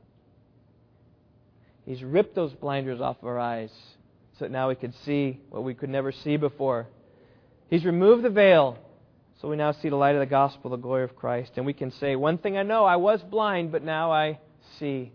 He's 1.85 2.03
ripped 2.03 2.35
those 2.35 2.53
blinders 2.53 3.01
off 3.01 3.19
of 3.23 3.29
our 3.29 3.39
eyes 3.39 3.71
so 4.39 4.45
that 4.45 4.51
now 4.51 4.69
we 4.69 4.75
could 4.75 4.95
see 5.05 5.41
what 5.51 5.65
we 5.65 5.75
could 5.75 5.91
never 5.91 6.13
see 6.13 6.37
before. 6.37 6.89
He's 7.71 7.85
removed 7.85 8.23
the 8.23 8.31
veil 8.31 8.79
so 9.41 9.49
we 9.49 9.57
now 9.57 9.73
see 9.73 9.89
the 9.91 9.97
light 9.97 10.15
of 10.15 10.21
the 10.21 10.27
gospel, 10.27 10.71
the 10.71 10.77
glory 10.77 11.05
of 11.05 11.15
Christ. 11.15 11.53
And 11.57 11.67
we 11.67 11.75
can 11.75 11.91
say, 11.91 12.17
One 12.17 12.39
thing 12.39 12.57
I 12.57 12.63
know, 12.63 12.85
I 12.85 12.97
was 12.97 13.23
blind, 13.23 13.71
but 13.71 13.83
now 13.83 14.11
I 14.11 14.39
see. 14.79 15.13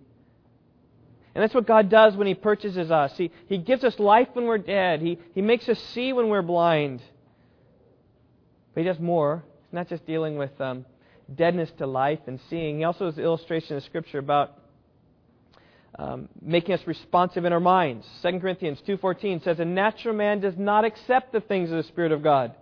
And 1.34 1.41
that's 1.41 1.54
what 1.54 1.66
God 1.66 1.89
does 1.89 2.16
when 2.16 2.28
He 2.28 2.36
purchases 2.36 2.91
us. 2.91 3.18
He, 3.18 3.32
he 3.47 3.58
gives 3.58 3.84
us 3.84 3.97
life 3.99 4.28
when 4.34 4.45
we're 4.45 4.58
dead, 4.58 5.02
he, 5.02 5.18
he 5.34 5.41
makes 5.41 5.68
us 5.70 5.80
see 5.93 6.14
when 6.14 6.30
we're 6.30 6.41
blind. 6.41 7.02
But 8.74 8.82
He 8.82 8.88
does 8.88 8.99
more. 8.99 9.43
He's 9.64 9.74
not 9.74 9.89
just 9.89 10.06
dealing 10.06 10.38
with 10.38 10.60
um, 10.62 10.86
deadness 11.36 11.69
to 11.77 11.88
life 11.88 12.19
and 12.27 12.39
seeing. 12.49 12.77
He 12.79 12.84
also 12.84 13.05
has 13.05 13.17
an 13.17 13.23
illustration 13.23 13.75
in 13.75 13.82
Scripture 13.82 14.19
about 14.19 14.57
um, 15.97 16.29
making 16.41 16.73
us 16.73 16.82
responsive 16.86 17.45
in 17.45 17.53
our 17.53 17.59
minds. 17.59 18.05
2 18.21 18.39
Corinthians 18.39 18.79
2.14 18.88 19.43
says, 19.43 19.59
A 19.59 19.65
natural 19.65 20.15
man 20.15 20.39
does 20.39 20.55
not 20.57 20.86
accept 20.86 21.32
the 21.32 21.41
things 21.41 21.69
of 21.69 21.77
the 21.77 21.84
Spirit 21.84 22.11
of 22.11 22.23
God, 22.23 22.55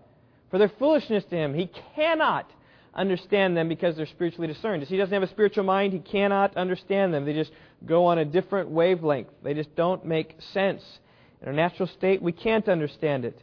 for 0.50 0.58
they're 0.58 0.72
foolishness 0.80 1.24
to 1.30 1.36
him. 1.36 1.54
He 1.54 1.70
cannot 1.96 2.52
understand 2.94 3.56
them 3.56 3.70
because 3.70 3.96
they're 3.96 4.08
spiritually 4.08 4.48
discerned. 4.48 4.82
As 4.82 4.90
he 4.90 4.98
doesn't 4.98 5.14
have 5.14 5.24
a 5.24 5.30
spiritual 5.30 5.64
mind, 5.64 5.94
he 5.94 6.00
cannot 6.00 6.58
understand 6.58 7.14
them. 7.14 7.26
They 7.26 7.34
just 7.34 7.52
go 7.86 8.06
on 8.06 8.18
a 8.18 8.26
different 8.26 8.70
wavelength. 8.70 9.30
They 9.44 9.54
just 9.54 9.76
don't 9.76 10.06
make 10.06 10.36
sense. 10.54 10.82
In 11.42 11.48
our 11.48 11.54
natural 11.54 11.88
state, 11.88 12.22
we 12.22 12.32
can't 12.32 12.68
understand 12.68 13.26
it. 13.26 13.40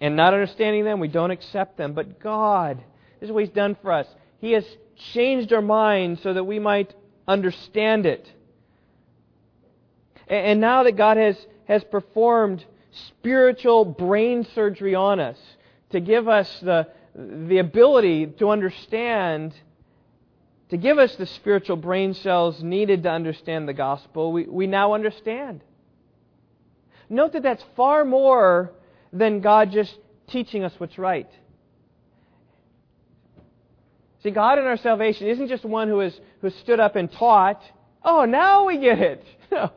And 0.00 0.16
not 0.16 0.34
understanding 0.34 0.84
them, 0.84 1.00
we 1.00 1.08
don't 1.08 1.30
accept 1.30 1.78
them. 1.78 1.94
But 1.94 2.20
God, 2.20 2.84
this 3.20 3.28
is 3.28 3.32
what 3.32 3.44
He's 3.44 3.54
done 3.54 3.76
for 3.82 3.92
us. 3.92 4.06
He 4.38 4.52
has 4.52 4.64
changed 5.12 5.52
our 5.52 5.62
minds 5.62 6.22
so 6.22 6.34
that 6.34 6.44
we 6.44 6.58
might 6.58 6.94
understand 7.26 8.06
it. 8.06 8.30
And 10.28 10.60
now 10.60 10.82
that 10.82 10.92
God 10.92 11.16
has, 11.16 11.36
has 11.66 11.84
performed 11.84 12.64
spiritual 12.90 13.84
brain 13.84 14.46
surgery 14.54 14.94
on 14.94 15.20
us 15.20 15.38
to 15.90 16.00
give 16.00 16.28
us 16.28 16.60
the, 16.60 16.88
the 17.14 17.58
ability 17.58 18.26
to 18.38 18.50
understand, 18.50 19.54
to 20.70 20.76
give 20.76 20.98
us 20.98 21.14
the 21.16 21.26
spiritual 21.26 21.76
brain 21.76 22.14
cells 22.14 22.62
needed 22.62 23.04
to 23.04 23.10
understand 23.10 23.68
the 23.68 23.74
gospel, 23.74 24.32
we, 24.32 24.44
we 24.44 24.66
now 24.66 24.94
understand. 24.94 25.62
Note 27.08 27.32
that 27.34 27.42
that's 27.44 27.64
far 27.76 28.04
more 28.04 28.72
than 29.12 29.40
God 29.40 29.70
just 29.70 29.96
teaching 30.26 30.64
us 30.64 30.72
what's 30.78 30.98
right. 30.98 31.30
See, 34.26 34.32
God 34.32 34.58
in 34.58 34.64
our 34.64 34.76
salvation 34.76 35.28
isn't 35.28 35.46
just 35.46 35.64
one 35.64 35.86
who 35.86 36.00
has, 36.00 36.20
who 36.40 36.50
stood 36.50 36.80
up 36.80 36.96
and 36.96 37.08
taught, 37.12 37.62
oh, 38.02 38.24
now 38.24 38.64
we 38.66 38.76
get 38.78 38.98
it. 38.98 39.24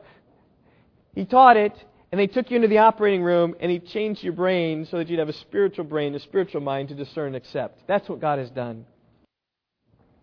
He 1.14 1.24
taught 1.24 1.56
it, 1.56 1.72
and 2.10 2.18
they 2.18 2.26
took 2.26 2.50
you 2.50 2.56
into 2.56 2.66
the 2.66 2.78
operating 2.78 3.22
room, 3.22 3.54
and 3.60 3.70
He 3.70 3.78
changed 3.78 4.24
your 4.24 4.32
brain 4.32 4.86
so 4.86 4.98
that 4.98 5.08
you'd 5.08 5.20
have 5.20 5.28
a 5.28 5.34
spiritual 5.34 5.84
brain, 5.84 6.16
a 6.16 6.18
spiritual 6.18 6.62
mind 6.62 6.88
to 6.88 6.96
discern 6.96 7.28
and 7.28 7.36
accept. 7.36 7.86
That's 7.86 8.08
what 8.08 8.20
God 8.20 8.40
has 8.40 8.50
done. 8.50 8.86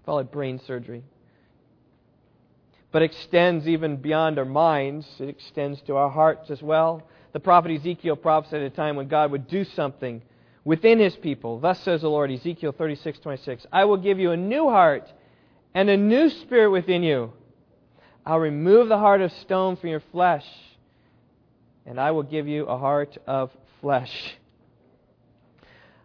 Call 0.06 0.20
it 0.20 0.30
brain 0.30 0.60
surgery. 0.68 1.04
But 2.92 3.02
extends 3.02 3.66
even 3.66 3.96
beyond 3.96 4.40
our 4.40 4.46
minds, 4.46 5.08
it 5.20 5.30
extends 5.30 5.82
to 5.84 5.96
our 5.96 6.10
hearts 6.10 6.50
as 6.52 6.62
well. 6.62 7.08
The 7.32 7.40
prophet 7.40 7.72
Ezekiel 7.72 8.18
prophesied 8.18 8.62
a 8.62 8.70
time 8.70 8.98
when 8.98 9.08
God 9.08 9.32
would 9.32 9.48
do 9.48 9.64
something 9.64 10.22
within 10.68 11.00
his 11.00 11.16
people. 11.16 11.62
Thus 11.62 11.80
says 11.84 12.02
the 12.02 12.10
Lord, 12.10 12.30
Ezekiel 12.30 12.74
36, 12.78 13.20
26. 13.20 13.66
I 13.72 13.86
will 13.86 13.96
give 13.96 14.20
you 14.20 14.32
a 14.32 14.38
new 14.38 14.68
heart 14.68 15.10
and 15.74 15.90
a 15.90 15.96
new 15.96 16.30
spirit 16.30 16.72
within 16.72 17.04
you. 17.04 17.32
I'll 18.26 18.40
remove 18.40 18.90
the 18.90 18.98
heart 18.98 19.22
of 19.22 19.32
stone 19.32 19.78
from 19.78 19.92
your 19.92 20.04
flesh 20.12 20.46
and 21.86 21.98
I 21.98 22.12
will 22.12 22.24
give 22.24 22.50
you 22.50 22.66
a 22.66 22.78
heart 22.78 23.18
of 23.26 23.50
flesh. 23.80 24.12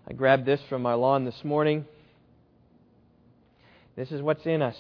I 0.08 0.12
grabbed 0.12 0.46
this 0.46 0.60
from 0.68 0.80
my 0.80 0.94
lawn 0.94 1.24
this 1.24 1.42
morning. 1.42 1.84
This 3.96 4.12
is 4.12 4.22
what's 4.22 4.46
in 4.46 4.62
us 4.62 4.78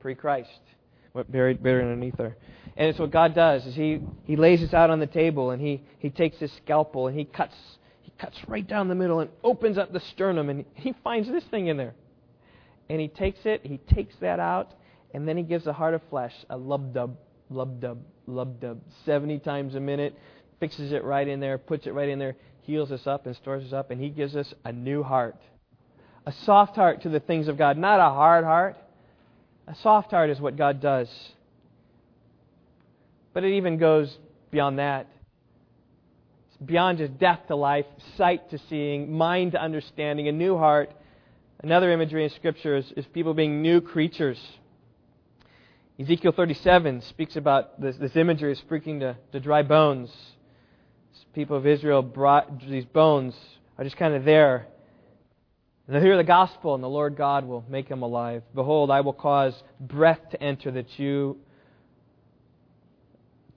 pre-Christ, 0.00 0.48
what 1.12 1.30
buried, 1.30 1.62
buried 1.62 1.82
underneath 1.82 2.16
there. 2.16 2.38
And 2.74 2.88
it's 2.88 2.98
what 2.98 3.10
God 3.10 3.34
does 3.34 3.66
is 3.66 3.74
he, 3.74 4.00
he 4.24 4.36
lays 4.36 4.60
this 4.60 4.72
out 4.72 4.88
on 4.88 4.98
the 4.98 5.06
table 5.06 5.50
and 5.50 5.60
he, 5.60 5.82
he 5.98 6.08
takes 6.08 6.38
his 6.38 6.50
scalpel 6.52 7.06
and 7.06 7.18
he 7.18 7.26
cuts 7.26 7.54
cuts 8.18 8.38
right 8.48 8.66
down 8.66 8.88
the 8.88 8.94
middle 8.94 9.20
and 9.20 9.30
opens 9.42 9.78
up 9.78 9.92
the 9.92 10.00
sternum 10.00 10.48
and 10.50 10.64
he 10.74 10.94
finds 11.04 11.28
this 11.28 11.44
thing 11.44 11.66
in 11.66 11.76
there. 11.76 11.94
And 12.88 13.00
he 13.00 13.08
takes 13.08 13.40
it, 13.44 13.64
he 13.64 13.78
takes 13.78 14.14
that 14.16 14.38
out, 14.38 14.74
and 15.14 15.26
then 15.26 15.36
he 15.36 15.42
gives 15.42 15.66
a 15.66 15.72
heart 15.72 15.94
of 15.94 16.02
flesh, 16.10 16.34
a 16.50 16.56
lub 16.56 16.92
dub 16.92 17.16
lub 17.50 17.80
dub, 17.80 18.02
lub 18.26 18.60
dub, 18.60 18.80
70 19.04 19.38
times 19.40 19.74
a 19.74 19.80
minute, 19.80 20.18
fixes 20.60 20.92
it 20.92 21.04
right 21.04 21.26
in 21.26 21.40
there, 21.40 21.58
puts 21.58 21.86
it 21.86 21.92
right 21.92 22.08
in 22.08 22.18
there, 22.18 22.36
heals 22.62 22.90
us 22.92 23.06
up 23.06 23.26
and 23.26 23.36
stores 23.36 23.64
us 23.64 23.72
up, 23.72 23.90
and 23.90 24.00
He 24.00 24.08
gives 24.10 24.36
us 24.36 24.52
a 24.64 24.72
new 24.72 25.02
heart. 25.02 25.36
A 26.26 26.32
soft 26.32 26.76
heart 26.76 27.02
to 27.02 27.08
the 27.08 27.20
things 27.20 27.48
of 27.48 27.58
God, 27.58 27.76
not 27.76 28.00
a 28.00 28.14
hard 28.14 28.44
heart. 28.44 28.76
A 29.66 29.74
soft 29.76 30.10
heart 30.10 30.30
is 30.30 30.40
what 30.40 30.56
God 30.56 30.80
does. 30.80 31.08
But 33.32 33.44
it 33.44 33.56
even 33.56 33.78
goes 33.78 34.16
beyond 34.50 34.78
that. 34.78 35.06
Beyond 36.64 36.98
just 36.98 37.18
death 37.18 37.40
to 37.48 37.56
life, 37.56 37.86
sight 38.16 38.50
to 38.50 38.58
seeing, 38.68 39.12
mind 39.12 39.52
to 39.52 39.60
understanding, 39.60 40.28
a 40.28 40.32
new 40.32 40.56
heart. 40.56 40.92
Another 41.62 41.90
imagery 41.90 42.24
in 42.24 42.30
Scripture 42.30 42.76
is, 42.76 42.92
is 42.96 43.06
people 43.06 43.34
being 43.34 43.62
new 43.62 43.80
creatures. 43.80 44.38
Ezekiel 45.98 46.32
37 46.32 47.02
speaks 47.02 47.36
about 47.36 47.80
this, 47.80 47.96
this 47.96 48.16
imagery 48.16 48.52
of 48.52 48.58
speaking 48.58 49.00
to, 49.00 49.16
to 49.32 49.40
dry 49.40 49.62
bones. 49.62 50.10
people 51.34 51.56
of 51.56 51.66
Israel 51.66 52.02
brought 52.02 52.60
these 52.60 52.84
bones 52.84 53.34
are 53.78 53.84
just 53.84 53.96
kind 53.96 54.14
of 54.14 54.24
there. 54.24 54.66
And 55.86 55.94
they'll 55.94 56.02
hear 56.02 56.16
the 56.16 56.24
gospel, 56.24 56.74
and 56.74 56.82
the 56.82 56.88
Lord 56.88 57.16
God 57.16 57.44
will 57.44 57.64
make 57.68 57.88
them 57.88 58.02
alive. 58.02 58.42
Behold, 58.54 58.90
I 58.90 59.02
will 59.02 59.12
cause 59.12 59.54
breath 59.80 60.20
to 60.30 60.42
enter 60.42 60.70
that 60.70 60.98
you 60.98 61.36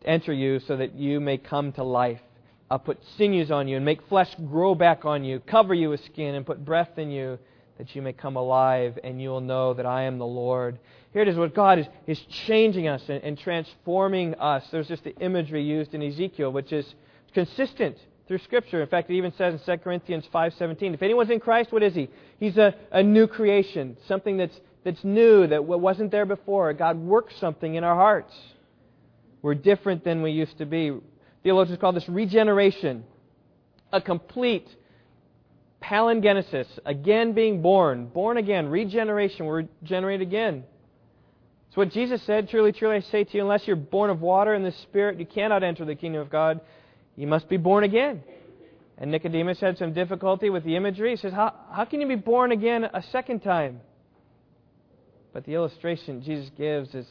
enter 0.06 0.32
you 0.32 0.60
so 0.60 0.78
that 0.78 0.96
you 0.96 1.20
may 1.20 1.38
come 1.38 1.72
to 1.74 1.84
life. 1.84 2.22
I'll 2.70 2.80
put 2.80 3.00
sinews 3.18 3.50
on 3.50 3.68
you 3.68 3.78
and 3.78 3.86
make 3.86 4.06
flesh 4.08 4.30
grow 4.50 4.76
back 4.76 5.06
on 5.06 5.24
you, 5.24 5.40
cover 5.40 5.74
you 5.74 5.90
with 5.90 6.04
skin 6.04 6.36
and 6.36 6.46
put 6.46 6.64
breath 6.66 6.98
in 6.98 7.10
you 7.10 7.40
that 7.78 7.96
you 7.96 8.02
may 8.02 8.14
come 8.14 8.36
alive 8.36 8.98
and 9.04 9.22
you 9.22 9.30
will 9.30 9.42
know 9.42 9.74
that 9.74 9.86
I 9.86 10.04
am 10.04 10.18
the 10.18 10.26
Lord. 10.26 10.80
Here 11.14 11.22
it 11.22 11.28
is 11.28 11.38
what 11.38 11.54
God 11.54 11.80
is, 11.80 11.86
is 12.08 12.20
changing 12.46 12.88
us 12.88 13.04
and, 13.08 13.24
and 13.24 13.38
transforming 13.38 14.36
us. 14.36 14.68
There's 14.72 14.88
just 14.88 15.04
the 15.04 15.16
imagery 15.18 15.64
used 15.64 15.94
in 15.94 16.02
Ezekiel, 16.02 16.52
which 16.52 16.74
is 16.74 16.86
consistent 17.34 17.98
through 18.28 18.40
Scripture. 18.40 18.82
In 18.82 18.88
fact, 18.88 19.10
it 19.10 19.16
even 19.16 19.34
says 19.34 19.54
in 19.54 19.60
2 19.60 19.84
Corinthians 19.84 20.26
5.17, 20.34 20.96
if 20.96 21.02
anyone's 21.02 21.30
in 21.30 21.40
Christ, 21.40 21.72
what 21.72 21.84
is 21.84 21.94
he? 21.94 22.10
He's 22.40 22.58
a, 22.58 22.76
a 22.92 23.02
new 23.02 23.28
creation, 23.28 23.96
something 24.08 24.38
that's, 24.38 24.60
that's 24.84 25.04
new, 25.04 25.48
that 25.48 25.64
wasn't 25.64 26.12
there 26.12 26.26
before. 26.26 26.74
God 26.74 26.98
works 26.98 27.36
something 27.40 27.76
in 27.76 27.84
our 27.84 27.96
hearts. 27.96 28.34
We're 29.42 29.56
different 29.56 30.04
than 30.04 30.24
we 30.24 30.32
used 30.32 30.58
to 30.58 30.66
be. 30.66 30.98
Theologians 31.48 31.80
call 31.80 31.94
this 31.94 32.10
regeneration, 32.10 33.06
a 33.94 34.02
complete 34.02 34.68
palingenesis, 35.82 36.68
again 36.86 37.32
being 37.32 37.62
born, 37.62 38.08
born 38.08 38.36
again, 38.36 38.68
regeneration, 38.68 39.46
we're 39.46 39.64
regenerated 39.82 40.28
again. 40.28 40.66
It's 41.70 41.78
what 41.78 41.94
Jesus 41.94 42.22
said. 42.24 42.50
Truly, 42.50 42.74
truly, 42.74 42.98
I 42.98 43.00
say 43.00 43.24
to 43.24 43.38
you, 43.38 43.44
unless 43.44 43.66
you're 43.66 43.78
born 43.78 44.10
of 44.10 44.20
water 44.20 44.56
and 44.56 44.66
the 44.66 44.74
Spirit, 44.74 45.22
you 45.22 45.26
cannot 45.26 45.64
enter 45.64 45.86
the 45.86 45.96
kingdom 45.96 46.20
of 46.20 46.30
God. 46.30 46.60
You 47.16 47.28
must 47.28 47.48
be 47.48 47.56
born 47.56 47.86
again. 47.86 48.24
And 48.98 49.10
Nicodemus 49.10 49.62
had 49.62 49.78
some 49.78 49.94
difficulty 49.94 50.50
with 50.50 50.66
the 50.66 50.76
imagery. 50.76 51.12
He 51.12 51.16
says, 51.16 51.32
How, 51.32 51.54
how 51.72 51.86
can 51.86 52.02
you 52.02 52.10
be 52.10 52.16
born 52.16 52.52
again 52.52 52.84
a 52.84 53.02
second 53.14 53.40
time? 53.40 53.80
But 55.32 55.46
the 55.46 55.54
illustration 55.54 56.22
Jesus 56.22 56.52
gives 56.58 56.94
is 56.94 57.08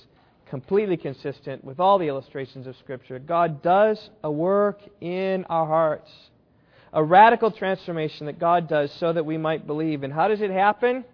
completely 0.48 0.96
consistent 0.96 1.64
with 1.64 1.80
all 1.80 1.98
the 1.98 2.06
illustrations 2.06 2.66
of 2.66 2.76
Scripture. 2.76 3.18
God 3.18 3.62
does 3.62 4.10
a 4.22 4.30
work 4.30 4.80
in 5.00 5.44
our 5.48 5.66
hearts, 5.66 6.10
a 6.92 7.02
radical 7.02 7.50
transformation 7.50 8.26
that 8.26 8.38
God 8.38 8.68
does 8.68 8.92
so 8.92 9.12
that 9.12 9.26
we 9.26 9.36
might 9.36 9.66
believe. 9.66 10.02
And 10.02 10.12
how 10.12 10.28
does 10.28 10.40
it 10.40 10.50
happen? 10.50 11.04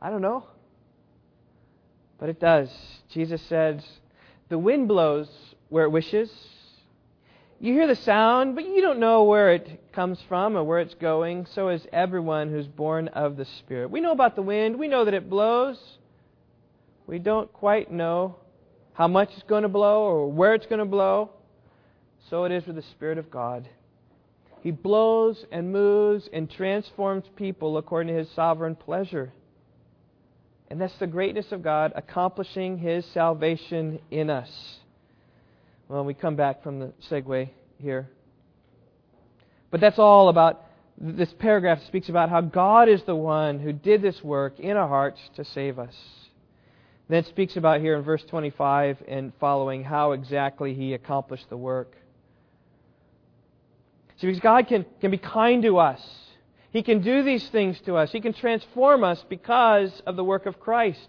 I 0.00 0.10
don't 0.10 0.22
know. 0.22 0.46
But 2.18 2.28
it 2.28 2.40
does. 2.40 2.70
Jesus 3.12 3.42
says, 3.48 3.84
The 4.48 4.58
wind 4.58 4.88
blows 4.88 5.28
where 5.68 5.84
it 5.84 5.90
wishes. 5.90 6.30
You 7.58 7.72
hear 7.72 7.86
the 7.86 7.96
sound, 7.96 8.54
but 8.54 8.66
you 8.66 8.82
don't 8.82 8.98
know 8.98 9.24
where 9.24 9.52
it 9.52 9.92
comes 9.92 10.18
from 10.28 10.56
or 10.56 10.64
where 10.64 10.80
it's 10.80 10.94
going. 10.94 11.46
So 11.54 11.70
is 11.70 11.86
everyone 11.92 12.50
who's 12.50 12.66
born 12.66 13.08
of 13.08 13.36
the 13.36 13.46
Spirit. 13.46 13.90
We 13.90 14.00
know 14.00 14.12
about 14.12 14.36
the 14.36 14.42
wind. 14.42 14.78
We 14.78 14.88
know 14.88 15.06
that 15.06 15.14
it 15.14 15.30
blows. 15.30 15.78
We 17.06 17.18
don't 17.18 17.50
quite 17.52 17.90
know 17.90 18.36
how 18.92 19.08
much 19.08 19.30
it's 19.32 19.42
going 19.44 19.62
to 19.62 19.68
blow 19.68 20.02
or 20.02 20.30
where 20.30 20.54
it's 20.54 20.66
going 20.66 20.80
to 20.80 20.84
blow. 20.84 21.30
So 22.28 22.44
it 22.44 22.52
is 22.52 22.66
with 22.66 22.76
the 22.76 22.82
Spirit 22.82 23.18
of 23.18 23.30
God. 23.30 23.68
He 24.60 24.70
blows 24.70 25.44
and 25.50 25.72
moves 25.72 26.28
and 26.32 26.50
transforms 26.50 27.24
people 27.36 27.78
according 27.78 28.12
to 28.12 28.18
his 28.18 28.30
sovereign 28.32 28.74
pleasure. 28.74 29.32
And 30.68 30.80
that's 30.80 30.98
the 30.98 31.06
greatness 31.06 31.52
of 31.52 31.62
God 31.62 31.92
accomplishing 31.94 32.78
His 32.78 33.06
salvation 33.06 34.00
in 34.10 34.30
us. 34.30 34.80
Well, 35.88 36.04
we 36.04 36.14
come 36.14 36.36
back 36.36 36.62
from 36.62 36.80
the 36.80 36.92
segue 37.10 37.48
here. 37.78 38.08
But 39.70 39.80
that's 39.80 39.98
all 39.98 40.28
about 40.28 40.62
this 40.98 41.32
paragraph 41.38 41.82
speaks 41.86 42.08
about 42.08 42.30
how 42.30 42.40
God 42.40 42.88
is 42.88 43.02
the 43.02 43.14
one 43.14 43.58
who 43.58 43.72
did 43.72 44.02
this 44.02 44.22
work 44.24 44.58
in 44.58 44.76
our 44.76 44.88
hearts 44.88 45.20
to 45.36 45.44
save 45.44 45.78
us. 45.78 45.94
Then 47.08 47.18
it 47.18 47.26
speaks 47.26 47.56
about 47.56 47.80
here 47.80 47.96
in 47.96 48.02
verse 48.02 48.24
25 48.24 49.02
and 49.06 49.32
following 49.38 49.84
how 49.84 50.12
exactly 50.12 50.74
he 50.74 50.94
accomplished 50.94 51.48
the 51.50 51.56
work. 51.56 51.94
See, 54.18 54.26
because 54.26 54.40
God 54.40 54.66
can, 54.66 54.86
can 55.00 55.10
be 55.10 55.18
kind 55.18 55.62
to 55.62 55.78
us 55.78 56.00
he 56.76 56.82
can 56.82 57.00
do 57.00 57.22
these 57.22 57.48
things 57.48 57.80
to 57.86 57.96
us. 57.96 58.12
He 58.12 58.20
can 58.20 58.34
transform 58.34 59.02
us 59.02 59.24
because 59.30 60.02
of 60.04 60.14
the 60.14 60.22
work 60.22 60.44
of 60.44 60.60
Christ. 60.60 61.08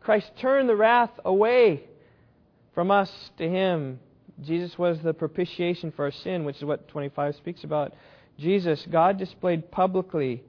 Christ 0.00 0.30
turned 0.40 0.66
the 0.66 0.76
wrath 0.76 1.10
away 1.26 1.82
from 2.78 2.92
us 2.92 3.10
to 3.36 3.48
Him. 3.48 3.98
Jesus 4.40 4.78
was 4.78 5.00
the 5.00 5.12
propitiation 5.12 5.90
for 5.90 6.04
our 6.04 6.12
sin, 6.12 6.44
which 6.44 6.58
is 6.58 6.64
what 6.64 6.86
25 6.86 7.34
speaks 7.34 7.64
about. 7.64 7.92
Jesus, 8.38 8.86
God 8.88 9.18
displayed 9.18 9.72
publicly 9.72 10.44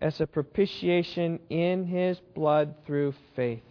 as 0.00 0.20
a 0.20 0.26
propitiation 0.28 1.40
in 1.50 1.84
His 1.84 2.20
blood 2.36 2.76
through 2.86 3.12
faith. 3.34 3.64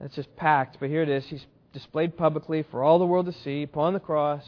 That's 0.00 0.16
just 0.16 0.34
packed, 0.34 0.78
but 0.80 0.88
here 0.88 1.02
it 1.02 1.08
is. 1.08 1.24
He's 1.26 1.46
displayed 1.72 2.16
publicly 2.16 2.64
for 2.64 2.82
all 2.82 2.98
the 2.98 3.06
world 3.06 3.26
to 3.26 3.32
see 3.44 3.62
upon 3.62 3.92
the 3.92 4.00
cross 4.00 4.42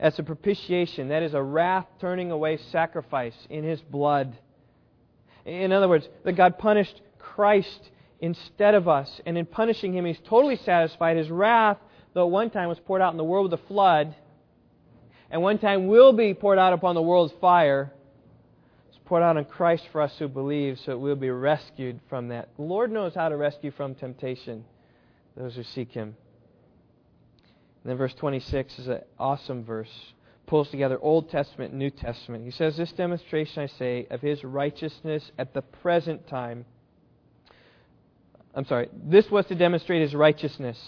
as 0.00 0.18
a 0.18 0.24
propitiation. 0.24 1.10
That 1.10 1.22
is 1.22 1.32
a 1.32 1.42
wrath 1.44 1.86
turning 2.00 2.32
away 2.32 2.58
sacrifice 2.72 3.36
in 3.48 3.62
his 3.62 3.80
blood. 3.80 4.36
In 5.44 5.70
other 5.70 5.88
words, 5.88 6.08
that 6.24 6.32
God 6.32 6.58
punished 6.58 7.00
Christ 7.20 7.92
instead 8.22 8.74
of 8.74 8.88
us. 8.88 9.20
And 9.26 9.36
in 9.36 9.44
punishing 9.44 9.92
him, 9.92 10.06
he's 10.06 10.20
totally 10.24 10.56
satisfied. 10.56 11.18
His 11.18 11.28
wrath, 11.28 11.76
though 12.14 12.28
one 12.28 12.48
time 12.48 12.68
was 12.68 12.78
poured 12.78 13.02
out 13.02 13.12
in 13.12 13.18
the 13.18 13.24
world 13.24 13.50
with 13.50 13.60
a 13.60 13.66
flood, 13.66 14.14
and 15.30 15.42
one 15.42 15.58
time 15.58 15.88
will 15.88 16.14
be 16.14 16.32
poured 16.32 16.58
out 16.58 16.72
upon 16.72 16.94
the 16.94 17.02
world's 17.02 17.34
fire, 17.40 17.92
it's 18.88 18.98
poured 19.04 19.22
out 19.22 19.36
on 19.36 19.44
Christ 19.44 19.84
for 19.92 20.00
us 20.00 20.14
who 20.18 20.28
believe, 20.28 20.78
so 20.78 20.92
that 20.92 20.98
we'll 20.98 21.16
be 21.16 21.30
rescued 21.30 22.00
from 22.08 22.28
that. 22.28 22.48
The 22.56 22.62
Lord 22.62 22.90
knows 22.90 23.14
how 23.14 23.28
to 23.28 23.36
rescue 23.36 23.72
from 23.72 23.94
temptation 23.94 24.64
those 25.36 25.56
who 25.56 25.62
seek 25.62 25.90
him. 25.90 26.14
And 27.82 27.90
then 27.90 27.96
verse 27.96 28.14
26 28.14 28.78
is 28.78 28.88
an 28.88 29.00
awesome 29.18 29.64
verse. 29.64 29.90
Pulls 30.46 30.68
together 30.68 30.98
Old 31.00 31.30
Testament 31.30 31.70
and 31.70 31.78
New 31.78 31.90
Testament. 31.90 32.44
He 32.44 32.50
says, 32.50 32.76
This 32.76 32.92
demonstration, 32.92 33.62
I 33.62 33.66
say, 33.66 34.06
of 34.10 34.20
his 34.20 34.44
righteousness 34.44 35.30
at 35.38 35.54
the 35.54 35.62
present 35.62 36.28
time. 36.28 36.66
I'm 38.54 38.66
sorry, 38.66 38.88
this 39.04 39.30
was 39.30 39.46
to 39.46 39.54
demonstrate 39.54 40.02
his 40.02 40.14
righteousness. 40.14 40.78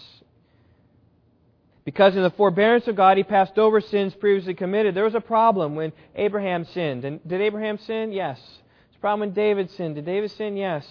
Because 1.85 2.17
in 2.17 2.23
the 2.23 2.31
forbearance 2.31 2.87
of 2.89 2.97
God, 2.97 3.17
he 3.17 3.23
passed 3.23 3.59
over 3.59 3.81
sins 3.81 4.15
previously 4.15 4.55
committed. 4.55 4.95
There 4.95 5.05
was 5.05 5.15
a 5.15 5.21
problem 5.21 5.75
when 5.75 5.93
Abraham 6.15 6.65
sinned. 6.73 7.05
And 7.05 7.27
did 7.27 7.41
Abraham 7.43 7.79
sin? 7.79 8.11
Yes. 8.13 8.39
There's 8.39 8.97
a 8.97 9.01
problem 9.01 9.21
when 9.21 9.35
David 9.35 9.71
sinned. 9.73 9.95
Did 9.97 10.07
David 10.07 10.31
sin? 10.33 10.57
Yes. 10.57 10.87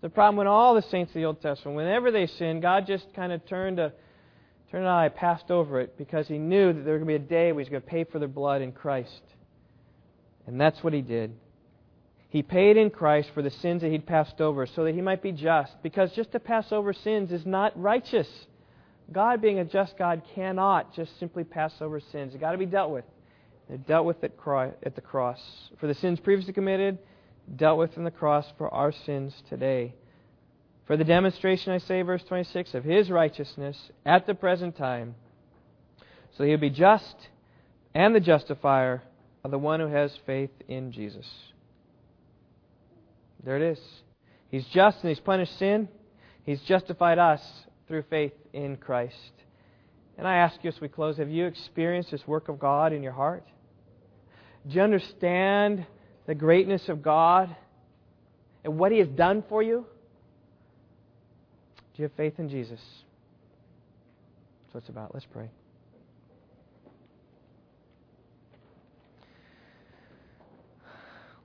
The 0.00 0.08
problem 0.08 0.36
when 0.36 0.46
all 0.46 0.74
the 0.74 0.82
saints 0.82 1.10
of 1.10 1.14
the 1.14 1.26
Old 1.26 1.42
Testament, 1.42 1.76
whenever 1.76 2.10
they 2.10 2.26
sinned, 2.26 2.62
God 2.62 2.86
just 2.86 3.04
kind 3.14 3.30
of 3.30 3.44
turned 3.46 3.78
a 3.78 3.92
Turner 4.72 4.84
and 4.84 4.90
eye, 4.90 5.08
passed 5.10 5.50
over 5.50 5.80
it 5.80 5.98
because 5.98 6.26
he 6.26 6.38
knew 6.38 6.72
that 6.72 6.82
there 6.82 6.94
was 6.94 7.04
going 7.04 7.14
to 7.14 7.18
be 7.18 7.24
a 7.26 7.28
day 7.28 7.52
where 7.52 7.62
he 7.62 7.64
was 7.64 7.68
going 7.68 7.82
to 7.82 7.88
pay 7.88 8.04
for 8.04 8.18
their 8.18 8.26
blood 8.26 8.62
in 8.62 8.72
Christ. 8.72 9.20
And 10.46 10.58
that's 10.58 10.82
what 10.82 10.94
he 10.94 11.02
did. 11.02 11.34
He 12.32 12.42
paid 12.42 12.78
in 12.78 12.88
Christ 12.88 13.28
for 13.34 13.42
the 13.42 13.50
sins 13.50 13.82
that 13.82 13.90
he'd 13.90 14.06
passed 14.06 14.40
over 14.40 14.64
so 14.64 14.84
that 14.84 14.94
he 14.94 15.02
might 15.02 15.20
be 15.20 15.32
just. 15.32 15.70
Because 15.82 16.10
just 16.12 16.32
to 16.32 16.40
pass 16.40 16.72
over 16.72 16.94
sins 16.94 17.30
is 17.30 17.44
not 17.44 17.78
righteous. 17.78 18.26
God, 19.12 19.42
being 19.42 19.58
a 19.58 19.66
just 19.66 19.98
God, 19.98 20.22
cannot 20.34 20.94
just 20.94 21.18
simply 21.20 21.44
pass 21.44 21.74
over 21.82 22.00
sins. 22.00 22.32
They've 22.32 22.40
got 22.40 22.52
to 22.52 22.58
be 22.58 22.64
dealt 22.64 22.90
with. 22.90 23.04
They're 23.68 23.76
dealt 23.76 24.06
with 24.06 24.24
at, 24.24 24.32
at 24.82 24.94
the 24.94 25.02
cross. 25.02 25.42
For 25.78 25.86
the 25.86 25.92
sins 25.92 26.20
previously 26.20 26.54
committed, 26.54 26.96
dealt 27.54 27.78
with 27.78 27.98
in 27.98 28.04
the 28.04 28.10
cross 28.10 28.46
for 28.56 28.72
our 28.72 28.92
sins 28.92 29.34
today. 29.50 29.92
For 30.86 30.96
the 30.96 31.04
demonstration, 31.04 31.74
I 31.74 31.78
say, 31.80 32.00
verse 32.00 32.24
26, 32.24 32.72
of 32.72 32.82
his 32.82 33.10
righteousness 33.10 33.76
at 34.06 34.26
the 34.26 34.34
present 34.34 34.74
time, 34.78 35.16
so 36.38 36.44
he'll 36.44 36.56
be 36.56 36.70
just 36.70 37.28
and 37.94 38.14
the 38.14 38.20
justifier 38.20 39.02
of 39.44 39.50
the 39.50 39.58
one 39.58 39.80
who 39.80 39.88
has 39.88 40.16
faith 40.24 40.50
in 40.66 40.92
Jesus. 40.92 41.26
There 43.44 43.56
it 43.56 43.62
is. 43.62 43.80
He's 44.48 44.66
just 44.66 44.98
and 45.00 45.08
he's 45.08 45.20
punished 45.20 45.58
sin. 45.58 45.88
He's 46.44 46.60
justified 46.62 47.18
us 47.18 47.40
through 47.88 48.04
faith 48.10 48.32
in 48.52 48.76
Christ. 48.76 49.32
And 50.18 50.26
I 50.28 50.36
ask 50.36 50.56
you 50.62 50.68
as 50.68 50.80
we 50.80 50.88
close 50.88 51.16
have 51.16 51.30
you 51.30 51.46
experienced 51.46 52.10
this 52.10 52.26
work 52.26 52.48
of 52.48 52.58
God 52.58 52.92
in 52.92 53.02
your 53.02 53.12
heart? 53.12 53.44
Do 54.68 54.74
you 54.74 54.82
understand 54.82 55.86
the 56.26 56.34
greatness 56.34 56.88
of 56.88 57.02
God 57.02 57.54
and 58.64 58.78
what 58.78 58.92
He 58.92 58.98
has 58.98 59.08
done 59.08 59.42
for 59.48 59.62
you? 59.62 59.86
Do 61.94 62.02
you 62.02 62.04
have 62.04 62.16
faith 62.16 62.38
in 62.38 62.48
Jesus? 62.48 62.80
That's 64.64 64.74
what 64.74 64.80
it's 64.82 64.88
about. 64.88 65.14
Let's 65.14 65.26
pray. 65.26 65.50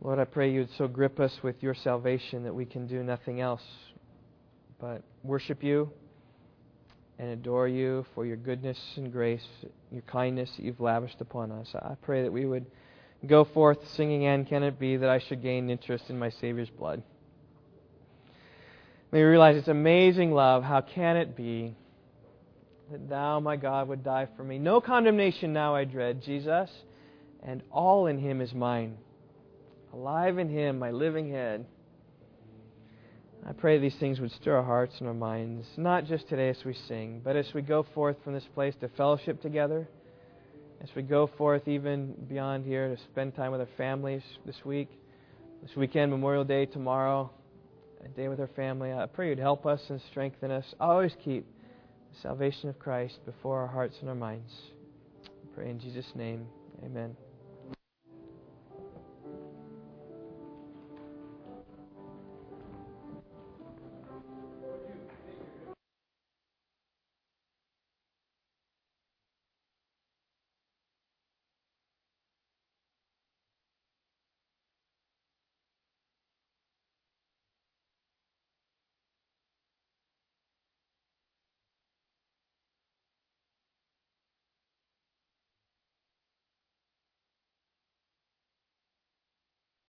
Lord, 0.01 0.19
I 0.19 0.25
pray 0.25 0.51
you 0.51 0.59
would 0.59 0.69
so 0.77 0.87
grip 0.87 1.19
us 1.19 1.33
with 1.41 1.61
your 1.63 1.73
salvation 1.73 2.43
that 2.43 2.53
we 2.53 2.65
can 2.65 2.85
do 2.85 3.01
nothing 3.03 3.41
else 3.41 3.63
but 4.79 5.01
worship 5.23 5.63
you 5.63 5.91
and 7.17 7.29
adore 7.29 7.67
you 7.67 8.05
for 8.13 8.23
your 8.23 8.37
goodness 8.37 8.77
and 8.95 9.11
grace, 9.11 9.45
your 9.91 10.03
kindness 10.03 10.51
that 10.55 10.63
you've 10.63 10.79
lavished 10.79 11.19
upon 11.19 11.51
us. 11.51 11.67
I 11.73 11.95
pray 12.03 12.21
that 12.21 12.31
we 12.31 12.45
would 12.45 12.67
go 13.25 13.43
forth 13.43 13.79
singing, 13.95 14.27
And 14.27 14.47
Can 14.47 14.61
It 14.61 14.77
Be 14.77 14.97
That 14.97 15.09
I 15.09 15.17
Should 15.17 15.41
Gain 15.41 15.71
Interest 15.71 16.03
in 16.09 16.19
My 16.19 16.29
Savior's 16.29 16.69
Blood? 16.69 17.01
May 19.11 19.19
we 19.19 19.25
realize 19.25 19.55
it's 19.55 19.67
amazing 19.67 20.31
love. 20.31 20.63
How 20.63 20.81
can 20.81 21.17
it 21.17 21.35
be 21.35 21.75
that 22.91 23.09
thou, 23.09 23.39
my 23.39 23.55
God, 23.55 23.87
would 23.87 24.03
die 24.03 24.27
for 24.37 24.43
me? 24.43 24.59
No 24.59 24.79
condemnation 24.79 25.53
now 25.53 25.73
I 25.73 25.85
dread, 25.85 26.21
Jesus, 26.21 26.69
and 27.41 27.63
all 27.71 28.05
in 28.05 28.19
him 28.19 28.41
is 28.41 28.53
mine. 28.53 28.97
Alive 29.93 30.37
in 30.37 30.49
him, 30.49 30.79
my 30.79 30.91
living 30.91 31.31
head. 31.31 31.65
I 33.47 33.53
pray 33.53 33.79
these 33.79 33.95
things 33.99 34.19
would 34.19 34.31
stir 34.31 34.57
our 34.57 34.63
hearts 34.63 34.95
and 34.99 35.07
our 35.07 35.13
minds, 35.13 35.65
not 35.77 36.05
just 36.05 36.27
today 36.27 36.49
as 36.49 36.57
we 36.65 36.73
sing, 36.87 37.21
but 37.23 37.35
as 37.35 37.53
we 37.53 37.61
go 37.61 37.85
forth 37.93 38.17
from 38.23 38.33
this 38.33 38.47
place 38.53 38.75
to 38.81 38.89
fellowship 38.89 39.41
together, 39.41 39.87
as 40.81 40.89
we 40.95 41.01
go 41.01 41.27
forth 41.37 41.67
even 41.67 42.13
beyond 42.27 42.65
here 42.65 42.93
to 42.93 43.01
spend 43.03 43.35
time 43.35 43.51
with 43.51 43.61
our 43.61 43.69
families 43.77 44.23
this 44.45 44.57
week, 44.65 44.89
this 45.61 45.75
weekend, 45.75 46.11
Memorial 46.11 46.43
Day 46.43 46.65
tomorrow 46.65 47.31
a 48.03 48.07
day 48.09 48.27
with 48.27 48.39
our 48.39 48.49
family. 48.49 48.93
I 48.93 49.05
pray 49.05 49.29
you'd 49.29 49.39
help 49.39 49.65
us 49.65 49.81
and 49.89 50.01
strengthen 50.11 50.51
us. 50.51 50.65
Always 50.79 51.13
keep 51.23 51.45
the 52.13 52.19
salvation 52.21 52.69
of 52.69 52.79
Christ 52.79 53.19
before 53.25 53.59
our 53.59 53.67
hearts 53.67 53.95
and 54.01 54.09
our 54.09 54.15
minds. 54.15 54.51
I 55.25 55.55
pray 55.55 55.69
in 55.69 55.79
Jesus' 55.79 56.11
name. 56.15 56.47
Amen. 56.83 57.26